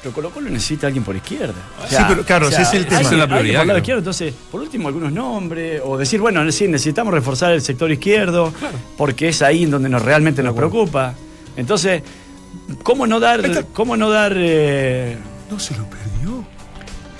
Pero 0.02 0.13
Colo 0.13 0.30
Colo 0.30 0.49
necesita 0.49 0.86
a 0.86 0.88
alguien 0.88 1.04
por 1.04 1.15
izquierda. 1.15 1.56
O 1.84 1.88
Sí, 1.88 1.97
pero 2.08 2.23
claro, 2.23 2.47
ese 2.47 2.62
es 2.62 2.73
el 2.73 2.86
tema. 2.86 3.02
Esa 3.02 3.12
es 3.12 3.17
la 3.17 3.28
prioridad, 3.28 3.65
por 3.65 3.78
izquierdo, 3.78 3.99
entonces, 3.99 4.34
por 4.49 4.62
último, 4.62 4.88
algunos 4.88 5.12
nombres, 5.12 5.82
o 5.84 5.97
decir, 5.97 6.21
bueno, 6.21 6.49
sí, 6.54 6.69
necesitamos 6.69 7.13
reforzar 7.13 7.52
el 7.52 7.62
sector 7.62 7.91
izquierdo, 7.91 8.54
porque 8.97 9.28
es 9.28 9.41
ahí 9.41 9.63
en 9.63 9.71
donde 9.71 9.89
nos 9.89 10.02
realmente 10.02 10.41
nos 10.41 10.56
preocupa. 10.56 11.15
Entonces, 11.58 12.02
¿cómo 12.82 13.08
no 13.08 13.19
dar, 13.19 13.65
cómo 13.73 13.97
no 13.97 14.10
dar, 14.10 14.34
eh, 14.38 15.17
No 15.52 15.60
se 15.60 15.75
lo 15.75 15.84
perdió. 15.89 16.09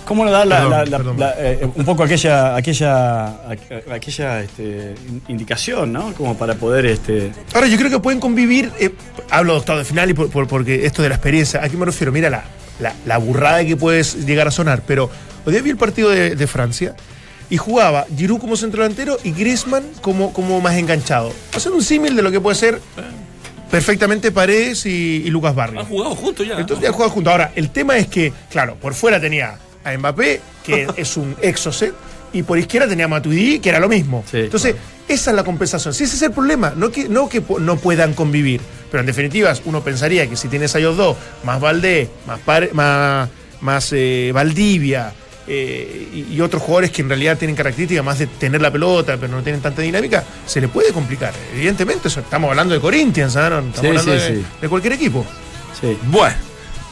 Cómo 0.10 0.26
no 0.26 0.32
dar 0.32 0.46
la- 0.48 0.56
Perdón, 0.58 0.72
la- 0.72 0.86
la- 0.86 0.98
perdón. 0.98 1.20
la- 1.20 1.36
eh, 1.38 1.70
un 1.76 1.86
poco 1.86 2.04
aquella, 2.04 2.56
aquella, 2.56 3.28
aqu- 3.48 3.92
aquella 3.94 4.42
este, 4.42 4.96
in- 5.08 5.22
indicación, 5.30 5.94
¿no? 5.94 6.14
Como 6.16 6.36
para 6.36 6.56
poder, 6.56 6.86
este, 6.88 7.32
Ahora, 7.54 7.68
yo 7.68 7.78
creo 7.78 7.90
que 7.92 8.00
pueden 8.00 8.20
convivir, 8.20 8.72
eh, 8.80 8.90
hablo 9.30 9.54
de 9.54 9.60
octavo 9.60 9.80
de 9.80 9.86
final 9.86 10.10
y 10.10 10.14
por, 10.16 10.30
por- 10.30 10.48
porque 10.48 10.86
esto 10.86 11.02
de 11.04 11.10
la 11.10 11.16
experiencia, 11.16 11.64
¿a 11.64 11.70
qué 11.70 11.78
me 11.78 11.86
refiero? 11.86 12.12
Mira 12.12 12.30
la, 12.30 12.44
la, 12.80 12.94
la 13.06 13.18
burrada 13.20 13.64
que 13.64 13.78
puedes 13.78 14.26
llegar 14.26 14.48
a 14.48 14.52
sonar, 14.52 14.82
pero 14.86 15.10
hoy 15.46 15.54
día 15.54 15.62
vi 15.62 15.70
el 15.70 15.78
partido 15.78 16.10
de, 16.10 16.36
de 16.36 16.48
Francia 16.48 16.96
y 17.52 17.58
jugaba 17.58 18.06
Giroud 18.18 18.40
como 18.40 18.58
centro 18.58 18.82
delantero 18.84 19.18
y 19.24 19.32
Griezmann 19.32 19.84
como, 20.02 20.34
como 20.34 20.60
más 20.60 20.76
enganchado. 20.76 21.32
Haciendo 21.56 21.78
un 21.78 21.84
símil 21.84 22.16
de 22.16 22.22
lo 22.24 22.32
que 22.32 22.40
puede 22.42 22.56
ser 22.56 22.82
perfectamente 23.72 24.32
Paredes 24.32 24.86
y, 24.86 25.24
y 25.26 25.30
Lucas 25.30 25.54
Barrio. 25.56 25.80
Han 25.80 25.86
jugado 25.86 26.16
juntos 26.16 26.48
ya. 26.48 26.60
Entonces 26.60 26.84
ya 26.84 26.92
juegan 26.92 27.14
juntos. 27.14 27.32
Ahora, 27.32 27.52
el 27.56 27.70
tema 27.70 27.98
es 27.98 28.08
que, 28.08 28.34
claro, 28.52 28.76
por 28.76 28.94
fuera 28.96 29.20
tenía 29.22 29.58
a 29.90 29.98
Mbappé, 29.98 30.42
que 30.64 30.88
es 30.96 31.18
un 31.18 31.36
exocet, 31.42 31.94
y 32.32 32.44
por 32.44 32.58
izquierda 32.60 32.88
tenía 32.88 33.06
a 33.06 33.08
Matuidi, 33.08 33.60
que 33.60 33.70
era 33.70 33.80
lo 33.80 33.90
mismo. 33.90 34.24
Sí, 34.30 34.38
Entonces, 34.42 34.76
esa 35.08 35.32
es 35.32 35.36
la 35.36 35.44
compensación. 35.44 35.94
Si 35.94 36.04
ese 36.04 36.16
es 36.16 36.22
el 36.22 36.32
problema, 36.32 36.74
no 36.76 36.92
que, 36.92 37.10
no 37.10 37.28
que 37.28 37.42
no 37.60 37.78
puedan 37.78 38.14
convivir. 38.14 38.62
Pero 38.92 39.02
en 39.02 39.08
definitiva, 39.08 39.54
uno 39.66 39.84
pensaría 39.84 40.28
que 40.30 40.36
si 40.36 40.48
tienes 40.48 40.76
a 40.76 40.80
ellos 40.80 40.96
dos, 40.98 41.18
más 41.44 41.60
Valdés, 41.60 42.08
más, 42.28 42.40
Pare- 42.42 42.70
más, 42.74 43.30
más 43.62 43.90
eh, 43.94 44.32
Valdivia, 44.34 45.12
eh, 45.48 46.10
y, 46.30 46.36
y 46.36 46.42
otros 46.42 46.62
jugadores 46.62 46.92
que 46.92 47.02
en 47.02 47.10
realidad 47.10 47.36
tienen 47.36 47.56
características 47.56 48.06
más 48.06 48.20
de 48.20 48.28
tener 48.28 48.62
la 48.62 48.70
pelota, 48.72 49.18
pero 49.20 49.36
no 49.36 49.42
tienen 49.42 49.62
tanta 49.62 49.82
dinámica, 49.82 50.24
se 50.46 50.62
le 50.62 50.68
puede 50.68 50.92
complicar. 50.94 51.34
Evidentemente, 51.56 52.08
eso, 52.08 52.20
estamos 52.20 52.52
hablando 52.52 52.76
de 52.76 52.80
Corinthians. 52.80 53.34
No 53.36 53.42
estamos 53.42 53.80
Sí, 53.80 53.88
hablando 53.88 54.12
sí, 54.14 54.20
de, 54.20 54.36
sí. 54.36 54.46
de 54.62 54.70
cualquier 54.70 54.94
equipo. 54.94 55.26
sí. 55.82 55.98
Bueno, 56.06 56.36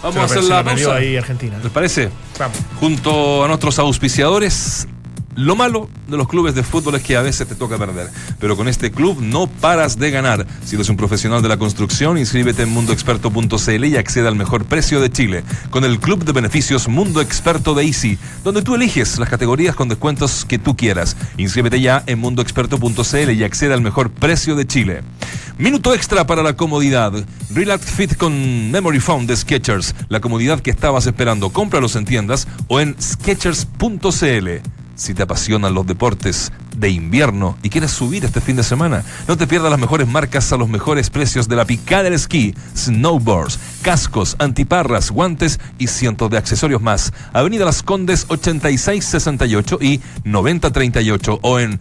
vamos 0.01 0.15
Se 0.15 0.19
a 0.19 0.23
hacer 0.25 0.43
la 0.43 0.63
pausa. 0.63 0.95
ahí 0.95 1.17
Argentina. 1.17 1.57
¿Les 1.61 1.71
parece? 1.71 2.09
Vamos. 2.39 2.57
Junto 2.79 3.43
a 3.43 3.47
nuestros 3.47 3.79
auspiciadores, 3.79 4.87
lo 5.35 5.55
malo 5.55 5.87
de 6.07 6.17
los 6.17 6.27
clubes 6.27 6.55
de 6.55 6.63
fútbol 6.63 6.95
es 6.95 7.03
que 7.03 7.15
a 7.15 7.21
veces 7.21 7.47
te 7.47 7.53
toca 7.53 7.77
perder. 7.77 8.09
Pero 8.39 8.57
con 8.57 8.67
este 8.67 8.91
club 8.91 9.21
no 9.21 9.45
paras 9.45 9.99
de 9.99 10.09
ganar. 10.09 10.47
Si 10.65 10.75
eres 10.75 10.89
un 10.89 10.97
profesional 10.97 11.43
de 11.43 11.47
la 11.47 11.57
construcción, 11.57 12.17
inscríbete 12.17 12.63
en 12.63 12.69
mundoexperto.cl 12.69 13.85
y 13.85 13.97
accede 13.97 14.27
al 14.27 14.35
mejor 14.35 14.65
precio 14.65 14.99
de 14.99 15.11
Chile. 15.11 15.43
Con 15.69 15.85
el 15.85 15.99
club 15.99 16.25
de 16.25 16.31
beneficios 16.31 16.87
Mundo 16.87 17.21
Experto 17.21 17.75
de 17.75 17.83
Easy, 17.85 18.17
donde 18.43 18.63
tú 18.63 18.73
eliges 18.73 19.19
las 19.19 19.29
categorías 19.29 19.75
con 19.75 19.89
descuentos 19.89 20.43
que 20.43 20.57
tú 20.57 20.75
quieras. 20.75 21.15
Inscríbete 21.37 21.81
ya 21.81 22.01
en 22.07 22.17
mundoexperto.cl 22.17 23.31
y 23.31 23.43
accede 23.43 23.75
al 23.75 23.81
mejor 23.81 24.09
precio 24.09 24.55
de 24.55 24.65
Chile. 24.65 25.01
Minuto 25.57 25.95
extra 25.95 26.27
para 26.27 26.43
la 26.43 26.55
comodidad. 26.55 27.13
Relax 27.51 27.85
Fit 27.85 28.15
con 28.15 28.69
Memory 28.69 28.99
Foam 28.99 29.25
de 29.25 29.35
Skechers. 29.35 29.95
La 30.07 30.19
comodidad 30.19 30.59
que 30.59 30.69
estabas 30.69 31.07
esperando. 31.07 31.49
Cómpralos 31.49 31.95
en 31.95 32.05
tiendas 32.05 32.47
o 32.67 32.79
en 32.79 32.95
skechers.cl. 33.01 34.76
Si 34.97 35.13
te 35.13 35.23
apasionan 35.23 35.75
los 35.75 35.85
deportes 35.85 36.51
de 36.75 36.89
invierno 36.89 37.55
y 37.61 37.69
quieres 37.69 37.91
subir 37.91 38.25
este 38.25 38.41
fin 38.41 38.55
de 38.55 38.63
semana, 38.63 39.03
no 39.27 39.37
te 39.37 39.45
pierdas 39.45 39.69
las 39.69 39.79
mejores 39.79 40.07
marcas 40.07 40.51
a 40.51 40.57
los 40.57 40.69
mejores 40.69 41.11
precios 41.11 41.47
de 41.47 41.55
la 41.55 41.65
picada 41.65 42.03
del 42.03 42.13
esquí, 42.13 42.55
snowboards, 42.75 43.59
cascos, 43.83 44.35
antiparras, 44.39 45.11
guantes 45.11 45.59
y 45.77 45.85
cientos 45.85 46.31
de 46.31 46.39
accesorios 46.39 46.81
más. 46.81 47.13
Avenida 47.31 47.63
Las 47.63 47.83
Condes 47.83 48.25
8668 48.27 49.77
y 49.81 50.01
9038 50.23 51.39
o 51.43 51.59
en 51.59 51.79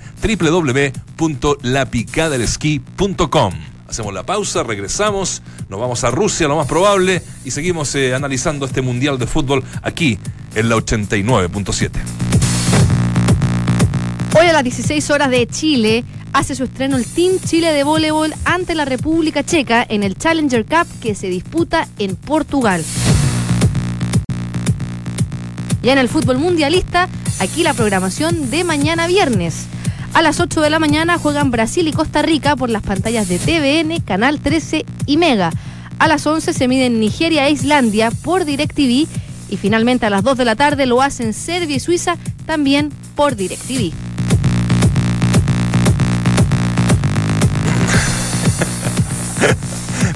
www.lapicadelesquí.com. 1.18 3.52
Hacemos 3.88 4.12
la 4.12 4.26
pausa, 4.26 4.62
regresamos, 4.62 5.42
nos 5.70 5.80
vamos 5.80 6.04
a 6.04 6.10
Rusia, 6.10 6.48
lo 6.48 6.56
más 6.56 6.66
probable, 6.66 7.22
y 7.46 7.50
seguimos 7.50 7.94
eh, 7.94 8.14
analizando 8.14 8.66
este 8.66 8.82
Mundial 8.82 9.18
de 9.18 9.26
Fútbol 9.26 9.64
aquí 9.82 10.18
en 10.54 10.68
la 10.68 10.76
89.7. 10.76 12.35
Hoy 14.34 14.46
a 14.46 14.52
las 14.52 14.64
16 14.64 15.10
horas 15.10 15.30
de 15.30 15.46
Chile 15.46 16.04
hace 16.32 16.54
su 16.54 16.64
estreno 16.64 16.96
el 16.96 17.06
Team 17.06 17.38
Chile 17.44 17.72
de 17.72 17.84
voleibol 17.84 18.34
ante 18.44 18.74
la 18.74 18.84
República 18.84 19.44
Checa 19.44 19.86
en 19.88 20.02
el 20.02 20.16
Challenger 20.16 20.66
Cup 20.66 20.86
que 21.00 21.14
se 21.14 21.28
disputa 21.28 21.88
en 21.98 22.16
Portugal. 22.16 22.84
Ya 25.82 25.92
en 25.92 25.98
el 25.98 26.08
fútbol 26.08 26.38
mundialista, 26.38 27.08
aquí 27.38 27.62
la 27.62 27.72
programación 27.72 28.50
de 28.50 28.64
mañana 28.64 29.06
viernes. 29.06 29.66
A 30.12 30.22
las 30.22 30.40
8 30.40 30.60
de 30.60 30.70
la 30.70 30.78
mañana 30.78 31.18
juegan 31.18 31.50
Brasil 31.50 31.86
y 31.88 31.92
Costa 31.92 32.22
Rica 32.22 32.56
por 32.56 32.70
las 32.70 32.82
pantallas 32.82 33.28
de 33.28 33.38
TVN, 33.38 34.00
Canal 34.00 34.40
13 34.40 34.84
y 35.06 35.16
Mega. 35.16 35.52
A 35.98 36.08
las 36.08 36.26
11 36.26 36.52
se 36.52 36.68
miden 36.68 37.00
Nigeria 37.00 37.46
e 37.46 37.52
Islandia 37.52 38.10
por 38.10 38.44
DirecTV 38.44 39.06
y 39.48 39.56
finalmente 39.56 40.06
a 40.06 40.10
las 40.10 40.22
2 40.22 40.36
de 40.36 40.44
la 40.44 40.56
tarde 40.56 40.86
lo 40.86 41.00
hacen 41.00 41.32
Serbia 41.32 41.76
y 41.76 41.80
Suiza 41.80 42.16
también 42.46 42.90
por 43.14 43.36
DirecTV. 43.36 44.05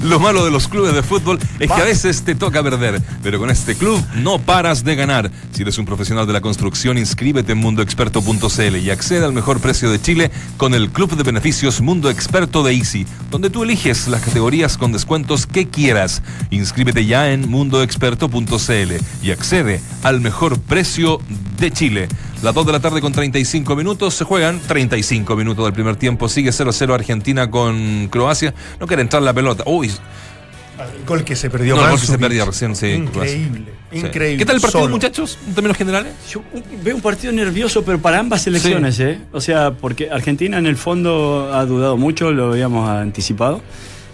Lo 0.03 0.19
malo 0.19 0.43
de 0.43 0.49
los 0.49 0.67
clubes 0.67 0.95
de 0.95 1.03
fútbol 1.03 1.37
es 1.59 1.69
que 1.69 1.81
a 1.81 1.85
veces 1.85 2.23
te 2.23 2.33
toca 2.33 2.63
perder, 2.63 3.01
pero 3.21 3.37
con 3.37 3.51
este 3.51 3.75
club 3.75 4.03
no 4.15 4.39
paras 4.39 4.83
de 4.83 4.95
ganar. 4.95 5.31
Si 5.51 5.61
eres 5.61 5.77
un 5.77 5.85
profesional 5.85 6.25
de 6.25 6.33
la 6.33 6.41
construcción, 6.41 6.97
inscríbete 6.97 7.51
en 7.51 7.59
mundoexperto.cl 7.59 8.75
y 8.77 8.89
accede 8.89 9.23
al 9.23 9.33
mejor 9.33 9.59
precio 9.59 9.91
de 9.91 10.01
Chile 10.01 10.31
con 10.57 10.73
el 10.73 10.89
Club 10.89 11.15
de 11.15 11.21
Beneficios 11.21 11.81
Mundo 11.81 12.09
Experto 12.09 12.63
de 12.63 12.73
Easy, 12.73 13.05
donde 13.29 13.51
tú 13.51 13.61
eliges 13.61 14.07
las 14.07 14.21
categorías 14.21 14.77
con 14.77 14.91
descuentos 14.91 15.45
que 15.45 15.67
quieras. 15.67 16.23
Inscríbete 16.49 17.05
ya 17.05 17.31
en 17.31 17.47
mundoexperto.cl 17.49 18.93
y 19.21 19.31
accede 19.31 19.81
al 20.01 20.19
mejor 20.19 20.59
precio 20.59 21.19
de 21.59 21.71
Chile. 21.71 22.07
Las 22.41 22.55
2 22.55 22.65
de 22.65 22.71
la 22.71 22.79
tarde 22.79 23.01
con 23.01 23.11
35 23.11 23.75
minutos 23.75 24.15
se 24.15 24.23
juegan 24.23 24.59
35 24.59 25.35
minutos 25.35 25.63
del 25.63 25.73
primer 25.73 25.95
tiempo. 25.95 26.27
Sigue 26.27 26.49
0-0 26.49 26.91
Argentina 26.93 27.51
con 27.51 28.07
Croacia. 28.09 28.53
No 28.79 28.87
quiere 28.87 29.03
entrar 29.03 29.21
la 29.21 29.31
pelota. 29.31 29.63
Uy, 29.67 29.89
El 29.89 31.05
gol 31.05 31.23
que 31.23 31.35
se 31.35 31.51
perdió 31.51 31.75
no, 31.75 31.83
el 31.83 31.91
gol 31.91 31.99
que 31.99 32.07
se 32.07 32.17
perdió 32.17 32.45
recién, 32.45 32.75
sí. 32.75 32.87
Increíble, 32.87 33.71
Sí. 33.91 33.97
increíble. 33.99 34.37
¿Qué 34.39 34.45
tal 34.45 34.55
el 34.55 34.61
partido, 34.61 34.81
Solo. 34.83 34.95
muchachos? 34.95 35.37
En 35.47 35.53
términos 35.53 35.77
generales. 35.77 36.13
Yo 36.31 36.41
veo 36.83 36.95
un 36.95 37.01
partido 37.03 37.31
nervioso, 37.31 37.83
pero 37.83 37.99
para 37.99 38.17
ambas 38.17 38.41
selecciones, 38.41 38.99
¿eh? 38.99 39.19
O 39.31 39.39
sea, 39.39 39.71
porque 39.71 40.09
Argentina 40.09 40.57
en 40.57 40.65
el 40.65 40.77
fondo 40.77 41.51
ha 41.53 41.63
dudado 41.67 41.95
mucho, 41.97 42.31
lo 42.31 42.53
habíamos 42.53 42.89
anticipado, 42.89 43.61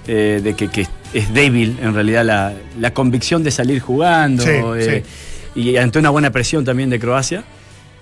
eh, 0.06 0.42
de 0.44 0.54
que, 0.54 0.68
que 0.68 0.86
es 1.14 1.34
débil 1.34 1.78
en 1.82 1.94
realidad 1.94 2.26
la, 2.26 2.54
la 2.78 2.94
convicción 2.94 3.42
de 3.44 3.52
salir 3.52 3.80
jugando 3.80 4.44
Sí, 4.44 4.50
eh, 4.52 5.04
y 5.56 5.78
ante 5.78 5.98
una 6.00 6.10
buena 6.10 6.30
presión 6.32 6.66
también 6.66 6.90
de 6.90 7.00
Croacia. 7.00 7.46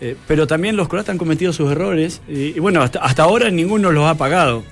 Eh, 0.02 0.16
pero 0.28 0.46
también 0.46 0.76
los 0.76 0.88
croatas 0.88 1.12
han 1.12 1.18
cometido 1.18 1.54
sus 1.54 1.72
errores 1.72 2.22
y, 2.28 2.60
bueno, 2.60 2.82
hasta, 2.82 3.00
hasta 3.00 3.24
ahora 3.24 3.50
ninguno 3.50 3.92
los 3.92 4.06
ha 4.06 4.16
pagado. 4.16 4.64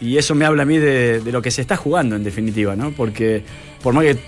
Y 0.00 0.18
eso 0.18 0.34
me 0.34 0.44
habla 0.44 0.64
a 0.64 0.66
mí 0.66 0.78
de, 0.78 1.20
de 1.20 1.32
lo 1.32 1.40
que 1.40 1.50
se 1.50 1.60
está 1.60 1.76
jugando 1.76 2.16
en 2.16 2.24
definitiva, 2.24 2.74
¿no? 2.74 2.90
Porque 2.90 3.44
por 3.82 3.94
más 3.94 4.04
que 4.04 4.18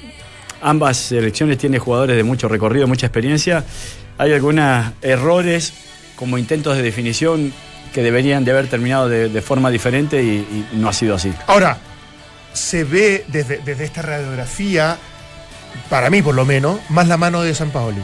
ambas 0.63 0.97
selecciones 0.97 1.59
tienen 1.59 1.81
jugadores 1.81 2.17
de 2.17 2.23
mucho 2.23 2.49
recorrido, 2.49 2.87
mucha 2.87 3.07
experiencia, 3.07 3.65
hay 4.19 4.33
algunos 4.33 4.93
errores 5.03 5.75
como 6.15 6.39
intentos 6.39 6.77
de 6.77 6.83
definición 6.83 7.53
que 7.93 8.03
deberían 8.03 8.45
de 8.45 8.53
haber 8.53 8.69
terminado 8.69 9.09
de, 9.09 9.43
forma 9.43 9.71
diferente 9.71 10.23
y, 10.23 10.67
y 10.73 10.77
no 10.77 10.89
ha 10.89 10.93
sido 10.93 11.15
así. 11.15 11.33
Ahora, 11.47 11.79
se 12.57 12.85
ve 12.85 13.25
desde, 13.29 13.59
desde 13.59 13.85
esta 13.85 14.03
radiografía, 14.03 14.97
para 15.91 16.11
mí 16.11 16.23
por 16.23 16.35
lo 16.35 16.45
menos, 16.45 16.79
más 16.89 17.07
la 17.07 17.17
mano 17.17 17.43
de 17.43 17.55
San 17.55 17.71
Paoli. 17.71 18.03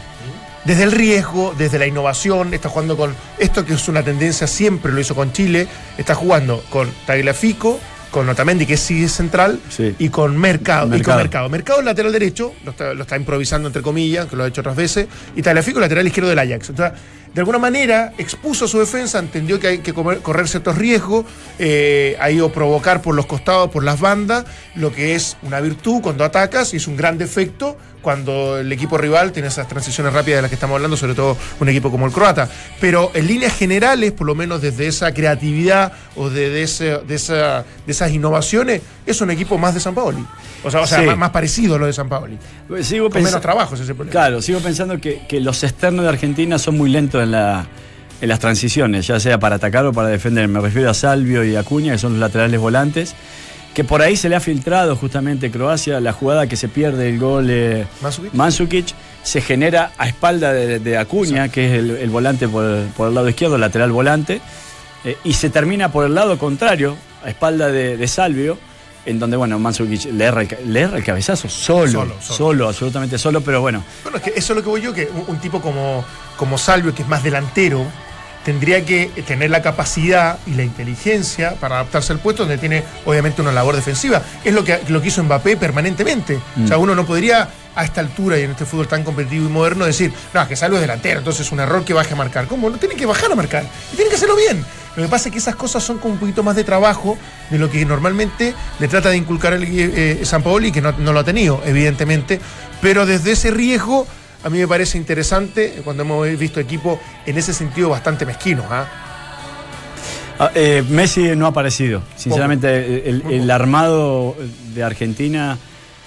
Desde 0.64 0.84
el 0.84 0.92
riesgo, 0.92 1.54
desde 1.58 1.78
la 1.78 1.86
innovación, 1.86 2.54
está 2.54 2.68
jugando 2.68 2.96
con 2.96 3.14
esto 3.38 3.64
que 3.64 3.74
es 3.74 3.88
una 3.88 4.02
tendencia, 4.02 4.46
siempre 4.46 4.92
lo 4.92 5.00
hizo 5.00 5.14
con 5.14 5.32
Chile, 5.32 5.66
está 5.98 6.14
jugando 6.14 6.62
con 6.70 6.88
Tagliafico, 7.04 7.80
con 8.12 8.28
Otamendi, 8.28 8.66
que 8.66 8.76
sí 8.76 9.02
es 9.04 9.12
central, 9.12 9.58
Sí. 9.70 9.94
y 9.98 10.08
con 10.10 10.36
Mercado. 10.36 10.86
Y 10.86 11.00
con 11.02 11.16
Mercado. 11.16 11.18
Mercado. 11.18 11.48
Mercado 11.48 11.82
lateral 11.82 12.12
derecho, 12.12 12.52
lo 12.64 12.70
está, 12.72 12.94
lo 12.94 13.02
está 13.02 13.16
improvisando 13.16 13.68
entre 13.68 13.82
comillas, 13.82 14.26
que 14.26 14.36
lo 14.36 14.44
ha 14.44 14.48
hecho 14.48 14.60
otras 14.60 14.76
veces, 14.76 15.08
y 15.34 15.42
Tagliafico 15.42 15.80
lateral 15.80 16.06
izquierdo 16.06 16.28
del 16.30 16.38
Ajax. 16.38 16.68
Entonces, 16.68 16.98
de 17.34 17.40
alguna 17.40 17.58
manera 17.58 18.12
expuso 18.18 18.68
su 18.68 18.78
defensa, 18.78 19.18
entendió 19.18 19.58
que 19.58 19.68
hay 19.68 19.78
que 19.78 19.94
comer- 19.94 20.20
correr 20.20 20.48
ciertos 20.48 20.76
riesgos, 20.76 21.24
eh, 21.58 22.16
ha 22.20 22.30
ido 22.30 22.46
a 22.46 22.52
provocar 22.52 23.00
por 23.02 23.14
los 23.14 23.26
costados, 23.26 23.70
por 23.70 23.84
las 23.84 24.00
bandas, 24.00 24.44
lo 24.74 24.92
que 24.92 25.14
es 25.14 25.36
una 25.42 25.60
virtud 25.60 26.02
cuando 26.02 26.24
atacas 26.24 26.74
y 26.74 26.76
es 26.76 26.86
un 26.86 26.96
gran 26.96 27.16
defecto 27.18 27.76
cuando 28.02 28.58
el 28.58 28.72
equipo 28.72 28.98
rival 28.98 29.30
tiene 29.30 29.46
esas 29.46 29.68
transiciones 29.68 30.12
rápidas 30.12 30.38
de 30.38 30.42
las 30.42 30.48
que 30.48 30.56
estamos 30.56 30.74
hablando, 30.74 30.96
sobre 30.96 31.14
todo 31.14 31.36
un 31.60 31.68
equipo 31.68 31.88
como 31.88 32.04
el 32.04 32.12
croata. 32.12 32.48
Pero 32.80 33.12
en 33.14 33.28
líneas 33.28 33.56
generales, 33.56 34.10
por 34.10 34.26
lo 34.26 34.34
menos 34.34 34.60
desde 34.60 34.88
esa 34.88 35.14
creatividad 35.14 35.92
o 36.16 36.28
de, 36.28 36.50
de 36.50 36.62
ese- 36.64 36.98
de 36.98 37.14
esa- 37.14 37.64
de 37.86 37.92
esas 37.92 38.10
innovaciones, 38.10 38.82
es 39.06 39.20
un 39.20 39.30
equipo 39.30 39.56
más 39.56 39.74
de 39.74 39.78
San 39.80 39.94
Paoli. 39.94 40.24
O 40.64 40.70
sea, 40.70 40.80
o 40.80 40.86
sea 40.86 40.98
Sí. 41.00 41.06
más, 41.06 41.16
más 41.16 41.30
parecido 41.30 41.76
a 41.76 41.78
lo 41.78 41.86
de 41.86 41.92
San 41.92 42.08
Paoli. 42.08 42.36
Sigo 42.82 43.04
Con 43.08 43.14
menos 43.18 43.30
pensa- 43.30 43.40
trabajo, 43.40 43.74
ese 43.76 43.84
problema. 43.94 44.10
Claro, 44.10 44.42
sigo 44.42 44.58
pensando 44.58 44.98
que, 45.00 45.22
que 45.28 45.40
los 45.40 45.62
externos 45.62 46.02
de 46.04 46.08
Argentina 46.08 46.58
son 46.58 46.76
muy 46.76 46.90
lentos 46.90 47.21
en, 47.22 47.32
la, 47.32 47.66
en 48.20 48.28
las 48.28 48.38
transiciones, 48.38 49.06
ya 49.06 49.18
sea 49.20 49.38
para 49.38 49.56
atacar 49.56 49.86
o 49.86 49.92
para 49.92 50.08
defender. 50.08 50.48
Me 50.48 50.60
refiero 50.60 50.90
a 50.90 50.94
Salvio 50.94 51.44
y 51.44 51.56
Acuña, 51.56 51.92
que 51.92 51.98
son 51.98 52.12
los 52.12 52.20
laterales 52.20 52.60
volantes, 52.60 53.14
que 53.74 53.84
por 53.84 54.02
ahí 54.02 54.16
se 54.16 54.28
le 54.28 54.36
ha 54.36 54.40
filtrado 54.40 54.96
justamente 54.96 55.50
Croacia 55.50 55.98
la 56.00 56.12
jugada 56.12 56.46
que 56.46 56.56
se 56.56 56.68
pierde 56.68 57.08
el 57.08 57.18
gol 57.18 57.46
eh. 57.48 57.86
Mandzukic, 58.32 58.94
se 59.22 59.40
genera 59.40 59.92
a 59.96 60.08
espalda 60.08 60.52
de, 60.52 60.78
de 60.78 60.98
Acuña, 60.98 61.48
que 61.48 61.66
es 61.66 61.78
el, 61.78 61.90
el 61.92 62.10
volante 62.10 62.48
por, 62.48 62.86
por 62.96 63.08
el 63.08 63.14
lado 63.14 63.28
izquierdo, 63.28 63.56
lateral 63.56 63.92
volante, 63.92 64.40
eh, 65.04 65.16
y 65.24 65.32
se 65.32 65.48
termina 65.48 65.90
por 65.90 66.04
el 66.04 66.14
lado 66.14 66.38
contrario, 66.38 66.96
a 67.24 67.30
espalda 67.30 67.68
de, 67.68 67.96
de 67.96 68.08
Salvio, 68.08 68.58
en 69.04 69.18
donde, 69.18 69.36
bueno, 69.36 69.58
Mandzukic 69.58 70.04
le 70.12 70.24
erra 70.24 70.42
el, 70.42 70.48
le 70.66 70.80
erra 70.80 70.96
el 70.98 71.04
cabezazo 71.04 71.48
solo, 71.48 71.90
Solo, 71.90 72.14
solo, 72.20 72.36
solo. 72.36 72.68
absolutamente 72.68 73.18
solo, 73.18 73.40
pero 73.40 73.60
bueno, 73.60 73.84
Bueno, 74.04 74.18
es 74.18 74.24
que 74.24 74.30
eso 74.36 74.52
es 74.52 74.56
lo 74.56 74.62
que 74.62 74.68
voy 74.68 74.80
yo, 74.80 74.92
que 74.94 75.06
un, 75.12 75.24
un 75.28 75.38
tipo 75.40 75.60
como, 75.60 76.04
como 76.36 76.56
Salvio, 76.58 76.94
que 76.94 77.02
es 77.02 77.08
más 77.08 77.22
delantero, 77.22 77.84
tendría 78.44 78.84
que 78.84 79.06
tener 79.26 79.50
la 79.50 79.62
capacidad 79.62 80.38
y 80.46 80.54
la 80.54 80.64
inteligencia 80.64 81.54
para 81.60 81.76
adaptarse 81.76 82.12
al 82.12 82.18
puesto 82.18 82.42
donde 82.42 82.58
tiene 82.58 82.82
obviamente 83.04 83.40
una 83.40 83.52
labor 83.52 83.76
defensiva. 83.76 84.20
Es 84.44 84.52
lo 84.52 84.64
que, 84.64 84.80
lo 84.88 85.00
que 85.00 85.08
hizo 85.08 85.22
Mbappé 85.22 85.56
permanentemente. 85.56 86.40
O 86.64 86.66
sea, 86.66 86.78
uno 86.78 86.94
no 86.96 87.06
podría 87.06 87.48
a 87.74 87.84
esta 87.84 88.00
altura 88.00 88.38
y 88.38 88.42
en 88.42 88.50
este 88.50 88.66
fútbol 88.66 88.86
tan 88.88 89.02
competitivo 89.04 89.46
y 89.46 89.48
moderno 89.48 89.86
decir, 89.86 90.12
no, 90.34 90.42
es 90.42 90.48
que 90.48 90.56
Salvio 90.56 90.76
es 90.78 90.82
delantero, 90.82 91.18
entonces 91.20 91.46
es 91.46 91.52
un 91.52 91.60
error 91.60 91.84
que 91.84 91.94
baje 91.94 92.12
a 92.14 92.16
marcar. 92.16 92.46
¿Cómo? 92.46 92.68
No 92.68 92.76
tiene 92.78 92.96
que 92.96 93.06
bajar 93.06 93.30
a 93.30 93.34
marcar. 93.36 93.64
Y 93.92 93.96
tiene 93.96 94.10
que 94.10 94.16
hacerlo 94.16 94.34
bien. 94.36 94.64
Lo 94.96 95.02
que 95.04 95.08
pasa 95.08 95.28
es 95.28 95.32
que 95.32 95.38
esas 95.38 95.56
cosas 95.56 95.82
son 95.82 95.98
como 95.98 96.14
un 96.14 96.20
poquito 96.20 96.42
más 96.42 96.54
de 96.54 96.64
trabajo 96.64 97.16
de 97.50 97.58
lo 97.58 97.70
que 97.70 97.82
normalmente 97.86 98.54
le 98.78 98.88
trata 98.88 99.08
de 99.08 99.16
inculcar 99.16 99.54
el 99.54 99.64
eh, 99.66 100.20
San 100.24 100.42
Paoli, 100.42 100.70
que 100.70 100.82
no, 100.82 100.92
no 100.92 101.12
lo 101.14 101.20
ha 101.20 101.24
tenido, 101.24 101.62
evidentemente. 101.64 102.38
Pero 102.82 103.06
desde 103.06 103.32
ese 103.32 103.50
riesgo, 103.50 104.06
a 104.44 104.50
mí 104.50 104.58
me 104.58 104.68
parece 104.68 104.98
interesante 104.98 105.80
cuando 105.82 106.02
hemos 106.02 106.38
visto 106.38 106.60
equipos 106.60 106.98
en 107.24 107.38
ese 107.38 107.54
sentido 107.54 107.88
bastante 107.88 108.26
mezquinos. 108.26 108.66
¿ah? 108.68 108.86
Ah, 110.38 110.50
eh, 110.54 110.82
Messi 110.88 111.36
no 111.36 111.46
ha 111.46 111.50
aparecido. 111.50 112.02
Sinceramente, 112.16 113.08
el, 113.08 113.22
el 113.30 113.50
armado 113.50 114.36
de 114.74 114.82
Argentina 114.82 115.56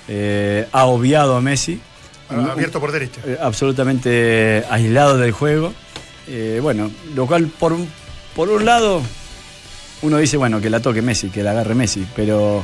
eh, 0.08 0.68
ha 0.72 0.86
obviado 0.86 1.36
a 1.38 1.42
Messi. 1.42 1.80
Abierto 2.30 2.80
por 2.80 2.92
derecha. 2.92 3.22
Eh, 3.26 3.38
absolutamente 3.42 4.64
aislado 4.70 5.18
del 5.18 5.32
juego. 5.32 5.74
Bueno, 6.62 6.92
lo 7.16 7.28
cual 7.28 7.48
por, 7.48 7.72
un- 7.74 7.88
por 8.36 8.50
un 8.50 8.66
lado 8.66 9.02
uno 10.02 10.18
dice, 10.18 10.38
bueno, 10.38 10.62
que 10.62 10.70
la 10.70 10.80
toque 10.82 11.02
Messi, 11.02 11.30
que 11.30 11.42
la 11.42 11.52
agarre 11.52 11.74
Messi, 11.74 12.06
pero, 12.16 12.64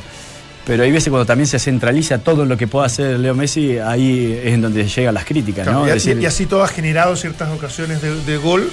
pero 0.66 0.82
hay 0.84 0.92
veces 0.92 1.08
cuando 1.08 1.26
también 1.26 1.46
se 1.48 1.58
centraliza 1.58 2.18
todo 2.18 2.44
lo 2.44 2.56
que 2.56 2.68
pueda 2.68 2.86
hacer 2.86 3.18
Leo 3.18 3.34
Messi, 3.34 3.78
ahí 3.78 4.38
es 4.44 4.52
en 4.54 4.60
donde 4.60 4.86
llegan 4.86 5.14
las 5.14 5.24
críticas, 5.24 5.64
Claro, 5.64 5.80
¿no? 5.80 5.86
y, 5.86 5.88
Es 5.90 5.94
decir, 6.04 6.22
y 6.22 6.26
así 6.26 6.46
todo 6.46 6.62
ha 6.62 6.68
generado 6.68 7.16
ciertas 7.16 7.50
ocasiones 7.50 8.00
de, 8.02 8.14
de 8.22 8.36
gol, 8.36 8.70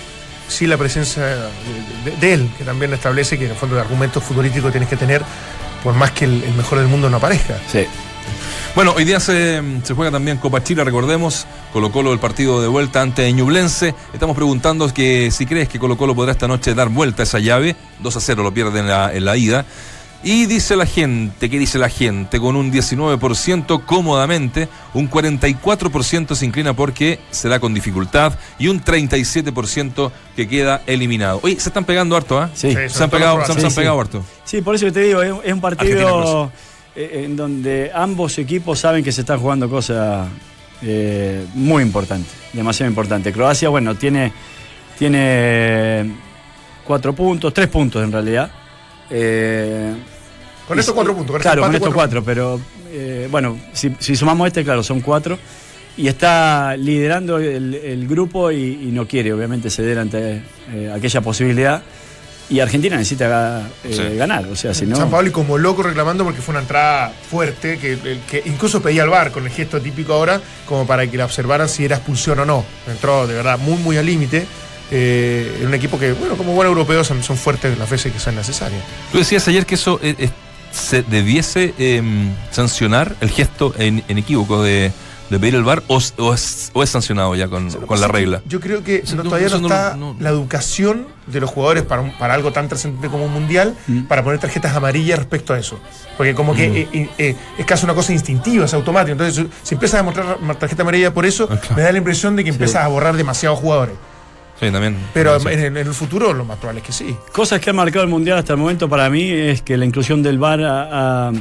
sí 0.48 0.68
la 0.68 0.78
presencia 0.78 1.24
de, 1.26 1.36
de- 2.12 2.18
de 2.20 2.34
él, 2.34 2.50
que 2.58 2.64
también 2.64 2.94
establece 2.94 3.38
que 3.40 3.46
en 3.46 3.52
el 3.52 3.58
fondo 3.58 3.76
de 3.76 3.82
argumentos 3.82 4.24
futbolísticos 4.24 4.72
tienes 4.72 4.90
que 4.90 4.98
tener, 4.98 5.24
por 5.84 5.94
más 5.96 6.12
que 6.12 6.26
el, 6.26 6.44
el 6.44 6.54
mejor 6.54 6.80
del 6.80 6.88
mundo 6.90 7.10
no 7.10 7.18
aparezca. 7.18 7.58
sí. 7.72 7.86
Bueno, 8.76 8.94
hoy 8.96 9.04
día 9.04 9.20
se, 9.20 9.62
se 9.84 9.94
juega 9.94 10.12
también 10.12 10.38
Copa 10.38 10.64
Chile, 10.64 10.84
recordemos, 10.84 11.48
Colo 11.74 11.92
Colo 11.92 12.14
el 12.14 12.20
partido 12.20 12.62
de 12.62 12.68
vuelta 12.68 13.02
ante 13.02 13.32
Ñublense. 13.34 13.94
Estamos 14.14 14.36
preguntando 14.36 14.92
que 14.94 15.32
si 15.32 15.46
crees 15.46 15.68
que 15.68 15.80
Colo 15.80 15.98
Colo 15.98 16.16
podrá 16.16 16.32
esta 16.32 16.48
noche 16.48 16.74
dar 16.76 16.88
vuelta 16.90 17.24
a 17.24 17.26
esa 17.26 17.40
llave, 17.40 17.76
2 18.00 18.16
a 18.16 18.20
0 18.22 18.44
lo 18.44 18.54
pierde 18.54 18.80
en 18.80 18.88
la, 18.88 19.14
en 19.14 19.26
la 19.26 19.36
ida. 19.36 19.66
Y 20.22 20.46
dice 20.46 20.76
la 20.76 20.86
gente, 20.86 21.50
¿qué 21.50 21.58
dice 21.58 21.80
la 21.80 21.90
gente? 21.90 22.40
Con 22.40 22.58
un 22.58 22.72
19% 22.72 23.86
cómodamente, 23.86 24.68
un 24.94 25.10
44% 25.10 26.36
se 26.36 26.46
inclina 26.46 26.74
porque 26.74 27.20
será 27.32 27.60
con 27.60 27.74
dificultad 27.74 28.34
y 28.60 28.68
un 28.68 28.84
37% 28.84 30.12
que 30.36 30.48
queda 30.48 30.82
eliminado. 30.88 31.40
Oye, 31.42 31.58
se 31.60 31.70
están 31.70 31.86
pegando 31.86 32.18
harto, 32.18 32.38
¿ah? 32.38 32.50
Sí. 32.54 32.70
Sí, 32.70 32.78
Se 32.90 33.04
han 33.04 33.10
pegado, 33.10 33.46
se 33.46 33.52
han, 33.52 33.56
Sí, 33.56 33.62
se 33.62 33.66
han 33.68 33.72
sí. 33.72 33.78
pegado 33.78 34.00
harto. 34.00 34.24
Sí, 34.44 34.62
por 34.62 34.76
eso 34.76 34.86
que 34.86 34.92
te 34.92 35.02
digo, 35.02 35.22
es, 35.22 35.54
un 35.54 35.62
partido 35.62 36.46
eh, 36.48 36.50
en 37.00 37.36
donde 37.36 37.92
ambos 37.94 38.38
equipos 38.38 38.80
saben 38.80 39.04
que 39.04 39.12
se 39.12 39.22
están 39.22 39.40
jugando 39.40 39.70
cosas 39.70 40.28
eh, 40.82 41.46
muy 41.54 41.82
importantes, 41.84 42.32
demasiado 42.52 42.90
importantes. 42.90 43.34
Croacia, 43.34 43.70
bueno, 43.70 43.96
tiene, 43.96 44.34
tiene 44.98 46.12
cuatro 46.86 47.14
puntos, 47.14 47.54
tres 47.54 47.68
puntos 47.68 48.04
en 48.04 48.12
realidad. 48.12 48.52
Eh, 49.10 49.94
Con 50.68 50.78
estos 50.78 50.94
cuatro 50.94 51.16
puntos. 51.16 51.34
con 51.34 51.42
Claro, 51.42 51.62
este 51.62 51.68
con 51.68 51.76
empate, 51.76 51.78
estos 51.78 51.94
cuatro, 51.94 52.24
pero 52.24 52.60
eh, 52.92 53.28
bueno, 53.32 53.58
si, 53.74 53.96
si 54.00 54.16
sumamos 54.16 54.48
este, 54.48 54.64
claro, 54.64 54.84
son 54.84 55.02
cuatro. 55.02 55.38
Y 55.98 56.08
está 56.08 56.78
liderando 56.78 57.40
el, 57.40 57.76
el 57.76 58.08
grupo 58.08 58.52
y, 58.52 58.80
y 58.84 58.92
no 58.92 59.06
quiere, 59.06 59.34
obviamente, 59.34 59.70
ceder 59.70 60.00
ante 60.00 60.42
eh, 60.72 60.92
aquella 60.96 61.20
posibilidad. 61.20 61.82
Y 62.50 62.60
Argentina 62.62 62.98
necesita 62.98 63.70
eh, 63.84 63.94
Sí. 63.94 64.18
ganar, 64.18 64.46
o 64.48 64.56
sea, 64.56 64.74
si 64.74 64.86
no. 64.88 64.96
San 64.96 65.12
Pablo 65.12 65.30
y 65.30 65.32
como 65.32 65.58
loco 65.58 65.84
reclamando 65.84 66.24
porque 66.24 66.42
fue 66.42 66.54
una 66.54 66.62
entrada 66.62 67.14
fuerte, 67.30 67.78
que, 67.78 68.42
incluso 68.46 68.82
pedía 68.82 69.04
al 69.04 69.10
bar 69.10 69.32
con 69.32 69.46
el 69.46 69.52
gesto 69.52 69.80
típico 69.80 70.14
ahora, 70.14 70.42
como 70.66 70.88
para 70.88 71.06
que 71.06 71.16
la 71.18 71.26
observaran 71.26 71.70
si 71.70 71.86
era 71.86 71.98
expulsión 71.98 72.40
o 72.40 72.46
no. 72.46 72.66
Entró 72.88 73.28
de 73.28 73.36
verdad 73.36 73.60
muy, 73.60 73.78
muy 73.78 73.98
al 73.98 74.06
límite. 74.06 74.48
Eh, 74.92 75.60
en 75.62 75.68
un 75.68 75.74
equipo 75.76 76.00
que, 76.00 76.14
bueno, 76.14 76.36
como 76.36 76.54
buen 76.54 76.68
europeo 76.68 77.04
son, 77.04 77.22
son 77.22 77.38
fuertes 77.38 77.78
las 77.78 77.88
veces 77.88 78.12
que 78.12 78.20
sean 78.20 78.36
necesarias. 78.36 78.82
Tú 79.12 79.20
decías 79.20 79.48
ayer 79.48 79.68
que 79.68 79.76
eso 79.76 80.00
eh, 80.02 80.16
eh, 80.18 80.30
se 80.72 81.04
debiese 81.04 81.76
eh, 81.78 82.02
sancionar 82.50 83.16
el 83.22 83.30
gesto 83.30 83.76
en, 83.78 84.04
en 84.08 84.18
equívoco 84.18 84.64
de, 84.64 84.92
de 85.30 85.40
pedir 85.40 85.56
el 85.56 85.64
bar 85.64 85.84
o, 85.88 85.98
es, 86.00 86.72
o 86.74 86.82
es 86.84 86.90
sancionado 86.90 87.36
ya 87.36 87.48
con, 87.48 87.70
con 87.72 88.02
la 88.02 88.08
regla. 88.08 88.42
Yo 88.48 88.60
creo 88.60 88.84
que 88.84 89.04
no- 89.16 89.24
todavía 89.24 89.48
no 89.50 89.58
está 89.58 89.96
no- 89.96 90.16
la 90.20 90.30
educación 90.30 91.08
de 91.28 91.40
los 91.40 91.50
jugadores 91.50 91.84
para, 91.84 92.02
un- 92.02 92.12
para 92.18 92.34
algo 92.34 92.52
tan 92.52 92.68
trascendente 92.68 93.10
como 93.10 93.26
un 93.26 93.34
mundial, 93.34 93.76
Mm. 93.88 94.04
para 94.04 94.24
poner 94.24 94.40
tarjetas 94.40 94.76
amarillas 94.76 95.20
respecto 95.20 95.54
a 95.54 95.60
eso. 95.60 95.80
Porque 96.18 96.34
como 96.34 96.56
que 96.56 96.70
Mm. 96.70 96.76
eh, 96.76 96.88
eh, 96.94 97.10
eh, 97.20 97.36
es 97.58 97.66
casi 97.66 97.86
una 97.86 97.94
cosa 97.94 98.12
instintiva, 98.14 98.66
es 98.66 98.74
automático. 98.74 99.12
Entonces, 99.12 99.46
si 99.64 99.76
empiezas 99.76 100.00
a 100.00 100.04
mostrar 100.04 100.38
tarjeta 100.58 100.82
amarilla 100.82 101.14
por 101.14 101.26
eso, 101.26 101.48
Ah, 101.52 101.58
claro. 101.58 101.76
me 101.76 101.82
da 101.84 101.92
la 101.92 101.98
impresión 102.00 102.36
de 102.36 102.44
que 102.44 102.50
empiezas 102.50 102.84
a 102.84 102.88
borrar 102.88 103.16
demasiados 103.16 103.60
jugadores. 103.60 103.96
Sí, 104.60 104.70
también. 104.72 104.98
Pero 105.14 105.40
Sí. 105.40 105.48
en, 105.52 105.60
en 105.60 105.78
el 105.78 105.94
futuro 105.94 106.34
lo 106.34 106.44
más 106.44 106.58
probable 106.58 106.82
es 106.82 106.88
que 106.88 106.92
sí. 106.92 107.16
Cosas 107.32 107.62
que 107.62 107.70
ha 107.70 107.74
marcado 107.74 108.04
el 108.04 108.10
Mundial 108.10 108.38
hasta 108.40 108.54
el 108.54 108.60
momento 108.60 108.90
para 108.90 109.10
mí 109.10 109.30
es 109.30 109.62
que 109.62 109.78
la 109.78 109.86
inclusión 109.86 110.22
del 110.22 110.38
VAR 110.38 110.62
ha, 110.64 111.28
ha- 111.30 111.32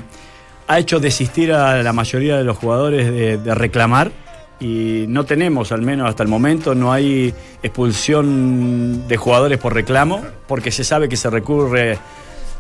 ha 0.68 0.78
hecho 0.78 1.00
desistir 1.00 1.52
a 1.52 1.82
la 1.82 1.92
mayoría 1.92 2.36
de 2.36 2.44
los 2.44 2.58
jugadores 2.58 3.10
de, 3.42 3.54
reclamar 3.54 4.12
y 4.60 5.06
no 5.08 5.24
tenemos, 5.24 5.72
al 5.72 5.82
menos 5.82 6.08
hasta 6.08 6.22
el 6.22 6.28
momento, 6.28 6.74
no 6.74 6.92
hay 6.92 7.34
expulsión 7.62 9.08
de 9.08 9.16
jugadores 9.16 9.58
por 9.58 9.72
reclamo 9.72 10.22
porque 10.46 10.70
se 10.70 10.84
sabe 10.84 11.08
que 11.08 11.16
se 11.16 11.30
recurre 11.30 11.98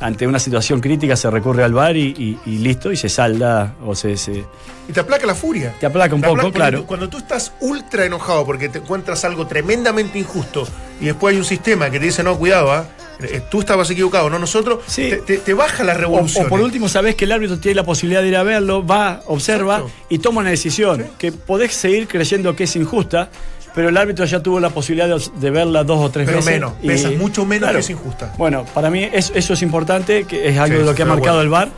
ante 0.00 0.26
una 0.26 0.38
situación 0.38 0.80
crítica, 0.80 1.16
se 1.16 1.30
recurre 1.30 1.64
al 1.64 1.72
VAR 1.72 1.96
y, 1.96 2.14
y- 2.16 2.38
y 2.46 2.58
listo, 2.58 2.92
y 2.92 2.96
se 2.96 3.08
salda 3.08 3.74
o 3.84 3.94
se, 3.94 4.16
se- 4.16 4.44
Y 4.88 4.92
te 4.92 5.00
aplaca 5.00 5.26
la 5.26 5.34
furia. 5.34 5.74
te 5.80 5.86
aplaca 5.86 6.14
un 6.14 6.20
Te 6.20 6.28
poco, 6.28 6.40
aplaca- 6.40 6.54
claro. 6.54 6.86
Cuando, 6.86 7.08
tú 7.08 7.18
estás 7.18 7.52
ultra 7.60 8.04
enojado 8.04 8.44
porque 8.46 8.68
te 8.68 8.78
encuentras 8.78 9.24
algo 9.24 9.46
tremendamente 9.46 10.18
injusto 10.18 10.66
y 11.00 11.06
después 11.06 11.32
hay 11.34 11.38
un 11.38 11.44
sistema 11.44 11.90
que 11.90 11.98
te 11.98 12.06
dice, 12.06 12.22
no, 12.22 12.38
cuidado, 12.38 12.72
¿ah? 12.72 12.86
Eh, 13.20 13.40
tú 13.50 13.58
estabas 13.58 13.90
equivocado, 13.90 14.30
no 14.30 14.38
nosotros, 14.38 14.78
Sí. 14.86 15.10
te, 15.10 15.16
te- 15.16 15.38
te 15.38 15.52
baja 15.52 15.82
la 15.82 15.94
revolución. 15.94 16.46
o 16.46 16.48
por 16.48 16.60
último, 16.60 16.88
sabés 16.88 17.16
que 17.16 17.24
el 17.24 17.32
árbitro 17.32 17.58
tiene 17.58 17.74
la 17.74 17.82
posibilidad 17.82 18.22
de 18.22 18.28
ir 18.28 18.36
a 18.36 18.44
verlo, 18.44 18.86
va, 18.86 19.22
observa 19.26 19.78
Exacto. 19.78 19.96
y 20.08 20.18
toma 20.20 20.40
una 20.42 20.50
decisión. 20.50 21.04
Que 21.18 21.32
podés 21.32 21.74
seguir 21.74 22.06
creyendo 22.06 22.54
que 22.54 22.62
es 22.64 22.76
injusta, 22.76 23.28
pero 23.74 23.88
el 23.88 23.96
árbitro 23.96 24.24
ya 24.24 24.40
tuvo 24.42 24.58
la 24.60 24.70
posibilidad 24.70 25.08
de, 25.08 25.22
de 25.40 25.50
verla 25.50 25.84
dos 25.84 25.98
o 26.00 26.10
tres 26.10 26.26
Pero 26.26 26.38
veces. 26.38 26.52
menos, 26.52 26.72
y- 26.82 26.86
pesa 26.88 27.10
mucho 27.10 27.44
menos 27.44 27.64
Claro. 27.68 27.74
que 27.76 27.80
es 27.80 27.90
injusta. 27.90 28.34
Bueno, 28.38 28.64
para 28.74 28.90
mí 28.90 29.08
es- 29.12 29.32
eso 29.34 29.54
es 29.54 29.62
importante, 29.62 30.24
que 30.24 30.48
es 30.48 30.58
algo 30.58 30.74
Sí, 30.76 30.80
de 30.80 30.84
lo 30.86 30.94
que 30.94 31.02
ha 31.02 31.06
marcado 31.06 31.40
el 31.42 31.48
VAR. 31.48 31.68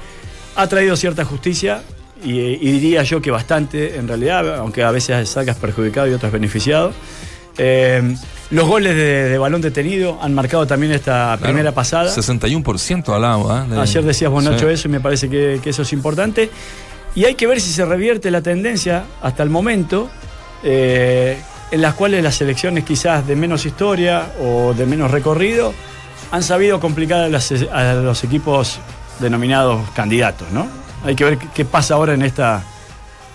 Ha 0.57 0.66
traído 0.66 0.97
cierta 0.97 1.24
justicia 1.24 1.82
y, 2.24 2.32
y 2.41 2.72
diría 2.72 3.03
yo 3.03 3.20
que 3.22 3.30
bastante, 3.30 3.97
en 3.97 4.09
realidad, 4.09 4.57
aunque 4.59 4.82
a 4.82 4.91
veces 4.91 5.28
salgas 5.28 5.57
perjudicado 5.57 6.09
y 6.09 6.12
otros 6.12 6.32
beneficiado. 6.32 6.93
Eh, 7.59 8.16
los 8.51 8.66
goles 8.66 8.95
de, 8.95 9.28
de 9.28 9.38
balón 9.38 9.61
detenido 9.61 10.18
han 10.22 10.34
marcado 10.34 10.66
también 10.66 10.93
esta 10.93 11.36
Claro. 11.36 11.43
primera 11.43 11.72
pasada. 11.72 12.11
61% 12.11 13.14
al 13.14 13.22
lado. 13.22 13.51
¿ah? 13.53 13.66
De- 13.68 13.78
Ayer 13.80 14.03
decías 14.03 14.30
vos, 14.30 14.43
Sí. 14.45 14.51
Nacho, 14.51 14.70
eso 14.70 14.88
y 14.88 14.91
me 14.91 15.01
parece 15.01 15.28
que, 15.28 15.61
que 15.62 15.70
eso 15.70 15.82
es 15.82 15.93
importante. 15.93 16.51
Y 17.14 17.24
hay 17.24 17.34
que 17.34 17.47
ver 17.47 17.61
si 17.61 17.70
se 17.72 17.84
revierte 17.84 18.30
la 18.30 18.41
tendencia 18.41 19.05
hasta 19.20 19.43
el 19.43 19.51
momento, 19.51 20.09
eh, 20.62 21.38
en 21.71 21.81
las 21.83 21.95
cuales 21.95 22.23
las 22.23 22.35
selecciones 22.37 22.85
quizás 22.85 23.27
de 23.27 23.37
menos 23.37 23.64
historia 23.66 24.33
o 24.41 24.75
de 24.75 24.87
menos 24.87 25.11
recorrido 25.11 25.73
han 26.33 26.43
sabido 26.43 26.81
complicar 26.81 27.21
a, 27.21 27.29
las- 27.29 27.53
a 27.73 27.95
los 27.95 28.23
equipos 28.25 28.79
denominados 29.18 29.89
candidatos, 29.91 30.51
¿no? 30.53 30.66
Hay 31.05 31.14
que 31.14 31.25
ver 31.25 31.39
qué, 31.39 31.47
qué 31.55 31.64
pasa 31.64 31.95
ahora 31.95 32.14
en 32.14 32.23
esta, 32.23 32.62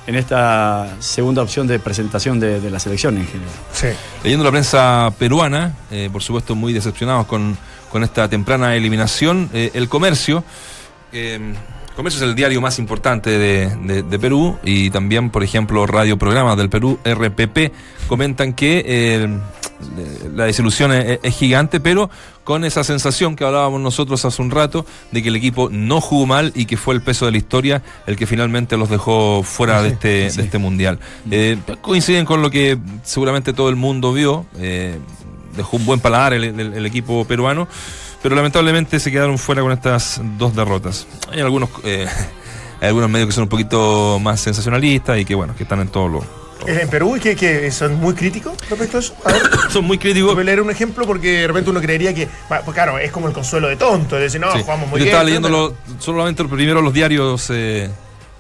en 0.08 0.16
esta 0.16 0.96
segunda 1.00 1.42
opción 1.42 1.68
de 1.68 1.80
presentación 1.80 2.40
de, 2.40 2.60
de 2.62 2.70
la 2.70 2.80
selección 2.80 3.18
en 3.18 3.26
general. 3.28 3.54
Sí. 3.74 3.88
Leyendo 4.24 4.44
la 4.46 4.52
prensa 4.52 5.12
peruana, 5.18 5.74
eh, 5.92 6.10
por 6.12 6.22
supuesto 6.24 6.56
muy 6.56 6.74
decepcionados 6.74 7.26
con, 7.26 7.58
con 7.92 8.04
esta 8.04 8.28
temprana 8.30 8.76
eliminación, 8.76 9.50
eh, 9.54 9.72
el 9.74 9.90
comercio, 9.90 10.44
eh, 11.12 11.40
Comercio 11.96 12.22
es 12.24 12.28
el 12.30 12.36
diario 12.36 12.60
más 12.60 12.78
importante 12.78 13.30
de, 13.30 13.74
de- 13.84 14.04
de 14.04 14.20
Perú 14.20 14.58
y 14.64 14.89
también, 14.89 15.30
por 15.30 15.43
ejemplo, 15.43 15.88
Radio 15.88 16.18
Programas 16.18 16.58
del 16.58 16.70
Perú, 16.70 17.00
RPP, 17.06 17.72
comentan 18.08 18.52
que 18.54 18.84
eh, 18.86 19.30
la 20.34 20.43
desilusión 20.46 20.91
es, 20.91 21.20
es 21.24 21.36
gigante, 21.38 21.80
pero 21.80 22.10
con 22.43 22.66
esa 22.66 22.84
sensación 22.84 23.36
que 23.38 23.46
hablábamos 23.46 23.80
nosotros 23.80 24.26
hace 24.26 24.41
un 24.41 24.52
rato 24.52 24.86
de 25.12 25.24
que 25.24 25.30
el 25.30 25.38
equipo 25.38 25.70
no 25.72 26.02
jugó 26.02 26.26
mal 26.26 26.52
y 26.54 26.66
que 26.66 26.76
fue 26.76 26.93
el 26.96 27.02
peso 27.02 27.26
de 27.28 27.32
la 27.32 27.38
historia 27.38 27.82
el 28.08 28.18
que 28.18 28.28
finalmente 28.28 28.76
los 28.78 28.89
dejó 28.89 29.41
fuera 29.43 29.82
de, 29.82 29.89
este, 29.89 30.08
de 30.30 30.43
este 30.43 30.58
mundial. 30.58 31.00
Eh, 31.32 31.58
coinciden 31.82 32.26
con 32.26 32.41
lo 32.41 32.52
que 32.52 32.78
seguramente 33.04 33.54
todo 33.54 33.70
el 33.70 33.78
mundo 33.78 34.12
vio. 34.12 34.46
eh, 34.58 35.00
dejó 35.56 35.78
un 35.78 35.86
buen 35.86 36.02
paladar 36.02 36.34
el, 36.34 36.43
el- 36.43 36.74
el 36.74 36.86
equipo 36.86 37.24
peruano, 37.24 37.70
pero 38.26 38.36
lamentablemente 38.36 38.99
se 38.99 39.11
quedaron 39.11 39.38
fuera 39.38 39.61
con 39.61 39.71
estas 39.71 40.19
dos 40.39 40.55
derrotas. 40.55 41.05
Hay 41.32 41.41
algunos, 41.41 41.69
eh, 41.84 42.07
hay 42.82 42.88
algunos 42.88 43.07
medios 43.07 43.28
que 43.28 43.34
son 43.34 43.43
un 43.43 43.49
poquito 43.49 44.17
más 44.19 44.41
sensacionalistas 44.41 45.19
y 45.19 45.26
que 45.26 45.36
bueno, 45.36 45.55
que 45.55 45.61
están 45.61 45.80
en 45.80 45.89
todos 45.89 46.09
los... 46.11 46.23
Eh, 46.65 46.80
En 46.82 46.89
Perú, 46.89 47.19
que, 47.21 47.36
que 47.36 47.69
son 47.69 47.93
muy 47.99 48.15
críticos 48.15 48.55
respecto 48.67 48.97
a 48.97 48.99
eso. 49.01 49.13
A 49.26 49.32
ver, 49.32 49.43
Son 49.69 49.86
muy 49.86 49.99
críticos. 49.99 50.34
voy 50.34 50.41
a 50.41 50.45
leer 50.45 50.59
un 50.61 50.71
ejemplo 50.71 51.05
porque 51.05 51.41
de 51.41 51.47
repente 51.47 51.69
uno 51.69 51.80
creería 51.82 52.15
que, 52.15 52.28
pues 52.47 52.63
claro, 52.73 52.97
es 52.97 53.11
como 53.11 53.28
el 53.28 53.34
consuelo 53.36 53.67
de 53.67 53.76
tonto, 53.76 54.15
es 54.15 54.23
decir, 54.23 54.41
no, 54.41 54.51
Sí. 54.53 54.61
jugamos 54.63 54.89
muy 54.89 54.99
Yo 55.01 55.03
bien. 55.05 55.07
estaba 55.15 55.23
pero- 55.30 55.39
leyendo 55.41 55.49
lo- 55.49 55.76
solamente 56.01 56.43
primero 56.45 56.82
los 56.82 56.93
diarios, 56.95 57.47
eh, 57.53 57.91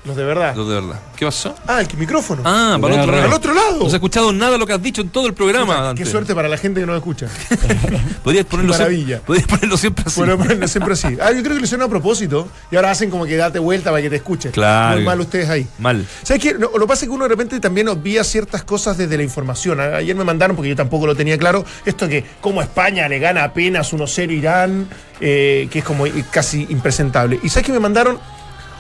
Los 0.05 0.15
de 0.15 0.23
verdad. 0.23 0.55
los 0.55 0.67
de 0.69 0.75
verdad. 0.75 0.99
¿Qué 1.15 1.25
pasó? 1.25 1.55
Ah, 1.67 1.81
el 1.81 1.97
micrófono. 1.97 2.41
Ah, 2.45 2.77
para 2.79 2.93
el 2.95 2.99
otro 3.01 3.11
Al 3.13 3.17
lado. 3.19 3.27
Al 3.27 3.33
otro 3.33 3.53
lado. 3.53 3.79
No 3.79 3.85
se 3.89 3.93
ha 3.93 3.97
escuchado 3.97 4.31
nada 4.33 4.51
de 4.53 4.57
lo 4.59 4.67
que 4.67 4.73
has 4.73 4.81
dicho 4.81 5.01
en 5.01 5.09
todo 5.09 5.25
el 5.27 5.33
programa. 5.33 5.75
Qué 5.75 5.81
Dante. 5.81 6.05
suerte 6.05 6.35
para 6.35 6.47
la 6.47 6.57
gente 6.57 6.79
que 6.79 6.85
no 6.85 6.95
escucha. 6.95 7.27
Podrías 8.23 8.45
ponerlo, 8.45 8.73
Qué 8.73 8.77
siempre, 8.77 8.95
maravilla. 8.97 9.21
podrías 9.21 9.47
ponerlo 9.47 9.77
siempre 9.77 10.03
así. 10.07 10.19
Bueno, 10.19 10.37
bueno, 10.37 10.67
siempre 10.67 10.93
así. 10.93 11.07
Ah, 11.21 11.31
yo 11.31 11.41
creo 11.41 11.53
que 11.53 11.59
lo 11.59 11.65
hicieron 11.65 11.85
a 11.85 11.89
propósito 11.89 12.47
y 12.71 12.75
ahora 12.75 12.91
hacen 12.91 13.09
como 13.09 13.25
que 13.25 13.35
date 13.35 13.59
vuelta 13.59 13.89
para 13.91 14.01
que 14.01 14.09
te 14.09 14.15
escuchen. 14.17 14.51
Claro. 14.51 14.95
Muy 14.97 15.05
mal 15.05 15.19
ustedes 15.19 15.49
ahí. 15.49 15.67
Mal. 15.79 16.05
¿Sabes 16.23 16.41
qué? 16.41 16.53
No, 16.53 16.69
lo 16.73 16.81
que 16.81 16.87
pasa 16.87 17.05
es 17.05 17.09
que 17.09 17.15
uno 17.15 17.23
de 17.25 17.29
repente 17.29 17.59
también 17.59 17.87
obvia 17.87 18.23
ciertas 18.23 18.63
cosas 18.63 18.97
desde 18.97 19.17
la 19.17 19.23
información. 19.23 19.79
Ayer 19.79 20.15
me 20.15 20.23
mandaron, 20.23 20.55
porque 20.55 20.69
yo 20.69 20.75
tampoco 20.75 21.05
lo 21.07 21.15
tenía 21.15 21.37
claro, 21.37 21.65
esto 21.85 22.07
que 22.07 22.23
como 22.41 22.61
España 22.61 23.07
le 23.07 23.19
gana 23.19 23.43
apenas 23.43 23.91
1-0 23.93 24.29
a 24.29 24.33
Irán, 24.33 24.87
eh, 25.21 25.67
que 25.71 25.79
es 25.79 25.85
como 25.85 26.05
casi 26.31 26.65
impresentable. 26.69 27.39
Y 27.43 27.49
¿sabes 27.49 27.65
que 27.65 27.71
me 27.71 27.79
mandaron? 27.79 28.19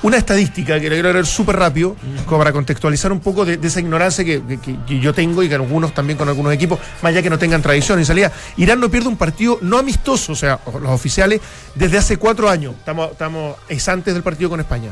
Una 0.05 0.17
estadística 0.17 0.79
que 0.79 0.87
le 0.87 0.97
quiero 0.97 1.11
leer 1.13 1.25
súper 1.25 1.55
rápido, 1.55 1.95
como 2.27 2.37
para 2.37 2.51
contextualizar 2.53 3.11
un 3.11 3.21
poco 3.21 3.43
de, 3.43 3.57
de 3.57 3.67
esa 3.67 3.79
ignorancia 3.79 4.23
que, 4.23 4.39
que- 4.59 4.99
yo 4.99 5.15
tengo 5.15 5.41
y 5.41 5.49
que 5.49 5.55
algunos 5.55 5.95
también 5.95 6.15
con 6.15 6.29
algunos 6.29 6.53
equipos, 6.53 6.77
más 7.01 7.09
allá 7.09 7.23
que 7.23 7.29
no 7.31 7.39
tengan 7.39 7.63
tradición 7.63 7.99
y 7.99 8.05
salida. 8.05 8.31
Irán 8.57 8.79
no 8.79 8.91
pierde 8.91 9.07
un 9.09 9.17
partido 9.17 9.57
no 9.63 9.79
amistoso, 9.79 10.33
o 10.33 10.35
sea, 10.35 10.59
los 10.79 10.91
oficiales, 10.91 11.41
desde 11.73 11.97
hace 11.97 12.17
cuatro 12.17 12.47
años. 12.51 12.75
Estamos, 12.77 13.13
estamos 13.13 13.55
es 13.67 13.87
antes 13.89 14.13
del 14.13 14.21
partido 14.21 14.51
con 14.51 14.59
España. 14.59 14.91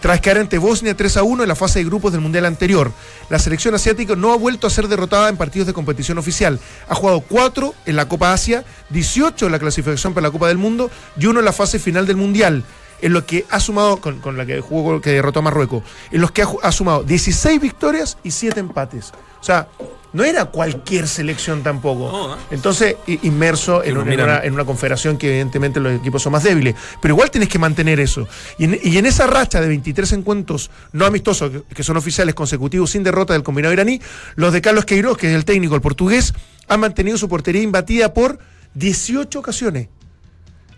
Tras 0.00 0.18
caer 0.22 0.38
ante 0.38 0.56
Bosnia 0.56 0.96
3 0.96 1.18
a 1.18 1.22
1 1.22 1.42
en 1.42 1.48
la 1.50 1.54
fase 1.54 1.80
de 1.80 1.84
grupos 1.84 2.10
del 2.12 2.22
Mundial 2.22 2.46
anterior, 2.46 2.90
la 3.28 3.38
selección 3.38 3.74
asiática 3.74 4.16
no 4.16 4.32
ha 4.32 4.36
vuelto 4.38 4.66
a 4.66 4.70
ser 4.70 4.88
derrotada 4.88 5.28
en 5.28 5.36
partidos 5.36 5.66
de 5.66 5.74
competición 5.74 6.16
oficial. 6.16 6.58
Ha 6.88 6.94
jugado 6.94 7.20
4 7.20 7.74
en 7.84 7.96
la 7.96 8.08
Copa 8.08 8.32
Asia, 8.32 8.64
18 8.88 9.44
en 9.44 9.52
la 9.52 9.58
clasificación 9.58 10.14
para 10.14 10.28
la 10.28 10.30
Copa 10.32 10.48
del 10.48 10.56
Mundo 10.56 10.90
y 11.18 11.26
uno 11.26 11.40
en 11.40 11.44
la 11.44 11.52
fase 11.52 11.78
final 11.78 12.06
del 12.06 12.16
Mundial. 12.16 12.64
En 13.02 13.12
los 13.12 13.24
que 13.24 13.46
ha 13.50 13.60
sumado, 13.60 13.98
con, 13.98 14.18
con 14.20 14.36
la 14.36 14.46
que 14.46 14.60
jugó, 14.60 15.00
que 15.00 15.10
derrotó 15.10 15.40
a 15.40 15.42
Marruecos, 15.42 15.82
en 16.10 16.20
los 16.20 16.30
que 16.32 16.42
ha, 16.62 16.72
sumado 16.72 17.02
16 17.04 17.60
victorias 17.60 18.18
y 18.22 18.30
7 18.30 18.60
empates. 18.60 19.12
O 19.40 19.44
sea, 19.44 19.68
no 20.12 20.24
era 20.24 20.46
cualquier 20.46 21.06
selección 21.06 21.62
tampoco. 21.62 22.10
No, 22.10 22.34
¿eh? 22.34 22.38
Entonces, 22.50 22.96
inmerso 23.06 23.82
en, 23.84 23.96
un- 23.96 24.10
una, 24.10 24.40
en 24.44 24.52
una 24.54 24.64
confederación 24.64 25.16
que 25.16 25.28
evidentemente 25.28 25.78
los 25.80 25.94
equipos 25.98 26.22
son 26.22 26.32
más 26.32 26.42
débiles. 26.42 26.74
Pero 27.00 27.14
igual 27.14 27.30
tenés 27.30 27.48
que 27.48 27.58
mantener 27.58 28.00
eso. 28.00 28.26
Y 28.58 28.64
en, 28.64 28.78
y 28.82 28.98
en 28.98 29.06
esa 29.06 29.26
racha 29.28 29.60
de 29.60 29.68
23 29.68 30.12
encuentros 30.12 30.70
no 30.92 31.06
amistosos, 31.06 31.50
que, 31.50 31.62
que 31.74 31.82
son 31.84 31.96
oficiales 31.96 32.34
consecutivos 32.34 32.90
sin 32.90 33.02
derrota 33.04 33.32
del 33.34 33.42
combinado 33.44 33.72
iraní, 33.72 34.00
los 34.34 34.52
de 34.52 34.60
Carlos 34.60 34.84
Queiroz, 34.84 35.16
que 35.16 35.28
es 35.28 35.34
el 35.34 35.44
técnico, 35.44 35.74
el 35.76 35.80
portugués, 35.80 36.34
han 36.68 36.80
mantenido 36.80 37.16
su 37.16 37.28
portería 37.28 37.62
imbatida 37.62 38.12
por 38.12 38.38
18 38.74 39.38
ocasiones. 39.38 39.88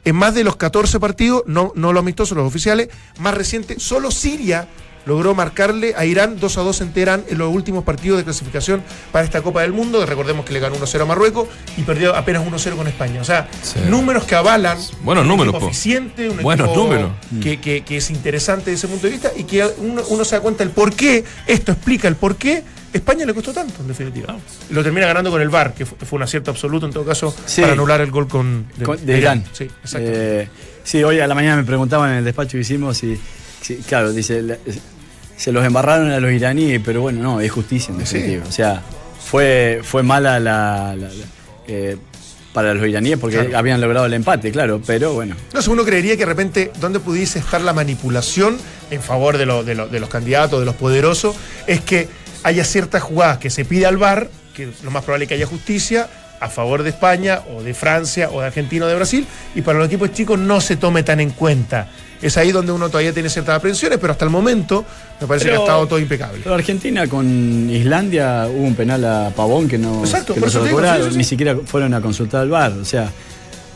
En 0.04 0.16
más 0.16 0.34
de 0.34 0.42
los 0.44 0.56
14 0.56 0.98
partidos, 0.98 1.42
no, 1.46 1.72
no 1.76 1.92
los 1.92 2.00
amistosos, 2.00 2.36
los 2.36 2.46
oficiales, 2.46 2.88
más 3.20 3.34
reciente, 3.34 3.78
solo 3.78 4.10
Siria 4.10 4.66
logró 5.04 5.34
marcarle 5.34 5.94
a 5.96 6.04
Irán 6.04 6.38
2 6.38 6.58
a 6.58 6.60
2 6.62 6.80
en 6.80 6.92
Teherán 6.92 7.24
en 7.28 7.36
los 7.38 7.52
últimos 7.52 7.82
partidos 7.82 8.18
de 8.18 8.24
clasificación 8.24 8.82
para 9.10 9.24
esta 9.24 9.42
Copa 9.42 9.62
del 9.62 9.72
Mundo. 9.72 10.04
Recordemos 10.06 10.44
que 10.44 10.52
le 10.52 10.60
ganó 10.60 10.76
1-0 10.76 11.02
a 11.02 11.04
Marruecos 11.06 11.48
y 11.76 11.82
perdió 11.82 12.14
apenas 12.14 12.44
1-0 12.46 12.76
con 12.76 12.86
España. 12.86 13.20
O 13.20 13.24
sea, 13.24 13.48
Sí. 13.62 13.80
números 13.88 14.22
que 14.24 14.36
avalan 14.36 14.78
Buenos 15.02 15.22
un 15.22 15.28
números, 15.28 15.54
equipo 15.54 15.66
po. 15.66 15.70
eficiente, 15.70 16.28
un 16.28 16.40
Buenos 16.42 16.68
equipo 16.68 16.82
números. 16.84 17.10
Que, 17.42 17.60
que- 17.60 17.82
que 17.84 17.96
es 17.96 18.10
interesante 18.10 18.70
desde 18.70 18.86
ese 18.86 18.88
punto 18.88 19.06
de 19.08 19.12
vista 19.12 19.32
y 19.36 19.42
que 19.42 19.64
uno, 19.78 20.02
uno 20.08 20.24
se 20.24 20.36
da 20.36 20.40
cuenta 20.40 20.62
del 20.64 20.72
por 20.72 20.94
qué, 20.94 21.24
esto 21.48 21.72
explica 21.72 22.06
el 22.06 22.14
por 22.14 22.36
qué 22.36 22.62
España 22.92 23.24
le 23.24 23.32
costó 23.34 23.52
tanto, 23.52 23.80
en 23.80 23.88
definitiva. 23.88 24.36
Lo 24.70 24.82
termina 24.82 25.06
ganando 25.06 25.30
con 25.30 25.40
el 25.40 25.48
VAR, 25.48 25.72
que 25.74 25.86
fue, 25.86 25.96
un 26.16 26.22
acierto 26.22 26.50
absoluto 26.50 26.86
en 26.86 26.92
todo 26.92 27.04
caso 27.04 27.34
Sí. 27.46 27.60
para 27.62 27.72
anular 27.72 28.00
el 28.00 28.10
gol 28.10 28.28
con, 28.28 28.66
Con- 28.84 29.04
de 29.04 29.18
Irán. 29.18 29.44
Sí, 29.52 29.64
exacto. 29.64 30.08
Eh, 30.10 30.48
sí, 30.84 31.02
hoy 31.02 31.20
a 31.20 31.26
la 31.26 31.34
mañana 31.34 31.56
me 31.56 31.64
preguntaban 31.64 32.10
en 32.12 32.16
el 32.18 32.24
despacho 32.24 32.52
que 32.52 32.58
hicimos 32.60 33.02
y, 33.02 33.18
sí, 33.62 33.76
claro, 33.88 34.12
dice, 34.12 34.42
la- 34.42 34.58
se 35.36 35.52
los 35.52 35.64
embarraron 35.64 36.10
a 36.10 36.20
los 36.20 36.30
iraníes, 36.32 36.80
pero 36.84 37.00
bueno, 37.00 37.22
no, 37.22 37.40
es 37.40 37.50
justicia 37.50 37.92
en 37.94 38.06
Sí. 38.06 38.16
definitiva. 38.18 38.44
O 38.48 38.52
sea, 38.52 38.82
fue, 39.24 39.80
fue 39.82 40.02
mala 40.02 40.38
la, 40.38 40.94
la- 40.96 41.08
la- 41.08 41.24
eh, 41.68 41.96
para 42.52 42.74
los 42.74 42.86
iraníes 42.86 43.18
porque 43.18 43.38
Claro. 43.38 43.56
habían 43.58 43.80
logrado 43.80 44.04
el 44.04 44.12
empate, 44.12 44.52
claro, 44.52 44.82
pero 44.86 45.14
bueno. 45.14 45.34
No 45.54 45.62
sé, 45.62 45.70
uno 45.70 45.84
creería 45.86 46.12
que 46.12 46.18
de 46.20 46.26
repente, 46.26 46.70
¿dónde 46.78 47.00
pudiese 47.00 47.38
estar 47.38 47.62
la 47.62 47.72
manipulación 47.72 48.58
en 48.90 49.00
favor 49.00 49.38
de, 49.38 49.46
lo- 49.46 49.64
de 49.64 49.74
lo- 49.74 49.88
de 49.88 49.98
los 50.00 50.10
candidatos, 50.10 50.60
de 50.60 50.66
los 50.66 50.74
poderosos? 50.74 51.34
Es 51.66 51.80
que 51.80 52.08
haya 52.42 52.64
ciertas 52.64 53.02
jugadas 53.02 53.38
que 53.38 53.50
se 53.50 53.64
pide 53.64 53.86
al 53.86 53.96
VAR, 53.96 54.28
que 54.54 54.70
lo 54.82 54.90
más 54.90 55.04
probable 55.04 55.24
es 55.24 55.28
que 55.28 55.34
haya 55.34 55.46
justicia, 55.46 56.08
a 56.40 56.48
favor 56.48 56.82
de 56.82 56.90
España, 56.90 57.42
o 57.54 57.62
de 57.62 57.72
Francia, 57.72 58.28
o 58.32 58.40
de 58.40 58.46
Argentina, 58.46 58.84
o 58.84 58.88
de 58.88 58.96
Brasil, 58.96 59.26
y 59.54 59.62
para 59.62 59.78
los 59.78 59.86
equipos 59.86 60.12
chicos 60.12 60.38
no 60.38 60.60
se 60.60 60.76
tome 60.76 61.04
tan 61.04 61.20
en 61.20 61.30
cuenta. 61.30 61.88
Es 62.20 62.36
ahí 62.36 62.52
donde 62.52 62.72
uno 62.72 62.88
todavía 62.88 63.12
tiene 63.12 63.28
ciertas 63.28 63.56
aprensiones, 63.56 63.98
pero 63.98 64.12
hasta 64.12 64.24
el 64.24 64.30
momento 64.30 64.84
me 65.20 65.26
parece 65.26 65.46
que 65.46 65.54
ha 65.54 65.58
estado 65.58 65.86
todo 65.86 65.98
impecable. 65.98 66.40
Pero 66.42 66.54
Argentina 66.54 67.06
con 67.06 67.70
Islandia 67.70 68.46
hubo 68.48 68.64
un 68.64 68.74
penal 68.74 69.04
a 69.04 69.30
Pavón 69.34 69.68
que 69.68 69.78
no, 69.78 70.00
Exacto, 70.00 70.34
que 70.34 70.40
por 70.40 70.48
no 70.48 70.52
se 70.52 70.58
eso 70.58 70.58
lo 70.58 70.64
te 70.64 70.68
digo, 70.68 70.78
cobraron, 70.80 71.02
sí, 71.02 71.08
sí, 71.08 71.12
sí. 71.12 71.18
ni 71.18 71.24
siquiera 71.24 71.56
fueron 71.64 71.94
a 71.94 72.00
consultar 72.00 72.42
al 72.42 72.50
bar, 72.50 72.72
o 72.72 72.84
sea, 72.84 73.10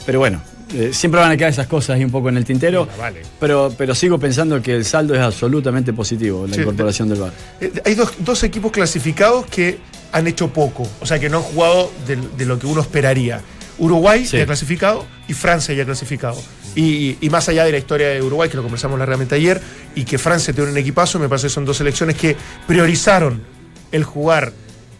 pero 0.05 0.19
bueno, 0.19 0.41
eh, 0.75 0.91
siempre 0.93 1.21
van 1.21 1.31
a 1.31 1.37
quedar 1.37 1.51
esas 1.51 1.67
cosas 1.67 1.97
ahí 1.97 2.05
un 2.05 2.11
poco 2.11 2.29
en 2.29 2.37
el 2.37 2.45
tintero, 2.45 2.89
vale. 2.99 3.23
pero, 3.39 3.73
pero 3.77 3.95
sigo 3.95 4.19
pensando 4.19 4.61
que 4.62 4.75
el 4.75 4.85
saldo 4.85 5.14
es 5.14 5.21
absolutamente 5.21 5.93
positivo, 5.93 6.47
la 6.47 6.55
Sí, 6.55 6.61
incorporación 6.61 7.09
del 7.09 7.21
bar. 7.21 7.33
Eh, 7.61 7.73
Hay 7.85 7.95
dos, 7.95 8.12
dos 8.19 8.43
equipos 8.43 8.73
clasificados 8.73 9.47
que 9.47 9.79
han 10.12 10.27
hecho 10.27 10.49
poco, 10.49 10.89
o 11.01 11.07
sea 11.07 11.19
que 11.19 11.29
no 11.29 11.39
han 11.39 11.43
jugado 11.45 11.93
de, 12.07 12.17
de 12.17 12.47
lo 12.47 12.59
que 12.59 12.67
uno 12.67 12.81
esperaría. 12.81 13.41
Uruguay 13.79 14.25
Sí. 14.25 14.39
ya 14.39 14.47
clasificado 14.47 15.05
y 15.29 15.35
Francia 15.35 15.75
ya 15.75 15.85
clasificado. 15.85 16.41
Y, 16.75 17.19
y 17.21 17.29
más 17.31 17.49
allá 17.51 17.64
de 17.64 17.73
la 17.73 17.79
historia 17.79 18.09
de 18.09 18.23
Uruguay, 18.23 18.49
que 18.49 18.57
lo 18.57 18.62
conversamos 18.62 18.99
largamente 18.99 19.35
ayer, 19.35 19.61
y 19.95 20.05
que 20.05 20.17
Francia 20.19 20.53
tiene 20.55 20.71
un 20.71 20.77
equipazo, 20.79 21.19
me 21.19 21.29
parece 21.29 21.47
que 21.49 21.53
son 21.53 21.64
dos 21.67 21.77
selecciones 21.77 22.17
que 22.17 22.37
priorizaron 22.67 23.43
el 23.93 24.03
jugar 24.05 24.53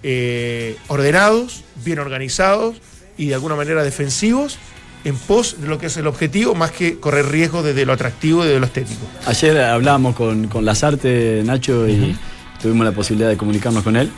eh, 0.03 0.77
ordenados, 0.89 1.65
bien 1.85 1.99
organizados 1.99 2.77
y 3.19 3.27
de 3.29 3.35
alguna 3.35 3.57
manera 3.57 3.83
defensivos 3.83 4.59
en 5.07 5.17
pos 5.17 5.57
de 5.61 5.69
lo 5.69 5.79
que 5.79 5.87
es 5.87 5.97
el 5.97 6.07
objetivo, 6.09 6.55
más 6.57 6.73
que 6.73 6.99
correr 6.99 7.27
riesgos 7.31 7.65
desde 7.65 7.87
lo 7.87 7.93
atractivo 7.93 8.45
y 8.45 8.49
de 8.49 8.59
lo 8.59 8.67
estético. 8.67 9.01
Ayer 9.27 9.57
hablábamos 9.61 10.17
con, 10.17 10.49
con 10.49 10.65
Lazarte, 10.65 11.43
Nacho, 11.45 11.87
y 11.89 12.17
tuvimos 12.61 12.85
la 12.85 12.93
posibilidad 12.93 13.29
de 13.29 13.37
comunicarnos 13.37 13.85
con 13.85 13.97
él. 13.97 14.11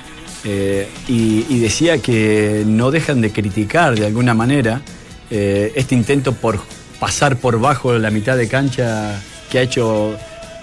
eh, 0.45 0.89
y, 1.09 1.45
y 1.51 1.59
decía 1.59 1.99
que 1.99 2.63
no 2.67 2.91
dejan 2.91 3.21
de 3.21 3.31
criticar 3.33 3.99
de 3.99 4.07
alguna 4.07 4.33
manera 4.35 4.81
eh, 5.31 5.73
este 5.75 5.95
intento 5.95 6.33
por 6.33 6.59
pasar 6.99 7.37
por 7.37 7.61
bajo 7.61 7.93
la 7.99 8.11
mitad 8.11 8.37
de 8.37 8.49
cancha 8.49 9.21
que 9.51 9.59
ha 9.59 9.63
hecho 9.63 10.17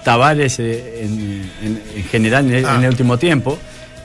Tavares 0.04 0.58
eh, 0.58 1.02
en, 1.04 1.50
en- 1.62 1.82
en 1.96 2.04
general 2.04 2.46
en 2.46 2.54
el, 2.54 2.64
Ah. 2.66 2.74
en 2.76 2.82
el 2.84 2.90
último 2.90 3.16
tiempo. 3.18 3.58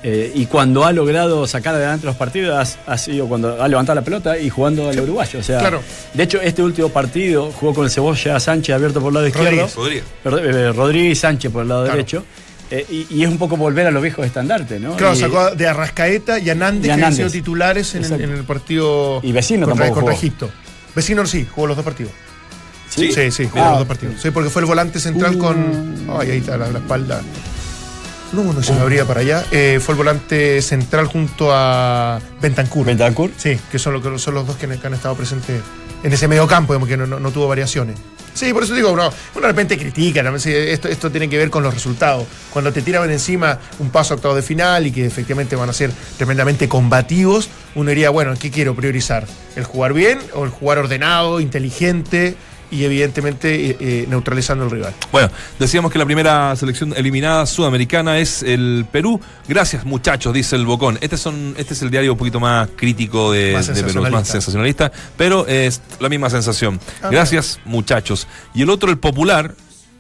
Eh, 0.04 0.32
y 0.34 0.48
cuando 0.48 0.84
ha 0.84 0.92
logrado 0.92 1.46
sacar 1.46 1.76
adelante 1.76 2.08
los 2.08 2.16
partidos 2.16 2.76
ha, 2.88 2.92
ha 2.94 2.98
sido 2.98 3.28
cuando 3.28 3.62
ha 3.62 3.68
levantado 3.68 3.96
la 3.96 4.02
pelota 4.04 4.36
y 4.40 4.50
jugando 4.50 4.90
al 4.90 5.00
uruguayo. 5.00 5.40
O 5.40 5.44
sea, 5.44 5.60
Claro. 5.60 5.82
de 6.14 6.24
hecho, 6.24 6.42
este 6.42 6.64
último 6.64 6.90
partido 6.90 7.52
jugó 7.52 7.74
con 7.76 7.86
el 7.86 7.92
Cebolla 7.92 8.40
Sánchez 8.40 8.74
abierto 8.76 9.00
por 9.00 9.10
el 9.10 9.14
lado 9.14 9.28
izquierdo. 9.28 9.68
Rodríguez. 9.76 10.04
Rod- 10.26 10.40
eh, 10.46 10.72
Rodríguez 10.74 11.20
Sánchez 11.20 11.52
por 11.52 11.62
el 11.62 11.70
lado 11.70 11.84
Claro. 11.84 11.98
derecho. 11.98 12.24
eh, 12.74 12.86
y, 12.90 13.06
y 13.18 13.24
es 13.24 13.30
un 13.30 13.38
poco 13.38 13.58
volver 13.58 13.86
a 13.86 13.92
los 13.92 14.02
viejos 14.02 14.26
estandartes, 14.26 14.80
¿no? 14.80 14.96
Claro, 14.96 15.14
Y- 15.14 15.18
sacó 15.20 15.52
de 15.54 15.68
Arrascaeta 15.68 16.40
y 16.40 16.50
a 16.50 16.56
Nández, 16.56 16.88
Y 16.88 16.90
a 16.92 16.96
que 16.96 17.04
han 17.04 17.14
sido 17.14 17.30
titulares 17.30 17.94
en 17.96 18.06
el, 18.06 18.14
en 18.22 18.32
el 18.32 18.44
partido 18.46 19.20
Y 19.22 19.34
Vecino 19.34 19.68
contra, 19.68 19.88
tampoco 19.88 20.00
contra 20.06 20.16
jugó. 20.16 20.26
Egipto. 20.26 20.50
Vecino 20.96 21.26
sí, 21.28 21.46
jugó 21.54 21.68
los 21.68 21.76
dos 21.76 21.84
partidos. 21.84 22.14
¿Sí? 22.90 23.12
Sí, 23.12 23.30
sí, 23.30 23.48
jugó 23.52 23.64
Ah. 23.64 23.70
los 23.72 23.80
dos 23.80 23.88
partidos. 23.90 24.16
Sí, 24.22 24.32
porque 24.32 24.50
fue 24.50 24.62
el 24.62 24.66
volante 24.68 25.00
central 25.02 25.38
con. 25.38 26.08
Ay, 26.18 26.32
ahí 26.32 26.38
está 26.38 26.56
la, 26.58 26.70
la 26.70 26.80
espalda. 26.80 27.22
No, 28.34 28.54
no 28.54 28.64
se 28.64 28.72
me 28.74 28.80
abría 28.80 29.06
para 29.06 29.20
allá. 29.22 29.44
Eh, 29.52 29.80
fue 29.84 29.94
el 29.94 29.98
volante 29.98 30.62
central 30.62 31.08
junto 31.08 31.50
a 31.52 32.20
Bentancur. 32.42 32.86
Bentancur. 32.86 33.30
Sí, 33.38 33.60
que 33.72 33.78
son, 33.78 33.94
lo 33.94 34.02
que 34.02 34.18
son 34.20 34.34
los 34.36 34.48
dos 34.48 34.56
que, 34.56 34.68
que 34.68 34.88
han 34.88 34.94
estado 34.94 35.16
presentes 35.16 35.62
en 36.04 36.14
ese 36.14 36.28
medio 36.30 36.48
campo, 36.48 36.74
digamos, 36.74 36.88
que 36.88 36.98
no, 36.98 37.06
no- 37.06 37.20
no 37.20 37.32
tuvo 37.32 37.48
variaciones. 37.50 37.98
Sí, 38.34 38.54
por 38.54 38.64
eso 38.64 38.74
digo, 38.74 38.96
no, 38.96 39.08
uno 39.36 39.42
de 39.42 39.48
repente 39.48 39.78
critica, 39.78 40.24
¿no? 40.24 40.34
Esto, 40.34 40.88
esto 40.88 41.12
tiene 41.12 41.28
que 41.30 41.38
ver 41.38 41.50
con 41.50 41.62
los 41.64 41.74
resultados. 41.74 42.26
Cuando 42.54 42.72
te 42.72 42.82
tiraban 42.82 43.12
encima 43.12 43.60
un 43.80 43.90
paso 43.90 44.14
a 44.14 44.16
octavo 44.16 44.34
de 44.34 44.42
final 44.42 44.88
y 44.88 44.92
que 44.94 45.06
efectivamente 45.06 45.58
van 45.58 45.70
a 45.70 45.74
ser 45.74 45.92
tremendamente 46.18 46.70
combativos, 46.70 47.50
uno 47.76 47.90
diría, 47.90 48.10
bueno, 48.10 48.34
¿qué 48.40 48.50
quiero 48.50 48.74
priorizar? 48.74 49.28
¿El 49.58 49.66
jugar 49.66 49.92
bien 49.92 50.20
o 50.34 50.46
el 50.46 50.50
jugar 50.50 50.78
ordenado, 50.78 51.42
inteligente 51.42 52.38
y 52.72 52.84
evidentemente 52.86 53.72
eh, 53.72 53.78
eh, 53.80 54.06
neutralizando 54.10 54.64
al 54.64 54.72
rival? 54.72 54.94
Bueno, 55.12 55.30
decíamos 55.60 55.92
que 55.92 56.00
la 56.00 56.06
primera 56.06 56.56
selección 56.56 56.94
eliminada 56.96 57.46
sudamericana 57.46 58.18
es 58.20 58.42
el 58.44 58.86
Perú. 58.92 59.20
Gracias, 59.48 59.86
muchachos, 59.86 60.34
dice 60.34 60.56
el 60.56 60.66
Bocón. 60.66 60.98
Este, 61.02 61.18
son, 61.18 61.54
este 61.58 61.74
es 61.74 61.82
el 61.82 61.92
diario 61.92 62.14
un 62.14 62.18
poquito 62.18 62.40
más 62.40 62.70
crítico 62.76 63.32
de, 63.32 63.54
Más 63.54 63.68
de 63.68 63.84
Perú, 63.84 64.02
más 64.10 64.28
sensacionalista, 64.28 64.92
pero 65.18 65.46
es 65.48 65.82
la 66.00 66.10
misma 66.10 66.30
sensación. 66.30 66.80
Ah, 67.04 67.10
Gracias, 67.12 67.60
muchachos. 67.66 68.28
Y 68.54 68.62
el 68.64 68.70
otro, 68.70 68.90
el 68.90 68.98
popular, 68.98 69.54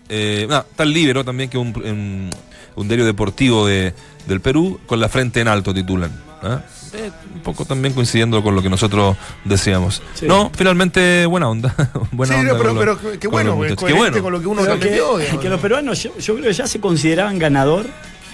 eh, 0.09 0.47
ah, 0.49 0.65
está 0.69 0.83
el 0.83 0.93
Libero 0.93 1.23
también, 1.25 1.49
que 1.49 1.57
es 1.57 1.61
un, 1.61 1.73
un- 1.83 2.29
un 2.73 2.87
diario 2.87 3.05
deportivo 3.05 3.67
de, 3.67 3.93
del 4.27 4.39
Perú, 4.39 4.79
con 4.85 4.99
la 5.01 5.09
frente 5.09 5.41
en 5.41 5.49
alto 5.49 5.73
titulan. 5.73 6.09
¿ah? 6.41 6.61
Eh, 6.93 7.09
un 7.35 7.41
poco 7.41 7.63
también 7.65 7.93
coincidiendo 7.93 8.43
con 8.43 8.53
lo 8.53 8.61
que 8.61 8.69
nosotros 8.69 9.15
decíamos. 9.45 10.01
Sí. 10.13 10.25
No, 10.27 10.51
finalmente, 10.53 11.25
buena 11.25 11.47
onda. 11.49 11.73
buena 12.11 12.33
sí, 12.33 12.39
onda 12.41 12.57
pero, 12.57 12.75
pero 12.77 13.19
qué 13.19 13.27
bueno. 13.27 13.57
Qué 13.77 13.93
bueno. 13.93 14.21
con 14.21 14.31
lo 14.33 14.41
que 14.41 14.47
uno 14.47 14.61
que, 15.39 15.49
los 15.49 15.59
peruanos 15.61 16.03
yo, 16.03 16.17
yo 16.17 16.33
creo 16.35 16.47
que 16.47 16.53
ya 16.53 16.67
se 16.67 16.79
consideraban 16.81 17.39
ganador 17.39 17.85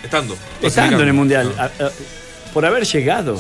Estando. 0.04 0.36
estando 0.62 1.02
en 1.02 1.08
el 1.08 1.14
Mundial, 1.14 1.54
a- 1.58 1.66
a- 1.66 1.92
por 2.54 2.66
haber 2.66 2.86
llegado. 2.86 3.40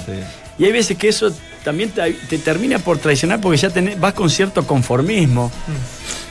Y 0.59 0.65
hay 0.65 0.71
veces 0.71 0.97
que 0.97 1.07
eso 1.09 1.31
también 1.67 1.89
te, 1.91 2.13
te 2.13 2.37
termina 2.37 2.79
por 2.79 2.97
traicionar 2.97 3.41
porque 3.41 3.57
ya 3.57 3.67
tenés- 3.69 3.99
vas 3.99 4.13
con 4.13 4.29
cierto 4.29 4.65
conformismo. 4.65 5.51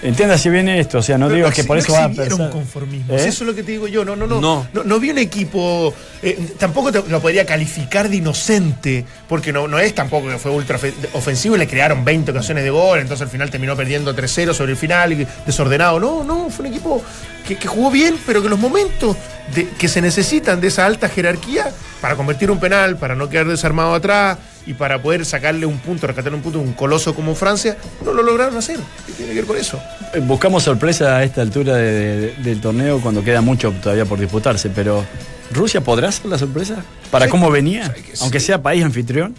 Entiéndase 0.02 0.48
bien 0.50 0.66
esto, 0.68 0.98
o 0.98 1.02
sea, 1.02 1.18
no 1.18 1.26
Pero 1.26 1.36
digo 1.36 1.48
no 1.48 1.54
que 1.54 1.64
por 1.64 1.76
no 1.76 1.82
eso 1.82 1.92
vas 1.92 2.02
a 2.04 2.08
pensar. 2.08 2.50
conformismo. 2.50 3.14
¿Eh? 3.14 3.18
Si 3.18 3.28
Eso 3.28 3.44
es 3.44 3.48
lo 3.48 3.54
que 3.54 3.62
te 3.62 3.72
digo 3.72 3.86
yo. 3.86 4.02
No, 4.04 4.16
no, 4.16 4.26
no. 4.26 4.40
No. 4.40 4.66
No, 4.72 4.82
no 4.84 4.98
vi 4.98 5.10
un 5.10 5.18
equipo. 5.18 5.92
eh, 6.22 6.54
tampoco 6.58 6.90
te- 6.90 7.02
lo 7.08 7.20
podría 7.20 7.44
calificar 7.44 8.08
de 8.08 8.16
inocente, 8.16 9.04
porque 9.28 9.52
no, 9.52 9.68
no 9.68 9.78
es 9.78 9.94
tampoco 9.94 10.28
que 10.28 10.38
fue 10.38 10.50
ultra 10.52 10.78
ofe- 10.78 10.94
ofensivo 11.12 11.56
y 11.56 11.58
le 11.58 11.66
crearon 11.68 12.02
20 12.04 12.30
ocasiones 12.30 12.64
de 12.64 12.70
gol, 12.70 12.98
entonces 13.00 13.22
al 13.22 13.28
final 13.30 13.50
terminó 13.50 13.76
perdiendo 13.76 14.14
3-0 14.14 14.54
sobre 14.54 14.72
el 14.72 14.78
final, 14.78 15.12
y 15.12 15.26
desordenado. 15.44 16.00
No, 16.00 16.24
no, 16.24 16.48
fue 16.50 16.66
un 16.66 16.72
equipo 16.72 17.02
que, 17.46 17.56
que 17.56 17.68
jugó 17.68 17.90
bien, 17.90 18.16
pero 18.26 18.42
que 18.42 18.48
los 18.48 18.58
momentos 18.58 19.16
de- 19.54 19.68
que 19.68 19.88
se 19.88 20.00
necesitan 20.00 20.60
de 20.60 20.68
esa 20.68 20.86
alta 20.86 21.08
jerarquía 21.08 21.70
para 22.00 22.16
convertir 22.16 22.50
un 22.50 22.58
penal, 22.60 22.96
para 22.96 23.14
no 23.14 23.28
quedar 23.28 23.46
desarmado 23.46 23.94
atrás 23.94 24.38
y 24.66 24.74
para 24.74 25.00
poder 25.00 25.24
sacarle 25.24 25.64
un 25.66 25.78
punto, 25.78 26.06
rescatarle 26.06 26.36
un 26.36 26.42
punto 26.42 26.58
a 26.58 26.62
un 26.62 26.72
coloso 26.72 27.14
como 27.14 27.34
Francia, 27.34 27.76
no 28.04 28.12
lo 28.12 28.22
lograron 28.22 28.56
hacer. 28.56 28.78
¿Qué 29.06 29.12
tiene 29.12 29.32
que 29.32 29.38
ver 29.38 29.46
con 29.46 29.56
eso? 29.56 29.80
Eh, 30.14 30.20
Buscamos 30.20 30.62
sorpresa 30.64 31.16
a 31.16 31.24
esta 31.24 31.40
altura 31.42 31.74
de- 31.76 31.92
de- 32.20 32.34
del 32.42 32.60
torneo 32.60 33.00
cuando 33.00 33.22
queda 33.22 33.40
mucho 33.40 33.72
todavía 33.82 34.04
por 34.04 34.18
disputarse, 34.18 34.70
pero 34.70 35.04
¿Rusia 35.52 35.80
podrá 35.80 36.10
ser 36.10 36.26
la 36.26 36.38
sorpresa? 36.38 36.82
¿Para 37.10 37.26
Sí, 37.26 37.30
cómo 37.30 37.50
venía? 37.50 37.94
sí. 37.94 38.12
Aunque 38.22 38.40
sea 38.40 38.60
país 38.60 38.84
anfitrión. 38.84 39.34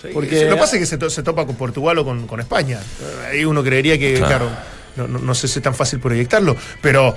Sí, 0.00 0.08
Porque- 0.14 0.44
Lo 0.44 0.54
que 0.54 0.60
pasa 0.60 0.76
es 0.76 0.80
que 0.80 0.86
se, 0.86 0.96
to- 0.96 1.10
se 1.10 1.22
topa 1.22 1.44
con 1.44 1.56
Portugal 1.56 1.98
o 1.98 2.04
con, 2.04 2.26
con 2.26 2.40
España. 2.40 2.78
Ahí 3.30 3.44
uno 3.44 3.62
creería 3.62 3.98
que, 3.98 4.14
claro, 4.14 4.48
Claro. 4.48 4.50
no, 4.96 5.08
no- 5.08 5.18
no 5.18 5.34
sé 5.34 5.48
si 5.48 5.58
es 5.58 5.62
tan 5.62 5.74
fácil 5.74 5.98
proyectarlo, 6.00 6.56
pero 6.80 7.14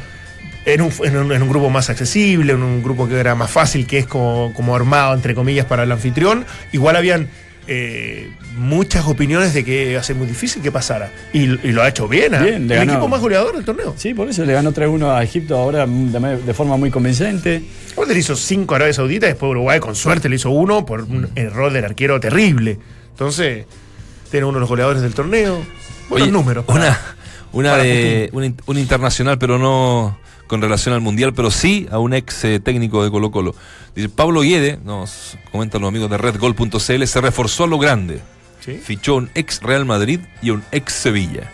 en 0.66 0.82
un, 0.82 0.91
en 1.03 1.18
un- 1.18 1.32
en 1.32 1.41
un 1.41 1.49
grupo 1.49 1.70
más 1.70 1.89
accesible, 1.89 2.53
en 2.53 2.62
un 2.64 2.84
grupo 2.84 3.07
que 3.07 3.20
era 3.20 3.36
más 3.36 3.49
fácil, 3.51 3.88
que 3.88 3.97
es 3.99 4.07
como, 4.07 4.53
como 4.53 4.76
armado, 4.76 5.14
entre 5.14 5.34
comillas, 5.36 5.66
para 5.66 5.84
el 5.84 5.91
anfitrión, 5.91 6.45
igual 6.72 6.95
habían 6.95 7.30
eh, 7.68 8.30
muchas 8.57 9.05
opiniones 9.05 9.53
de 9.53 9.64
que 9.64 9.91
iba 9.91 9.99
a 9.99 10.03
ser 10.03 10.16
muy 10.18 10.28
difícil 10.28 10.62
que 10.62 10.72
pasara. 10.72 11.12
Y, 11.32 11.43
y 11.43 11.72
lo 11.72 11.82
ha 11.84 11.88
hecho 11.88 12.07
bien, 12.07 12.34
¿ah? 12.36 12.39
Bien, 12.43 12.68
le 12.68 12.74
el 12.74 12.80
ganó. 12.82 12.93
equipo 12.93 13.07
más 13.07 13.22
goleador 13.22 13.55
del 13.55 13.64
torneo. 13.64 13.93
Sí, 13.97 14.14
por 14.14 14.28
eso 14.28 14.43
le 14.43 14.51
ganó 14.53 14.74
3-1 14.74 15.16
a 15.16 15.24
Egipto 15.24 15.55
ahora 15.57 15.86
de, 15.88 16.38
de 16.38 16.53
forma 16.53 16.76
muy 16.76 16.89
convincente. 16.91 17.62
Le 18.07 18.18
hizo 18.20 18.36
5 18.36 18.74
a 18.74 18.78
Arabia 18.78 18.93
Saudita, 18.93 19.28
después 19.28 19.51
Uruguay 19.51 19.80
con 19.80 19.95
suerte 19.95 20.28
le 20.28 20.36
hizo 20.36 20.49
uno 20.49 20.86
por 20.86 21.03
un 21.03 21.30
error 21.36 21.72
del 21.72 21.86
arquero 21.86 22.20
terrible. 22.20 22.78
Entonces, 23.12 23.66
tiene 24.30 24.45
uno 24.45 24.55
de 24.55 24.62
los 24.62 24.70
goleadores 24.70 25.01
del 25.01 25.14
torneo. 25.14 25.64
Buenos 26.09 26.28
Oye, 26.28 26.32
números. 26.32 26.66
Una, 26.68 26.99
una 27.53 27.72
para 27.72 27.84
de 27.84 28.30
un 28.66 28.78
internacional, 28.78 29.38
pero 29.38 29.57
no 29.59 30.18
con 30.52 30.62
relación 30.62 30.93
al 30.93 30.99
mundial, 30.99 31.34
pero 31.34 31.49
sí 31.49 31.88
a 31.91 31.97
un 31.97 32.14
ex 32.14 32.43
eh, 32.43 32.60
técnico 32.60 33.02
de 33.06 33.10
Colo 33.10 33.32
Colo. 33.32 33.56
Dice 33.95 34.10
Pablo 34.10 34.41
Guede, 34.41 34.78
nos 34.84 35.38
comentan 35.49 35.80
los 35.80 35.88
amigos 35.88 36.10
de 36.10 36.18
redgol.cl, 36.18 36.78
se 36.78 37.22
reforzó 37.22 37.64
a 37.64 37.68
lo 37.68 37.80
grande. 37.80 38.20
Sí. 38.60 38.74
Fichó 38.84 39.16
un 39.16 39.30
ex 39.34 39.62
Real 39.64 39.86
Madrid 39.86 40.20
y 40.41 40.49
un 40.49 40.62
ex 40.74 40.91
Sevilla. 40.91 41.49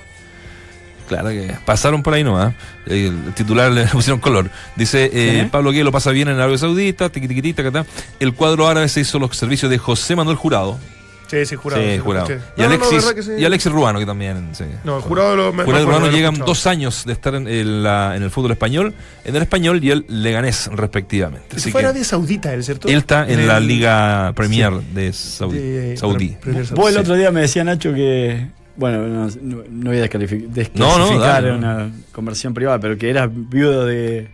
Claro 1.07 1.29
que 1.29 1.55
pasaron 1.63 2.01
por 2.01 2.15
ahí 2.15 2.23
nomás. 2.23 2.55
El 2.87 3.35
titular 3.35 3.71
le 3.71 3.85
pusieron 3.93 4.19
color. 4.19 4.49
Dice 4.75 5.11
eh. 5.13 5.47
Pablo 5.51 5.71
Guede 5.71 5.83
lo 5.83 5.91
pasa 5.91 6.09
bien 6.09 6.27
en 6.27 6.37
Arabia 6.37 6.57
Saudita, 6.57 7.09
tiqui, 7.09 7.27
tiqui, 7.27 7.43
tiqui, 7.43 7.53
tacatá. 7.53 7.85
El 8.19 8.33
cuadro 8.33 8.67
árabe 8.67 8.89
se 8.89 9.01
hizo 9.01 9.19
los 9.19 9.37
servicios 9.37 9.69
de 9.69 9.77
José 9.77 10.15
Manuel 10.15 10.37
Jurado. 10.37 10.79
Sí, 11.27 11.45
sí, 11.45 11.55
jurado. 11.55 11.81
sí, 11.83 11.97
jurado. 11.99 12.27
Y, 12.27 12.31
No, 12.31 12.39
no, 12.69 12.77
no, 12.77 12.85
Alexis, 12.87 13.25
sí. 13.25 13.31
y 13.37 13.45
Alexis 13.45 13.71
Rubano, 13.71 13.99
que 13.99 14.05
también. 14.05 14.49
Sí. 14.53 14.63
No, 14.83 14.97
el 14.97 15.03
jurado 15.03 15.35
lo 15.35 15.53
me- 15.53 15.63
Jurado 15.65 15.85
me 15.85 15.91
Rubano 15.91 16.05
de 16.07 16.13
llegan 16.13 16.35
dos 16.39 16.65
años 16.67 17.03
de 17.05 17.13
estar 17.13 17.35
en 17.35 17.47
el, 17.47 17.83
la- 17.83 18.15
en 18.15 18.23
el 18.23 18.31
fútbol 18.31 18.51
español, 18.51 18.93
en 19.25 19.35
el 19.35 19.41
español 19.41 19.83
y 19.83 19.91
el 19.91 20.05
Leganés, 20.07 20.69
respectivamente. 20.71 21.57
Así 21.57 21.71
Fue 21.71 21.81
que 21.81 21.87
Arabia 21.87 22.03
Saudita, 22.05 22.53
¿el 22.53 22.63
cierto? 22.63 22.87
él 22.87 22.97
está 22.97 23.27
en 23.27 23.39
el- 23.41 23.47
la 23.47 23.59
Liga 23.59 24.31
Premier 24.35 24.71
de 24.71 25.11
Saudí. 25.13 25.57
de- 25.59 25.97
Saudí. 25.97 26.37
Premier 26.41 26.65
Saudí. 26.65 26.81
Vos 26.81 26.91
el 26.91 26.97
otro 26.99 27.15
día 27.15 27.29
me 27.31 27.41
decía 27.41 27.63
Nacho 27.63 27.93
que. 27.93 28.47
Bueno, 28.77 29.07
no, 29.07 29.27
no- 29.41 29.63
no 29.69 29.89
voy 29.89 29.99
a 29.99 30.05
descalifi- 30.05 30.43
No, 30.43 30.47
no, 30.47 30.53
desclasificar 30.53 31.19
dale, 31.19 31.49
no. 31.51 31.57
una 31.57 31.91
conversión 32.11 32.53
privada, 32.53 32.79
pero 32.79 32.95
que 32.97 33.09
eras 33.09 33.27
viudo 33.33 33.85
de, 33.87 34.29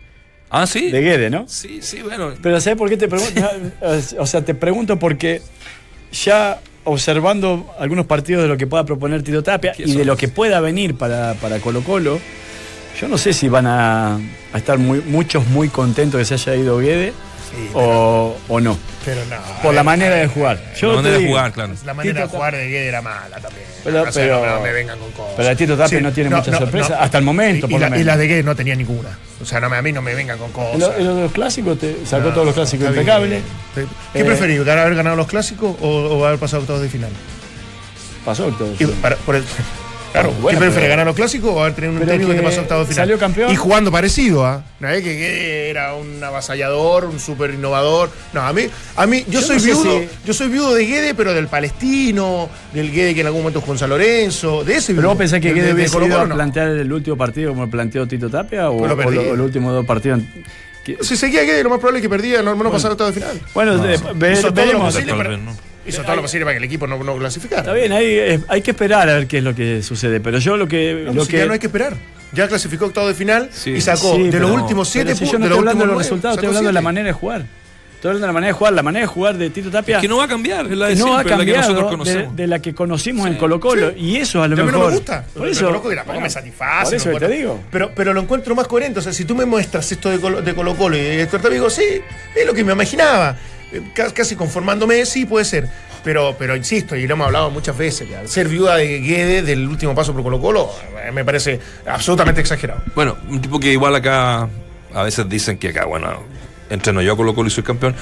Ah, 0.50 0.68
sí. 0.68 0.92
de 0.92 1.02
Guede, 1.02 1.30
¿no? 1.30 1.46
Sí, 1.48 1.80
sí, 1.82 2.02
bueno. 2.02 2.34
Pero 2.42 2.60
¿sabes 2.60 2.78
por 2.78 2.90
qué 2.90 2.98
te 2.98 3.08
pregunto? 3.08 3.42
o 4.20 4.26
sea, 4.28 4.44
te 4.44 4.54
pregunto 4.54 5.00
porque 5.00 5.42
ya 6.12 6.60
observando 6.86 7.66
algunos 7.80 8.06
partidos 8.06 8.44
de 8.44 8.50
lo 8.50 8.58
que 8.58 8.68
pueda 8.68 8.86
proponer 8.86 9.24
Tito 9.24 9.44
Tapia 9.44 9.74
¿Qué 9.74 9.84
y 9.84 9.96
de 9.96 10.06
lo 10.06 10.18
que 10.18 10.28
pueda 10.28 10.60
venir 10.60 10.96
para, 10.96 11.34
para 11.36 11.60
Colo 11.60 11.82
Colo, 11.82 12.20
yo 13.00 13.08
no 13.08 13.18
sé 13.18 13.34
si 13.34 13.48
van 13.48 13.68
a, 13.68 14.16
a 14.16 14.58
estar 14.58 14.78
muy, 14.78 15.02
muchos 15.02 15.48
muy 15.48 15.70
contentos 15.70 16.20
que 16.20 16.26
se 16.26 16.34
haya 16.34 16.56
ido 16.56 16.80
Guede 16.80 17.14
Sí, 17.54 17.70
o, 17.76 18.36
o 18.48 18.60
no. 18.60 18.78
Pero 19.06 19.22
no. 19.26 19.36
Por 19.62 19.74
la 19.76 19.84
manera 19.84 20.16
de 20.16 20.28
jugar. 20.28 20.60
Yo 20.80 20.96
manera 20.96 21.18
de 21.20 21.28
jugar, 21.28 21.52
claro. 21.52 21.74
La 21.86 21.94
manera 21.94 22.16
Tito 22.22 22.28
de 22.32 22.36
jugar 22.38 22.56
de 22.56 22.68
Guede 22.70 22.88
era 22.88 23.02
mala 23.02 23.38
también. 23.40 23.66
Pero- 23.84 24.02
O 24.02 24.12
sea, 24.12 24.24
pero- 24.24 24.46
no, 24.46 24.56
no 24.56 24.62
me 24.62 24.72
vengan 24.72 24.98
con 24.98 25.12
cosas. 25.12 25.34
pero 25.38 25.56
Tito 25.58 25.78
Tapia 25.78 26.02
no 26.02 26.12
tiene 26.12 26.30
mucha 26.36 26.58
sorpresa, 26.58 26.98
hasta 27.00 27.18
el 27.20 27.24
momento, 27.24 27.68
Y, 27.68 27.70
por 27.70 27.72
y 27.72 27.74
lo 27.74 27.80
la- 27.82 27.90
menos. 27.92 28.02
y 28.02 28.04
las 28.06 28.18
de 28.18 28.28
Guede 28.28 28.44
no 28.44 28.56
tenía 28.56 28.76
ninguna. 28.76 29.10
O 29.42 29.46
sea, 29.46 29.60
no, 29.60 29.70
me- 29.70 29.78
a 29.78 29.82
mí 29.82 29.92
no 29.92 30.02
me 30.02 30.16
vengan 30.16 30.38
con 30.40 30.48
En 30.48 30.54
cosas. 30.54 30.80
lo- 30.80 30.96
en 30.98 31.22
los 31.24 31.32
clásicos 31.32 31.78
te 31.78 32.06
sacó 32.06 32.30
No, 32.30 32.34
todos 32.34 32.46
los 32.48 32.56
clásicos 32.56 32.88
bien. 32.88 33.02
impecables. 33.02 33.44
¿Qué 33.76 34.20
Eh, 34.20 34.24
preferís? 34.24 34.60
¿Haber 34.62 34.96
ganado 34.96 35.16
los 35.16 35.28
clásicos 35.28 35.76
o, 35.82 35.88
o 35.88 36.26
haber 36.26 36.40
pasado 36.40 36.62
octavos 36.62 36.82
de 36.82 36.90
final? 36.90 37.12
Pasó 38.26 38.46
todo. 38.58 38.74
Y 38.80 38.86
para- 38.86 39.18
por 39.18 39.36
el- 39.36 39.44
claro, 40.14 40.32
bueno, 40.42 40.58
¿qué 40.58 40.64
prefiere? 40.66 40.88
¿Ganar 40.88 41.06
los 41.06 41.16
clásicos 41.16 41.52
o 41.54 41.60
haber 41.62 41.74
tenido 41.74 41.94
un 41.94 42.00
técnico 42.08 42.30
que, 42.30 42.36
que 42.36 42.42
te 42.42 42.48
pasó 42.48 42.60
a 42.60 42.64
octavos 42.64 42.88
de 42.88 42.94
final? 42.94 43.04
salió 43.08 43.20
campeón. 43.20 43.52
Y 43.52 43.56
jugando 43.58 43.92
parecido, 43.92 44.46
¿ah? 44.46 44.64
No 44.80 44.88
es 44.90 45.04
que 45.04 45.14
Guede 45.16 45.70
era 45.70 45.94
un 45.96 46.24
avasallador, 46.24 47.06
un 47.06 47.20
súper 47.20 47.54
innovador. 47.54 48.10
No, 48.32 48.42
a 48.42 48.54
mí, 48.54 48.64
a 48.96 49.06
mí 49.06 49.26
yo, 49.28 49.40
Yo 49.40 49.42
soy 49.42 49.58
no 49.58 49.64
viudo, 49.64 50.00
si- 50.00 50.08
yo 50.26 50.34
soy 50.34 50.48
viudo 50.48 50.74
de 50.74 50.86
Guede, 50.86 51.14
pero 51.16 51.34
del 51.34 51.48
palestino, 51.48 52.50
del 52.74 52.92
Guede 52.92 53.14
que 53.14 53.22
en 53.22 53.28
algún 53.28 53.42
momento 53.42 53.60
jugó 53.60 53.74
en 53.74 53.80
San 53.80 53.90
Lorenzo, 53.90 54.64
de 54.64 54.76
ese 54.76 54.88
¿Pero 54.94 55.02
viudo. 55.02 55.10
vos 55.10 55.18
pensás 55.18 55.40
que 55.42 55.54
Guede 55.54 55.68
de 55.68 55.74
hubiese 55.74 55.98
ido 56.06 56.22
a 56.22 56.26
no. 56.26 56.36
plantear 56.36 56.68
el 56.70 56.94
último 56.94 57.18
partido 57.18 57.52
como 57.54 57.70
planteó 57.70 58.08
Tito 58.08 58.30
Tapia 58.30 58.70
o, 58.70 58.82
o 58.84 58.88
los 58.88 59.40
últimos 59.46 59.74
dos 59.74 59.86
partidos? 59.86 60.22
que- 60.84 60.98
Si 61.02 61.16
seguía 61.18 61.44
Guede, 61.44 61.64
lo 61.64 61.70
más 61.70 61.80
probable 61.80 62.00
es 62.00 62.04
que 62.04 62.10
perdía, 62.10 62.42
no, 62.42 62.54
no 62.56 62.72
pasara 62.72 62.90
a 62.90 62.92
octavos 62.94 63.16
de 63.16 63.22
final. 63.22 63.40
Bueno, 63.54 63.78
de- 63.78 63.98
ve- 64.16 64.34
Hizo 64.34 64.54
todo 64.54 64.66
lo 64.66 65.18
veremos. 65.18 65.56
Hizo 65.86 66.02
todo 66.04 66.16
lo 66.16 66.22
posible 66.22 66.46
para 66.46 66.54
que 66.54 66.60
el 66.60 66.64
equipo 66.64 66.88
no, 66.88 67.02
no 67.04 67.18
clasificara. 67.18 67.62
Está 67.62 67.74
bien, 67.74 67.92
hay, 67.92 68.06
eh, 68.06 68.40
hay 68.48 68.62
que 68.62 68.72
esperar 68.72 69.10
a 69.10 69.16
ver 69.16 69.28
qué 69.28 69.40
es 69.40 69.44
lo 69.44 69.54
que 69.54 69.84
sucede. 69.84 70.20
Pero 70.20 70.40
yo 70.40 70.56
lo 70.58 70.68
que. 70.68 71.04
No, 71.06 71.14
lo 71.14 71.26
si 71.26 71.32
que 71.32 71.38
ya 71.40 71.46
no 71.46 71.54
hay 71.54 71.60
que 71.60 71.68
esperar. 71.68 71.96
Ya 72.32 72.48
clasificó 72.48 72.86
octavo 72.86 73.08
de 73.08 73.14
final 73.14 73.50
Sí. 73.52 73.72
y 73.72 73.82
sacó 73.82 74.16
Sí, 74.16 74.30
de 74.30 74.40
los 74.40 74.50
últimos 74.50 74.90
siete 74.90 75.16
si 75.16 75.26
yo 75.26 75.34
no 75.34 75.40
de 75.40 75.46
estoy 75.46 75.60
hablando 75.60 75.84
de 75.84 75.88
los 75.92 75.98
resultados, 76.00 76.38
estoy 76.38 76.48
hablando 76.48 76.68
de 76.70 76.74
la 76.74 76.82
manera 76.82 77.06
de 77.08 77.14
jugar. 77.14 77.46
Estoy 77.96 78.10
hablando 78.10 78.26
de 78.26 78.28
la 78.28 78.34
manera 78.34 78.48
de 78.48 78.58
jugar. 78.58 78.74
La 78.74 78.84
manera 78.84 79.02
de 79.06 79.08
jugar 79.08 79.38
de 79.38 79.50
Tito 79.50 79.70
Tapia 79.72 79.96
Es 79.96 80.02
que 80.02 80.08
no 80.10 80.18
va 80.18 80.26
a 80.26 80.28
cambiar, 80.28 80.66
es 80.66 80.78
la 80.78 80.88
de 80.88 80.96
no 80.96 81.16
ha 81.16 81.24
siempre, 81.24 81.38
la 81.38 81.46
que 81.46 81.58
nosotros 81.58 81.90
cambiado 81.90 82.32
de, 82.34 82.48
la 82.48 82.60
que 82.60 82.74
conocimos 82.74 83.28
en 83.28 83.36
Colo 83.36 83.60
Colo. 83.60 83.94
Y 83.96 84.18
eso 84.18 84.42
a 84.44 84.48
lo 84.48 84.58
Y 84.58 84.60
a 84.60 84.64
mí 84.64 84.72
mejor. 84.72 84.84
no 84.84 84.90
me 84.90 84.96
gusta. 84.96 85.26
Por 85.34 85.44
Lo 85.44 85.48
eso, 85.48 85.60
reconozco 85.62 85.90
que 85.90 85.96
tampoco 85.96 86.14
bueno, 86.16 86.26
me 86.26 86.30
satisface. 86.30 86.86
Por 86.86 86.96
eso 86.96 87.12
no 87.12 87.20
te 87.20 87.28
digo. 87.30 87.64
Pero, 87.72 87.92
pero 87.96 88.14
lo 88.14 88.20
encuentro 88.22 88.56
más 88.56 88.68
coherente. 88.68 89.00
O 89.00 89.02
sea, 89.02 89.14
si 89.14 89.24
tú 89.26 89.36
me 89.36 89.46
muestras 89.46 89.90
esto 89.92 90.10
de 90.10 90.20
Colo, 90.20 90.42
de 90.42 90.54
Colo 90.54 90.76
Colo 90.76 90.98
y 90.98 91.02
de 91.02 91.26
Tapia, 91.28 91.50
digo, 91.52 91.70
sí, 91.70 91.84
es 92.36 92.46
lo 92.46 92.54
que 92.54 92.64
me 92.66 92.74
imaginaba. 92.74 93.38
Ca- 93.94 94.12
Casi 94.14 94.36
conformándome, 94.36 95.06
sí, 95.06 95.26
puede 95.26 95.46
ser. 95.46 95.70
Pero, 96.04 96.36
pero 96.38 96.56
insisto, 96.56 96.96
y 96.98 97.08
lo 97.08 97.14
hemos 97.14 97.28
hablado 97.28 97.50
muchas 97.50 97.78
veces, 97.78 98.08
ser 98.26 98.50
viuda 98.50 98.76
de 98.76 99.00
Guede 99.00 99.42
del 99.42 99.66
último 99.68 99.96
paso 99.96 100.12
por 100.14 100.22
Colo 100.22 100.42
Colo, 100.42 100.70
eh, 101.02 101.12
me 101.14 101.24
parece 101.24 101.60
absolutamente 101.88 102.42
exagerado. 102.42 102.82
Bueno, 102.94 103.16
un 103.30 103.40
tipo 103.42 103.58
que 103.60 103.72
igual 103.72 103.96
acá 103.96 104.50
a 104.94 105.04
veces 105.04 105.30
dicen 105.30 105.58
que 105.58 105.70
acá, 105.70 105.86
bueno, 105.86 106.12
entreno 106.70 107.02
yo 107.02 107.14
a 107.14 107.16
Colo 107.16 107.34
Colo 107.34 107.48
y 107.48 107.52
soy 107.52 107.64
campeón. 107.64 107.96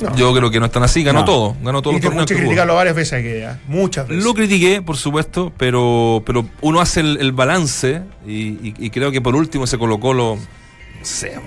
No. 0.00 0.16
Yo 0.16 0.34
creo 0.34 0.50
que 0.50 0.58
no 0.58 0.66
es 0.66 0.72
tan 0.72 0.82
así, 0.82 1.04
ganó 1.04 1.20
No. 1.20 1.24
todo, 1.26 1.56
ganó 1.62 1.80
todos 1.82 1.96
y 1.96 1.98
los 1.98 2.04
torneos 2.06 2.26
que 2.26 2.34
criticarlo 2.34 2.74
varias 2.74 2.96
veces 2.96 3.12
a 3.12 3.16
Guede, 3.18 3.44
¿eh? 3.44 3.56
muchas 3.68 4.08
veces. 4.08 4.24
Lo 4.24 4.32
critiqué, 4.34 4.80
por 4.82 4.96
supuesto, 4.96 5.52
pero, 5.58 6.22
pero 6.26 6.48
uno 6.62 6.80
hace 6.80 7.00
el, 7.00 7.18
el 7.20 7.32
balance 7.32 8.00
y, 8.26 8.32
y- 8.32 8.74
y 8.78 8.90
creo 8.90 9.12
que 9.12 9.20
por 9.20 9.36
último 9.36 9.64
ese 9.64 9.76
Colo 9.78 10.00
Colo, 10.00 10.36
no 10.36 11.04
sé, 11.04 11.38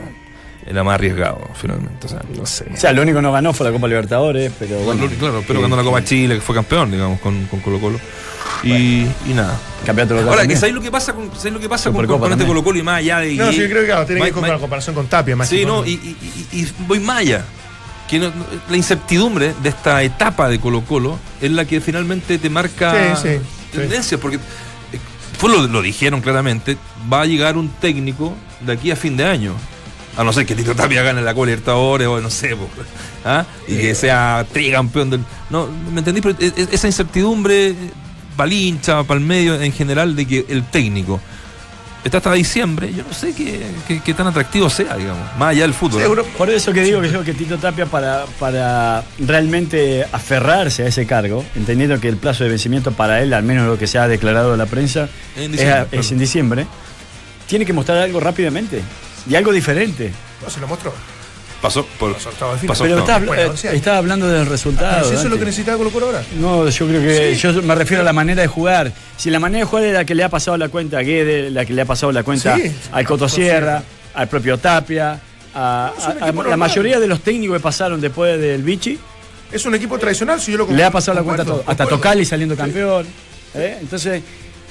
era 0.68 0.84
más 0.84 0.95
arriesgado 0.95 1.39
finalmente. 1.55 2.05
O 2.07 2.09
sea, 2.09 2.22
no 2.36 2.45
sé. 2.45 2.65
O 2.74 2.78
sea, 2.78 2.91
lo 2.93 3.01
único 3.01 3.18
que 3.18 3.22
no 3.22 3.32
ganó 3.32 3.53
fue 3.53 3.65
la 3.65 3.72
Copa 3.72 3.88
Libertadores, 3.88 4.51
pero 4.59 4.78
bueno. 4.80 5.01
Bueno, 5.01 5.15
claro, 5.20 5.43
pero 5.47 5.61
ganó 5.61 5.76
la 5.76 5.84
Copa. 5.84 6.03
Chile, 6.03 6.36
que 6.36 6.41
fue 6.41 6.55
campeón, 6.55 6.91
digamos, 6.91 7.20
con, 7.20 7.45
con 7.45 7.59
Colo 7.61 7.80
Colo. 7.80 7.99
Y, 8.63 9.03
y 9.28 9.34
nada. 9.36 9.57
Campeonato 9.86 10.15
local 10.15 10.30
Ahora. 10.39 10.55
¿sabéis 10.55 10.74
lo 10.76 10.82
que 10.82 10.89
pasa 10.91 11.13
con, 11.13 11.30
¿sabéis 11.36 11.53
lo 11.53 11.59
que 11.59 11.70
pasa 11.70 11.86
con, 11.86 11.93
Supercopa 11.95 12.22
con 12.24 12.32
este. 12.34 12.45
Colo 12.45 12.63
Colo 12.63 12.80
y 12.80 12.84
más 12.84 12.97
allá 12.99 13.20
de... 13.20 13.36
No, 13.36 13.51
sí, 13.51 13.57
yo 13.59 13.70
creo 13.70 13.82
que 13.82 13.86
claro, 13.88 14.05
tiene 14.05 14.20
que 14.22 14.26
ver 14.26 14.34
con 14.34 14.47
la 14.49 14.57
comparación 14.57 14.95
con 14.95 15.07
Tapia, 15.07 15.36
más 15.36 15.47
Sí, 15.47 15.57
que 15.59 15.65
no, 15.65 15.78
con- 15.78 15.88
y, 15.88 15.91
y- 15.91 16.47
y- 16.53 16.59
y 16.61 16.72
voy 16.88 16.99
más 16.99 17.18
allá. 17.20 17.43
Que 18.09 18.18
no- 18.20 18.30
no- 18.30 18.45
la 18.70 18.78
incertidumbre 18.78 19.53
de 19.61 19.70
esta 19.70 20.01
etapa 20.01 20.49
de 20.49 20.59
Colo 20.59 20.82
Colo 20.82 21.20
es 21.41 21.51
la 21.51 21.65
que 21.65 21.80
finalmente 21.82 22.38
te 22.39 22.49
marca 22.49 23.15
Sí, 23.15 23.30
sí, 23.74 23.78
tendencias, 23.78 24.20
porque 24.20 24.38
eh, 24.38 24.39
fue 25.38 25.51
lo, 25.51 25.68
lo 25.68 25.82
dijeron 25.84 26.22
claramente, 26.22 26.78
va 27.11 27.22
a 27.22 27.26
llegar 27.26 27.57
un 27.57 27.70
técnico 27.70 28.34
de 28.61 28.74
aquí 28.74 28.89
a 28.91 28.95
fin 28.95 29.15
de 29.18 29.26
año. 29.26 29.53
A 30.18 30.24
no 30.24 30.34
ser 30.34 30.45
que 30.45 30.55
Tito 30.55 30.74
Tapia 30.76 31.03
gane 31.03 31.22
la 31.22 31.34
Copa 31.34 31.45
Libertadores 31.45 32.07
o 32.07 32.20
no 32.20 32.30
sé, 32.32 32.55
po, 32.55 32.68
¿ah? 33.24 33.45
y 33.68 33.78
que 33.78 33.93
sea 33.95 34.45
tricampeón 34.51 35.11
del. 35.11 35.22
No, 35.49 35.68
¿me 35.93 35.99
entendí? 35.99 36.22
Pero 36.22 36.36
e- 36.39 36.53
e- 36.57 36.68
esa 36.72 36.88
incertidumbre 36.88 37.76
para 38.36 38.47
el 38.47 38.53
hincha, 38.53 39.03
para 39.03 39.20
el 39.20 39.26
medio 39.26 39.61
en 39.61 39.72
general, 39.72 40.15
de 40.15 40.26
que 40.28 40.45
el 40.49 40.63
técnico 40.70 41.20
está 42.03 42.18
hasta 42.20 42.32
diciembre, 42.34 42.93
yo 42.93 43.03
no 43.07 43.13
sé 43.13 43.34
qué, 43.36 43.61
qué- 43.88 43.99
qué 43.99 44.13
tan 44.13 44.28
atractivo 44.28 44.70
sea, 44.70 44.95
digamos, 44.95 45.24
más 45.38 45.49
allá 45.49 45.63
del 45.63 45.74
fútbol. 45.74 46.24
Por 46.38 46.49
eso 46.49 46.72
que 46.72 46.82
digo 46.82 47.01
que 47.01 47.11
yo 47.11 47.24
que 47.24 47.34
Tito 47.34 47.57
Tapia 47.57 47.86
para, 47.86 48.26
para 48.39 49.03
realmente 49.20 50.05
aferrarse 50.11 50.84
a 50.84 50.88
ese 50.88 51.05
cargo, 51.05 51.43
entendiendo 51.55 51.99
que 51.99 52.07
el 52.07 52.18
plazo 52.18 52.43
de 52.43 52.49
vencimiento 52.51 52.91
para 52.93 53.22
él, 53.22 53.34
al 53.34 53.43
menos 53.43 53.68
lo 53.68 53.78
que 53.78 53.88
se 53.88 53.97
ha 53.99 54.07
declarado 54.07 54.53
en 54.53 54.57
la 54.59 54.65
prensa, 54.68 55.09
En 55.36 55.53
es, 55.53 56.11
en 56.11 56.18
diciembre, 56.18 56.65
tiene 57.47 57.65
que 57.65 57.74
mostrar 57.74 57.97
algo 57.97 58.20
rápidamente 58.20 58.82
y 59.30 59.36
algo 59.36 59.52
diferente. 59.52 60.12
No, 60.44 60.50
se 60.50 60.60
lo 60.60 60.68
mostró. 60.68 60.94
Pasó 61.62 61.84
por 61.98 62.14
Pasó 62.14 62.30
de 62.62 62.68
pasó 62.68 62.84
Pero 62.84 63.00
octavo. 63.00 63.20
está, 63.34 63.36
Bueno, 63.36 63.54
eh, 63.64 63.76
estaba 63.76 63.98
hablando 63.98 64.28
del 64.28 64.46
resultado. 64.46 65.08
Si 65.10 65.16
eso 65.16 65.24
es 65.24 65.30
lo 65.30 65.40
que 65.40 65.46
necesitaba 65.46 65.78
Colo 65.80 65.90
Colo 65.90 66.06
ahora. 66.08 66.24
No, 66.40 66.70
yo 66.70 66.88
creo 66.88 67.02
que 67.02 67.36
Sí. 67.36 67.42
yo 67.42 67.64
me 67.64 67.74
refiero 67.74 68.02
a 68.02 68.06
la 68.06 68.14
manera 68.14 68.44
de 68.44 68.48
jugar. 68.48 68.92
Si 69.18 69.32
la 69.32 69.40
manera 69.40 69.60
de 69.62 69.66
jugar 69.66 69.86
es 69.86 69.94
la 69.94 70.06
que 70.06 70.14
le 70.14 70.24
ha 70.24 70.30
pasado 70.30 70.56
la 70.58 70.70
cuenta 70.70 71.00
a 71.00 71.02
Guede, 71.02 71.50
la 71.50 71.66
que 71.66 71.74
le 71.74 71.82
ha 71.82 71.86
pasado 71.86 72.12
la 72.12 72.22
cuenta 72.22 72.56
Sí, 72.58 72.72
al 72.92 73.06
Coto 73.08 73.28
Sierra, 73.28 73.82
al 74.14 74.28
propio 74.28 74.60
Tapia, 74.60 75.20
a, 75.56 75.92
la 76.48 76.58
mayoría 76.58 77.00
de 77.00 77.08
los 77.08 77.22
técnicos 77.22 77.58
que 77.58 77.64
pasaron 77.64 78.00
después 78.00 78.40
del 78.40 78.62
Vichy, 78.62 79.00
Es 79.52 79.66
un 79.66 79.74
equipo 79.74 79.98
tradicional, 79.98 80.40
si 80.40 80.52
yo 80.52 80.60
lo 80.60 80.68
le 80.72 80.84
ha 80.84 80.92
pasado 80.92 81.16
la 81.18 81.24
cuenta 81.24 81.42
a 81.42 81.46
todos. 81.46 81.64
Hasta. 81.66 81.88
Tocali 81.88 82.24
saliendo 82.24 82.56
campeón. 82.56 83.08
¿eh? 83.56 83.78
Entonces, 83.82 84.22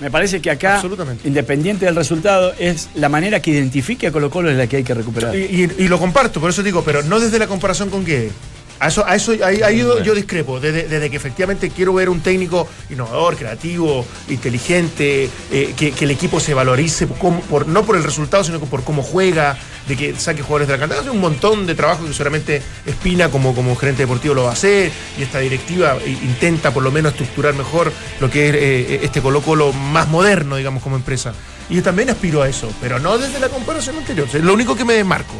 me 0.00 0.10
parece 0.10 0.40
que 0.42 0.50
acá, 0.50 0.76
independiente 1.24 1.84
del 1.86 1.96
resultado, 1.96 2.52
es 2.58 2.88
la 2.94 3.08
manera 3.08 3.40
que 3.40 3.50
identifique 3.50 4.06
a 4.08 4.12
Colo 4.12 4.28
Colo 4.30 4.50
es 4.50 4.56
la 4.56 4.66
que 4.66 4.76
hay 4.76 4.84
que 4.84 4.94
recuperar. 4.94 5.34
Y, 5.34 5.38
y- 5.78 5.84
y 5.84 5.88
lo 5.88 5.98
comparto, 5.98 6.40
por 6.40 6.50
eso 6.50 6.62
digo, 6.62 6.82
pero 6.84 7.02
no 7.02 7.18
desde 7.20 7.38
la 7.38 7.46
comparación 7.46 7.88
con 7.90 8.04
Guede, 8.04 8.30
A 8.78 8.88
eso, 8.88 9.04
a 9.06 9.14
eso 9.16 9.32
ahí, 9.44 9.62
ahí 9.62 9.78
yo, 9.78 10.02
yo 10.02 10.14
discrepo, 10.14 10.60
desde, 10.60 10.86
desde 10.86 11.08
que 11.10 11.16
efectivamente 11.16 11.70
quiero 11.70 11.94
ver 11.94 12.08
un 12.10 12.20
técnico 12.20 12.68
innovador, 12.90 13.36
creativo, 13.36 14.04
inteligente, 14.28 15.28
eh, 15.50 15.74
que, 15.76 15.92
que 15.92 16.04
el 16.04 16.10
equipo 16.10 16.40
se 16.40 16.54
valorice, 16.54 17.06
por 17.06 17.18
cómo- 17.18 17.40
por- 17.42 17.66
no 17.66 17.84
por 17.84 17.96
el 17.96 18.04
resultado, 18.04 18.44
sino 18.44 18.58
por 18.60 18.84
cómo 18.84 19.02
juega, 19.02 19.56
de 19.88 19.96
que 19.96 20.14
saque 20.16 20.42
jugadores 20.42 20.68
de 20.68 20.74
la 20.74 20.78
cantera. 20.80 21.00
Hace 21.00 21.10
un 21.10 21.20
montón 21.20 21.66
de 21.66 21.74
trabajo 21.74 22.04
que 22.06 22.12
seguramente 22.12 22.62
Espina 22.86 23.28
como, 23.30 23.54
como 23.54 23.76
gerente 23.76 24.02
deportivo 24.02 24.34
lo 24.34 24.44
va 24.44 24.50
a 24.50 24.52
hacer 24.54 24.90
y 25.18 25.22
esta 25.22 25.38
directiva 25.38 25.96
intenta 26.04 26.72
por 26.72 26.82
lo 26.82 26.90
menos 26.90 27.12
estructurar 27.12 27.54
mejor 27.54 27.92
lo 28.20 28.30
que 28.30 28.48
es 28.48 28.54
eh, 28.56 29.00
este 29.02 29.20
Colo 29.22 29.42
Colo 29.42 29.72
más 29.72 30.08
moderno, 30.08 30.56
digamos, 30.56 30.82
como 30.82 30.96
empresa. 30.96 31.32
Y 31.68 31.76
yo 31.76 31.82
también 31.82 32.10
aspiro 32.10 32.42
a 32.42 32.48
eso, 32.48 32.68
pero 32.80 32.98
no 32.98 33.16
desde 33.18 33.38
la 33.40 33.48
comparación 33.48 33.96
anterior. 33.96 34.28
Es 34.32 34.42
lo 34.42 34.52
único 34.54 34.76
que 34.76 34.84
me 34.84 34.94
desmarco, 34.94 35.34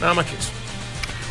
nada 0.00 0.14
más 0.14 0.26
que 0.26 0.32
eso. 0.36 0.50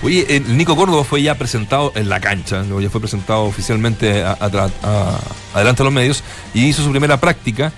Oye, 0.03 0.25
el 0.35 0.57
Nico 0.57 0.75
Córdoba 0.75 1.03
fue 1.03 1.21
ya 1.21 1.35
presentado 1.35 1.91
en 1.95 2.09
la 2.09 2.19
cancha, 2.19 2.63
luego 2.63 2.81
ya 2.81 2.89
fue 2.89 2.99
presentado 3.01 3.43
oficialmente 3.43 4.23
a- 4.23 4.31
a- 4.39 4.69
a- 4.83 5.19
adelante 5.53 5.79
de 5.79 5.83
los 5.85 5.93
medios 5.93 6.23
y 6.55 6.65
hizo 6.65 6.83
su 6.83 6.89
primera 6.89 7.19
práctica 7.19 7.71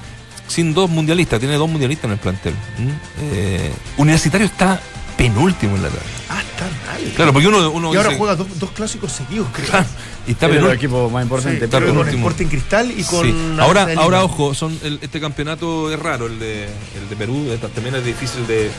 sin 0.48 0.74
dos 0.74 0.90
mundialistas, 0.90 1.40
tiene 1.40 1.56
dos 1.56 1.70
mundialistas 1.70 2.06
en 2.06 2.12
el 2.12 2.18
plantel. 2.20 2.54
¿Mm? 2.78 2.90
Eh, 3.34 3.72
Universitario 3.98 4.46
está 4.48 4.80
penúltimo 5.18 5.76
en 5.76 5.84
la 5.84 5.90
tabla. 5.90 6.04
Ah, 6.30 6.42
está 6.42 6.66
mal. 6.66 7.12
Claro, 7.16 7.34
porque 7.34 7.48
uno, 7.48 7.70
uno 7.72 7.94
Y 7.94 7.98
ahora 7.98 8.10
dice- 8.10 8.20
juega 8.20 8.36
dos, 8.36 8.48
dos 8.58 8.72
clásicos 8.72 9.12
seguidos, 9.12 9.48
creo. 9.54 9.68
Claro, 9.68 9.86
y 10.26 10.32
está 10.32 10.46
Es 10.48 10.52
el 10.54 10.58
penúltimo. 10.60 10.74
equipo 10.74 11.10
más 11.10 11.24
importante. 11.24 11.60
Sí, 11.60 11.64
está 11.66 11.78
creo 11.78 11.90
con 11.90 11.98
penúltimo. 12.00 12.30
Sporting 12.30 12.48
Cristal 12.50 12.92
y 12.98 13.04
con. 13.04 13.26
Sí. 13.26 13.56
Ahora, 13.60 13.88
ahora 13.98 14.24
ojo, 14.24 14.54
son 14.54 14.80
el- 14.84 15.00
este 15.02 15.20
campeonato 15.20 15.92
es 15.92 16.00
raro, 16.00 16.28
el 16.28 16.40
de, 16.40 16.64
el 16.66 17.10
de 17.10 17.16
Perú, 17.18 17.50
también 17.76 17.96
es 17.96 18.06
difícil 18.06 18.48
de, 18.48 18.72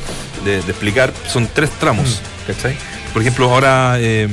de- 0.45 0.63
de 0.63 0.71
explicar. 0.71 1.13
Son 1.31 1.47
tres 1.53 1.71
tramos, 1.79 2.23
Mm. 2.23 2.47
¿cachai? 2.53 2.77
Por 3.15 3.23
ejemplo, 3.23 3.51
ahora 3.51 3.95
eh, 3.99 4.29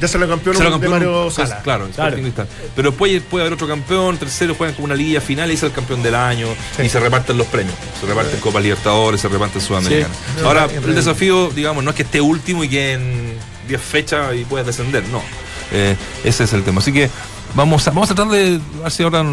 Ya 0.00 0.08
se 0.08 0.18
lo 0.18 0.28
campeón 0.28 0.56
será 0.56 0.68
de 0.68 0.72
campeón, 0.72 0.92
Mario 0.92 1.22
pues, 1.34 1.34
Sala. 1.48 1.62
claro, 1.62 1.86
Claro. 1.94 2.08
Sporting 2.16 2.22
Cristal. 2.24 2.48
Pero 2.76 2.92
puede, 2.92 3.20
puede 3.22 3.44
haber 3.44 3.54
otro 3.54 3.66
campeón, 3.68 4.18
tercero 4.18 4.54
juegan 4.54 4.74
como 4.74 4.84
una 4.86 4.94
liguilla 4.96 5.20
final 5.22 5.50
y 5.50 5.54
es 5.54 5.62
el 5.62 5.72
campeón 5.72 6.02
del 6.02 6.14
año 6.16 6.48
Sí. 6.76 6.82
y 6.82 6.88
se 6.90 7.00
reparten 7.00 7.38
los 7.38 7.46
premios. 7.46 7.74
Se 8.00 8.06
reparten 8.06 8.38
Copa 8.40 8.60
Libertadores, 8.60 9.20
se 9.20 9.28
reparten 9.28 9.62
Sudamericana. 9.62 10.12
Sí. 10.36 10.44
Ahora, 10.44 10.66
el 10.66 10.94
desafío, 10.94 11.50
digamos, 11.54 11.82
no 11.84 11.90
es 11.90 11.96
que 11.96 12.02
esté 12.02 12.20
último 12.20 12.64
y 12.64 12.68
que 12.68 12.92
en 12.94 13.34
10 13.68 13.80
fechas 13.80 14.34
y 14.34 14.44
puedas 14.44 14.66
descender, 14.66 15.04
no. 15.08 15.22
Eh, 15.72 15.96
ese 16.24 16.44
es 16.44 16.52
el 16.52 16.62
tema. 16.62 16.80
Así 16.80 16.92
que 16.92 17.08
vamos 17.54 17.86
a, 17.86 17.90
vamos 17.90 18.10
a 18.10 18.14
tratar 18.14 18.32
de 18.32 18.60
ver 18.82 18.90
si 18.90 19.02
ahora 19.02 19.24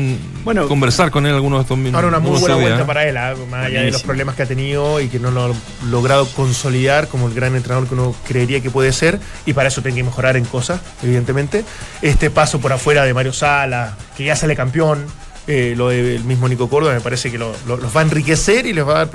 Bueno. 0.43 0.67
conversar 0.67 1.11
con 1.11 1.25
él 1.25 1.33
algunos 1.33 1.59
de 1.59 1.61
estos 1.63 1.77
minutos. 1.77 1.95
Ahora 1.95 2.07
una 2.07 2.19
muy 2.19 2.39
buena 2.39 2.55
días, 2.55 2.61
vuelta 2.67 2.83
¿eh? 2.83 2.85
para 2.85 3.07
él, 3.07 3.17
ah, 3.17 3.33
más 3.49 3.65
allá 3.65 3.81
de 3.81 3.91
los 3.91 4.03
problemas 4.03 4.35
que 4.35 4.43
ha 4.43 4.45
tenido 4.45 4.99
y 5.01 5.07
que 5.07 5.19
no 5.19 5.31
lo 5.31 5.45
ha 5.45 5.51
logrado 5.89 6.27
consolidar 6.29 7.07
como 7.07 7.27
el 7.27 7.33
gran 7.33 7.55
entrenador 7.55 7.87
que 7.87 7.93
uno 7.95 8.15
creería 8.27 8.61
que 8.61 8.69
puede 8.69 8.91
ser, 8.93 9.19
y 9.45 9.53
para 9.53 9.69
eso 9.69 9.81
tiene 9.81 9.97
que 9.97 10.03
mejorar 10.03 10.37
en 10.37 10.45
cosas, 10.45 10.81
evidentemente. 11.03 11.63
Este 12.01 12.29
paso 12.29 12.59
por 12.59 12.71
afuera 12.73 13.03
de 13.03 13.13
Mario 13.13 13.33
Sala, 13.33 13.97
que 14.15 14.23
ya 14.25 14.35
sale 14.35 14.55
campeón, 14.55 15.05
eh, 15.47 15.73
lo 15.75 15.89
del 15.89 16.23
mismo 16.23 16.47
Nico 16.47 16.69
Córdoba, 16.69 16.93
me 16.93 17.01
parece 17.01 17.31
que 17.31 17.37
lo- 17.39 17.55
lo- 17.67 17.77
los 17.77 17.95
va 17.95 18.01
a 18.01 18.03
enriquecer 18.03 18.67
y 18.67 18.73
les 18.73 18.87
va 18.87 19.01
a 19.01 19.05
dar 19.05 19.09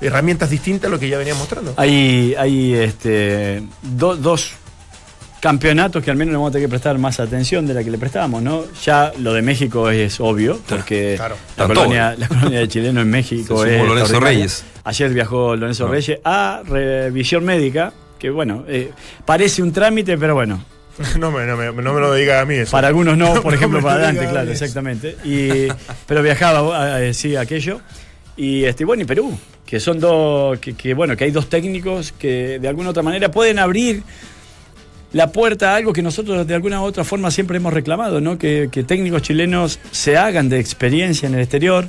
herramientas 0.00 0.50
distintas 0.50 0.88
a 0.88 0.90
lo 0.90 0.98
que 0.98 1.08
ya 1.08 1.16
venía 1.16 1.34
mostrando. 1.34 1.72
Hay, 1.78 2.34
hay 2.38 2.74
este, 2.74 3.62
do- 3.82 4.16
dos 4.16 4.52
campeonatos 5.42 6.04
que 6.04 6.10
al 6.12 6.16
menos 6.16 6.30
le 6.30 6.36
vamos 6.36 6.50
a 6.50 6.52
tener 6.52 6.68
que 6.68 6.70
prestar 6.70 6.96
más 6.98 7.18
atención 7.18 7.66
de 7.66 7.74
la 7.74 7.82
que 7.82 7.90
le 7.90 7.98
prestamos, 7.98 8.40
¿no? 8.40 8.64
Ya 8.84 9.12
lo 9.18 9.34
de 9.34 9.42
México 9.42 9.90
es 9.90 10.20
obvio, 10.20 10.60
porque 10.68 11.14
claro. 11.16 11.34
la, 11.56 11.66
colonia, 11.66 12.14
la 12.16 12.28
colonia 12.28 12.60
de 12.60 12.68
chileno 12.68 13.00
en 13.00 13.10
México 13.10 13.64
es 13.64 13.84
Lorenzo. 13.84 14.20
Reyes. 14.20 14.64
Ayer 14.84 15.12
viajó 15.12 15.56
Lorenzo 15.56 15.86
Ah. 15.86 15.90
Reyes 15.90 16.18
a 16.24 16.62
revisión 16.64 17.44
médica, 17.44 17.92
que 18.20 18.30
bueno, 18.30 18.64
eh, 18.68 18.92
parece 19.24 19.62
un 19.64 19.72
trámite, 19.72 20.16
pero 20.16 20.36
bueno, 20.36 20.64
No 21.18 21.32
me, 21.32 21.44
no, 21.44 21.56
me, 21.56 21.72
no 21.72 21.92
me 21.92 22.00
lo 22.00 22.14
diga 22.14 22.40
a 22.40 22.44
mí 22.44 22.54
eso. 22.54 22.70
para 22.70 22.86
algunos 22.86 23.18
no, 23.18 23.34
por 23.42 23.46
No 23.46 23.54
ejemplo, 23.54 23.82
para 23.82 23.98
Dante, 23.98 24.28
claro, 24.28 24.48
exactamente. 24.48 25.16
Y, 25.24 25.66
pero 26.06 26.22
viajaba, 26.22 27.02
eh, 27.02 27.12
sí, 27.12 27.34
aquello. 27.34 27.80
Y 28.36 28.62
este, 28.62 28.84
bueno, 28.84 29.02
y 29.02 29.06
Perú, 29.06 29.36
que 29.66 29.80
son 29.80 29.98
dos, 29.98 30.56
que, 30.60 30.74
que, 30.74 30.94
bueno, 30.94 31.16
que 31.16 31.24
hay 31.24 31.32
dos 31.32 31.48
técnicos 31.48 32.12
que 32.12 32.60
de 32.60 32.68
alguna 32.68 32.88
u 32.88 32.90
otra 32.92 33.02
manera 33.02 33.28
pueden 33.30 33.58
abrir 33.58 34.04
la 35.12 35.32
puerta 35.32 35.72
a 35.72 35.76
algo 35.76 35.92
que 35.92 36.02
nosotros 36.02 36.46
de 36.46 36.54
alguna 36.54 36.80
u 36.80 36.84
otra 36.84 37.04
forma 37.04 37.30
siempre 37.30 37.56
hemos 37.58 37.72
reclamado, 37.72 38.20
¿no? 38.20 38.38
Que, 38.38 38.68
que 38.72 38.82
técnicos 38.82 39.22
chilenos 39.22 39.78
se 39.90 40.16
hagan 40.16 40.48
de 40.48 40.58
experiencia 40.58 41.26
en 41.26 41.34
el 41.34 41.40
exterior 41.40 41.88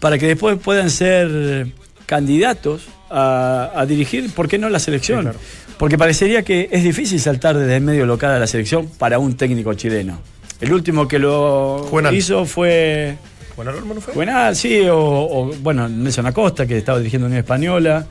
para 0.00 0.18
que 0.18 0.26
después 0.26 0.58
puedan 0.58 0.90
ser 0.90 1.68
candidatos 2.06 2.88
a, 3.10 3.70
a 3.74 3.86
dirigir, 3.86 4.30
¿por 4.32 4.48
qué 4.48 4.58
no 4.58 4.68
la 4.68 4.78
selección? 4.78 5.20
Sí, 5.20 5.22
claro. 5.24 5.38
Porque 5.78 5.98
parecería 5.98 6.42
que 6.42 6.68
es 6.70 6.84
difícil 6.84 7.18
saltar 7.20 7.56
desde 7.56 7.76
el 7.76 7.82
medio 7.82 8.06
local 8.06 8.30
a 8.32 8.38
la 8.38 8.46
selección 8.46 8.86
para 8.98 9.18
un 9.18 9.36
técnico 9.36 9.74
chileno. 9.74 10.20
El 10.60 10.72
último 10.72 11.08
que 11.08 11.18
lo 11.18 11.86
Juvenal. 11.90 12.14
hizo 12.14 12.44
fue 12.44 13.16
Bueno, 13.56 13.72
no 13.72 14.00
fue. 14.00 14.14
Juvenal, 14.14 14.54
sí, 14.54 14.80
o, 14.88 14.96
o, 14.98 15.52
bueno, 15.60 15.88
Nelson 15.88 16.26
Acosta, 16.26 16.66
que 16.66 16.78
estaba 16.78 16.98
dirigiendo 16.98 17.26
Unión 17.26 17.40
Española, 17.40 18.06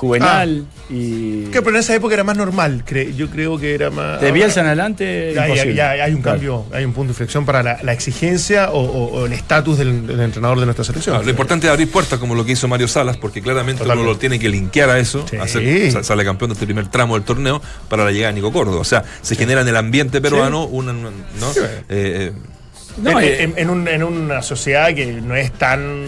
Juvenal 0.00 0.64
y... 0.88 1.42
Que, 1.46 1.60
pero 1.60 1.76
en 1.76 1.80
esa 1.80 1.94
época 1.94 2.14
era 2.14 2.24
más 2.24 2.36
normal, 2.36 2.84
cre- 2.86 3.14
yo 3.14 3.28
creo 3.28 3.58
que 3.58 3.74
era 3.74 3.90
más. 3.90 4.18
De 4.20 4.32
Bielsa 4.32 4.60
en 4.60 4.66
adelante, 4.66 5.32
Ya, 5.34 5.42
ya- 5.42 5.48
imposible. 5.48 5.74
ya 5.74 5.90
hay 5.90 6.14
un 6.14 6.22
Claro. 6.22 6.36
cambio, 6.38 6.64
hay 6.72 6.84
un 6.86 6.92
punto 6.94 7.08
de 7.08 7.12
inflexión 7.12 7.44
para 7.44 7.62
la, 7.62 7.78
la 7.82 7.92
exigencia 7.92 8.70
o, 8.70 8.80
o- 8.80 9.20
o 9.20 9.26
el 9.26 9.32
estatus 9.34 9.76
del, 9.76 10.06
del 10.06 10.20
entrenador 10.20 10.58
de 10.58 10.64
nuestra 10.64 10.84
selección. 10.84 11.14
Claro, 11.14 11.24
lo 11.24 11.30
importante 11.30 11.66
es 11.66 11.70
abrir 11.72 11.90
puertas 11.90 12.18
como 12.18 12.34
lo 12.34 12.44
que 12.46 12.52
hizo 12.52 12.66
Mario 12.66 12.88
Salas, 12.88 13.18
porque 13.18 13.42
claramente 13.42 13.82
Totalmente. 13.82 14.02
uno 14.08 14.12
lo 14.14 14.18
tiene 14.18 14.38
que 14.38 14.48
linkear 14.48 14.88
a 14.88 14.98
eso, 14.98 15.26
Sí. 15.28 15.36
hacer- 15.36 15.92
sa- 15.92 16.02
sale 16.02 16.24
campeón 16.24 16.48
de 16.50 16.54
este 16.54 16.64
primer 16.64 16.88
tramo 16.88 17.14
del 17.14 17.24
torneo 17.24 17.60
para 17.90 18.04
la 18.04 18.10
llegada 18.10 18.32
de 18.32 18.36
Nico 18.40 18.50
Córdoba. 18.52 18.78
O 18.80 18.84
sea, 18.84 19.04
se 19.20 19.36
genera 19.36 19.60
en 19.60 19.68
el 19.68 19.76
ambiente 19.76 20.20
peruano 20.22 20.64
una, 20.64 20.92
¿no? 20.94 21.10
Sí. 21.52 21.60
Eh, 21.90 22.32
No, 23.02 23.10
en, 23.10 23.18
eh, 23.28 23.42
en- 23.44 23.54
en 23.56 23.70
un- 23.70 23.86
en 23.88 24.02
una 24.02 24.42
sociedad 24.42 24.92
que 24.94 25.06
no 25.06 25.36
es 25.36 25.52
tan 25.52 26.04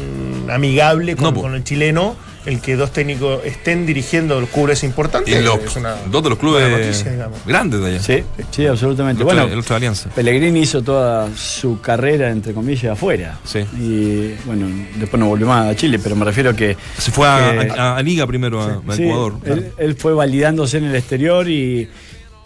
amigable 0.50 1.14
con, 1.16 1.34
No, 1.34 1.40
con 1.40 1.54
el 1.54 1.64
chileno, 1.64 2.16
el 2.46 2.60
que 2.60 2.74
dos 2.76 2.92
técnicos 2.92 3.40
estén 3.44 3.86
dirigiendo 3.86 4.40
los 4.40 4.50
clubes 4.50 4.82
importantes 4.84 5.32
y 5.34 5.40
los 5.42 5.58
es 5.60 5.76
una 5.76 5.94
dos 6.10 6.22
de 6.22 6.30
los 6.30 6.38
clubes 6.38 6.68
noticia, 6.70 7.12
digamos. 7.12 7.38
grandes 7.46 7.80
de 7.80 7.86
allá. 7.86 8.00
Sí, 8.02 8.24
sí, 8.50 8.66
absolutamente. 8.66 9.22
El 9.22 9.28
otro- 9.28 9.38
Bueno, 9.40 9.52
el 9.52 9.58
otro 9.60 9.74
de 9.74 9.76
Alianza. 9.76 10.10
Pellegrini 10.10 10.60
hizo 10.60 10.82
toda 10.82 11.28
su 11.36 11.80
carrera, 11.80 12.30
entre 12.30 12.52
comillas, 12.52 12.92
afuera. 12.92 13.38
Sí. 13.44 13.60
Y 13.78 14.34
bueno, 14.44 14.66
después 14.96 15.20
no 15.20 15.28
volvió 15.28 15.46
más 15.46 15.68
a 15.68 15.76
Chile, 15.76 15.98
pero 16.02 16.16
me 16.16 16.24
refiero 16.24 16.54
que. 16.56 16.76
Se 16.98 17.10
fue 17.12 17.28
a, 17.28 17.58
que- 17.60 17.70
a- 17.70 17.96
a 17.96 18.02
Liga 18.02 18.26
primero, 18.26 18.60
a, 18.60 18.82
a 18.86 18.96
sí, 18.96 19.04
Ecuador. 19.04 19.34
él, 19.44 19.72
él 19.78 19.94
fue 19.96 20.12
validándose 20.14 20.78
en 20.78 20.84
el 20.84 20.96
exterior 20.96 21.48
y, 21.48 21.88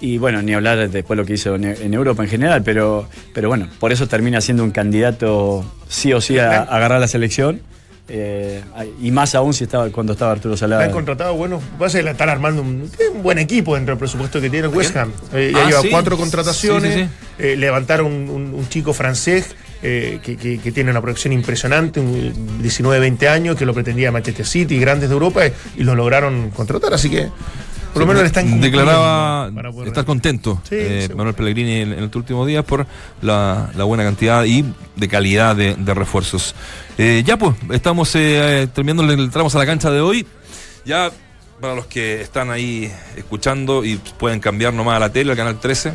y, 0.00 0.18
bueno, 0.18 0.42
ni 0.42 0.52
hablar 0.52 0.90
después 0.90 1.16
lo 1.16 1.24
que 1.24 1.32
hizo 1.34 1.54
en, 1.54 1.64
en 1.64 1.94
Europa 1.94 2.22
en 2.22 2.28
general, 2.28 2.62
pero, 2.62 3.08
pero 3.32 3.48
bueno, 3.48 3.68
por 3.80 3.92
eso 3.92 4.06
termina 4.06 4.40
siendo 4.42 4.62
un 4.62 4.70
candidato 4.72 5.64
sí 5.88 6.12
o 6.12 6.20
sí 6.20 6.38
a, 6.38 6.58
a 6.58 6.62
agarrar 6.64 7.00
la 7.00 7.08
selección. 7.08 7.62
Eh, 8.08 8.62
y 9.02 9.10
más 9.10 9.34
aún 9.34 9.52
si 9.52 9.64
estaba 9.64 9.88
cuando 9.90 10.12
estaba 10.12 10.32
Arturo 10.32 10.56
Salada. 10.56 10.84
Han 10.84 10.92
contratado, 10.92 11.34
bueno, 11.34 11.60
va 11.80 11.86
a 11.86 11.90
ser, 11.90 12.06
están 12.06 12.28
armando 12.28 12.62
un, 12.62 12.90
un 13.14 13.22
buen 13.22 13.38
equipo 13.38 13.74
dentro 13.74 13.92
del 13.94 13.98
presupuesto 13.98 14.40
que 14.40 14.48
tiene 14.50 14.68
el 14.68 14.74
West 14.74 14.96
Ham. 14.96 15.12
Eh, 15.32 15.50
ya 15.54 15.64
Ah, 15.64 15.68
lleva 15.68 15.80
sí. 15.82 15.88
cuatro 15.90 16.16
contrataciones, 16.16 16.94
Sí, 16.94 17.00
sí, 17.04 17.08
eh, 17.38 17.56
levantaron 17.56 18.06
un, 18.06 18.66
chico 18.68 18.92
francés 18.92 19.54
eh, 19.82 20.20
que, 20.22 20.36
que- 20.36 20.58
que 20.58 20.72
tiene 20.72 20.90
una 20.90 21.00
proyección 21.02 21.32
impresionante, 21.32 22.00
un 22.00 22.62
19, 22.62 22.98
20 22.98 23.28
años, 23.28 23.56
que 23.56 23.66
lo 23.66 23.74
pretendía 23.74 24.10
Manchester 24.12 24.46
City, 24.46 24.78
grandes 24.78 25.08
de 25.08 25.12
Europa, 25.12 25.44
eh, 25.46 25.52
y 25.76 25.82
lo 25.84 25.94
lograron 25.94 26.50
contratar, 26.50 26.94
así 26.94 27.10
que 27.10 27.28
por 27.96 28.02
lo 28.02 28.08
menos 28.08 28.22
le 28.24 28.26
están 28.26 28.50
cumpliendo 28.50 28.78
declaraba 28.78 29.50
estar 29.86 30.04
contento 30.04 30.60
Sí, 30.68 30.74
eh. 30.78 31.08
Manuel 31.16 31.34
Pellegrini 31.34 31.80
en, 31.80 31.92
en 31.94 32.00
los 32.02 32.14
últimos 32.14 32.46
días 32.46 32.62
por 32.62 32.86
la, 33.22 33.70
la 33.74 33.84
buena 33.84 34.04
cantidad 34.04 34.44
y 34.44 34.66
de 34.96 35.08
calidad 35.08 35.56
de, 35.56 35.76
de 35.76 35.94
refuerzos. 35.94 36.54
Eh, 36.98 37.22
ya 37.24 37.38
pues, 37.38 37.56
estamos 37.70 38.14
eh, 38.14 38.68
terminando 38.74 39.02
el 39.10 39.18
entramos 39.18 39.54
a 39.54 39.58
la 39.58 39.64
cancha 39.64 39.90
de 39.90 40.02
hoy. 40.02 40.26
Ya 40.84 41.10
para 41.58 41.74
los 41.74 41.86
que 41.86 42.20
están 42.20 42.50
ahí 42.50 42.92
escuchando 43.16 43.82
y 43.82 43.96
pueden 44.18 44.40
cambiar 44.40 44.74
nomás 44.74 44.96
a 44.96 45.00
la 45.00 45.10
tele, 45.10 45.30
al 45.30 45.36
canal 45.38 45.58
13, 45.58 45.94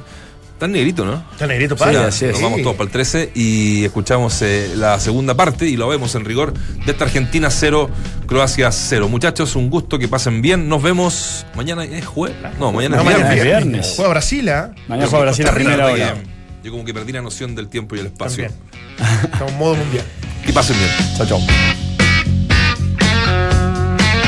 está 0.62 0.68
en 0.68 0.74
negrito, 0.74 1.04
¿no? 1.06 1.24
Está 1.32 1.48
negrito 1.48 1.76
Sí, 1.76 1.80
para. 1.80 2.08
es. 2.08 2.22
Nos 2.22 2.42
vamos 2.42 2.62
todos 2.62 2.76
para 2.76 2.86
el 2.86 2.92
13 2.92 3.32
y 3.34 3.84
escuchamos 3.86 4.40
eh, 4.44 4.74
la 4.76 5.00
segunda 5.00 5.34
parte 5.34 5.66
y 5.68 5.76
lo 5.76 5.88
vemos 5.88 6.14
en 6.14 6.24
rigor 6.24 6.54
de 6.54 6.92
esta 6.92 7.06
Argentina 7.06 7.50
0, 7.50 7.90
Croacia 8.28 8.72
0. 8.72 9.10
Muchachos, 9.10 9.56
un 9.56 9.72
gusto 9.72 9.98
que 9.98 10.08
pasen 10.08 10.44
bien. 10.44 10.70
Nos 10.70 10.84
vemos 10.84 11.48
mañana. 11.56 11.84
¿Es 11.84 12.06
jueves? 12.06 12.38
No, 12.60 12.72
mañana 12.72 12.98
No, 12.98 13.02
es 13.02 13.06
mañana 13.08 13.30
viernes. 13.34 13.38
es 13.40 13.44
viernes. 13.44 13.72
viernes. 13.72 13.94
Juega 13.96 14.10
Brasil, 14.12 14.50
¿ah? 14.50 14.72
Mañana 14.88 15.08
juega 15.10 15.26
Brasil 15.26 15.48
a 15.48 15.52
primera 15.54 15.86
hora. 15.88 16.16
Yo 16.64 16.72
como 16.72 16.86
que 16.86 16.94
perdí 16.94 17.12
la 17.12 17.24
noción 17.24 17.56
del 17.56 17.68
tiempo 17.68 17.96
y 17.96 18.00
el 18.00 18.06
espacio. 18.06 18.48
También. 18.48 19.32
Estamos 19.34 19.52
en 19.54 19.58
modo 19.58 19.76
mundial. 19.76 20.06
Que 20.46 20.54
pasen 20.54 20.78
bien. 20.78 20.90
Chao, 21.18 21.26
chao. 21.26 21.91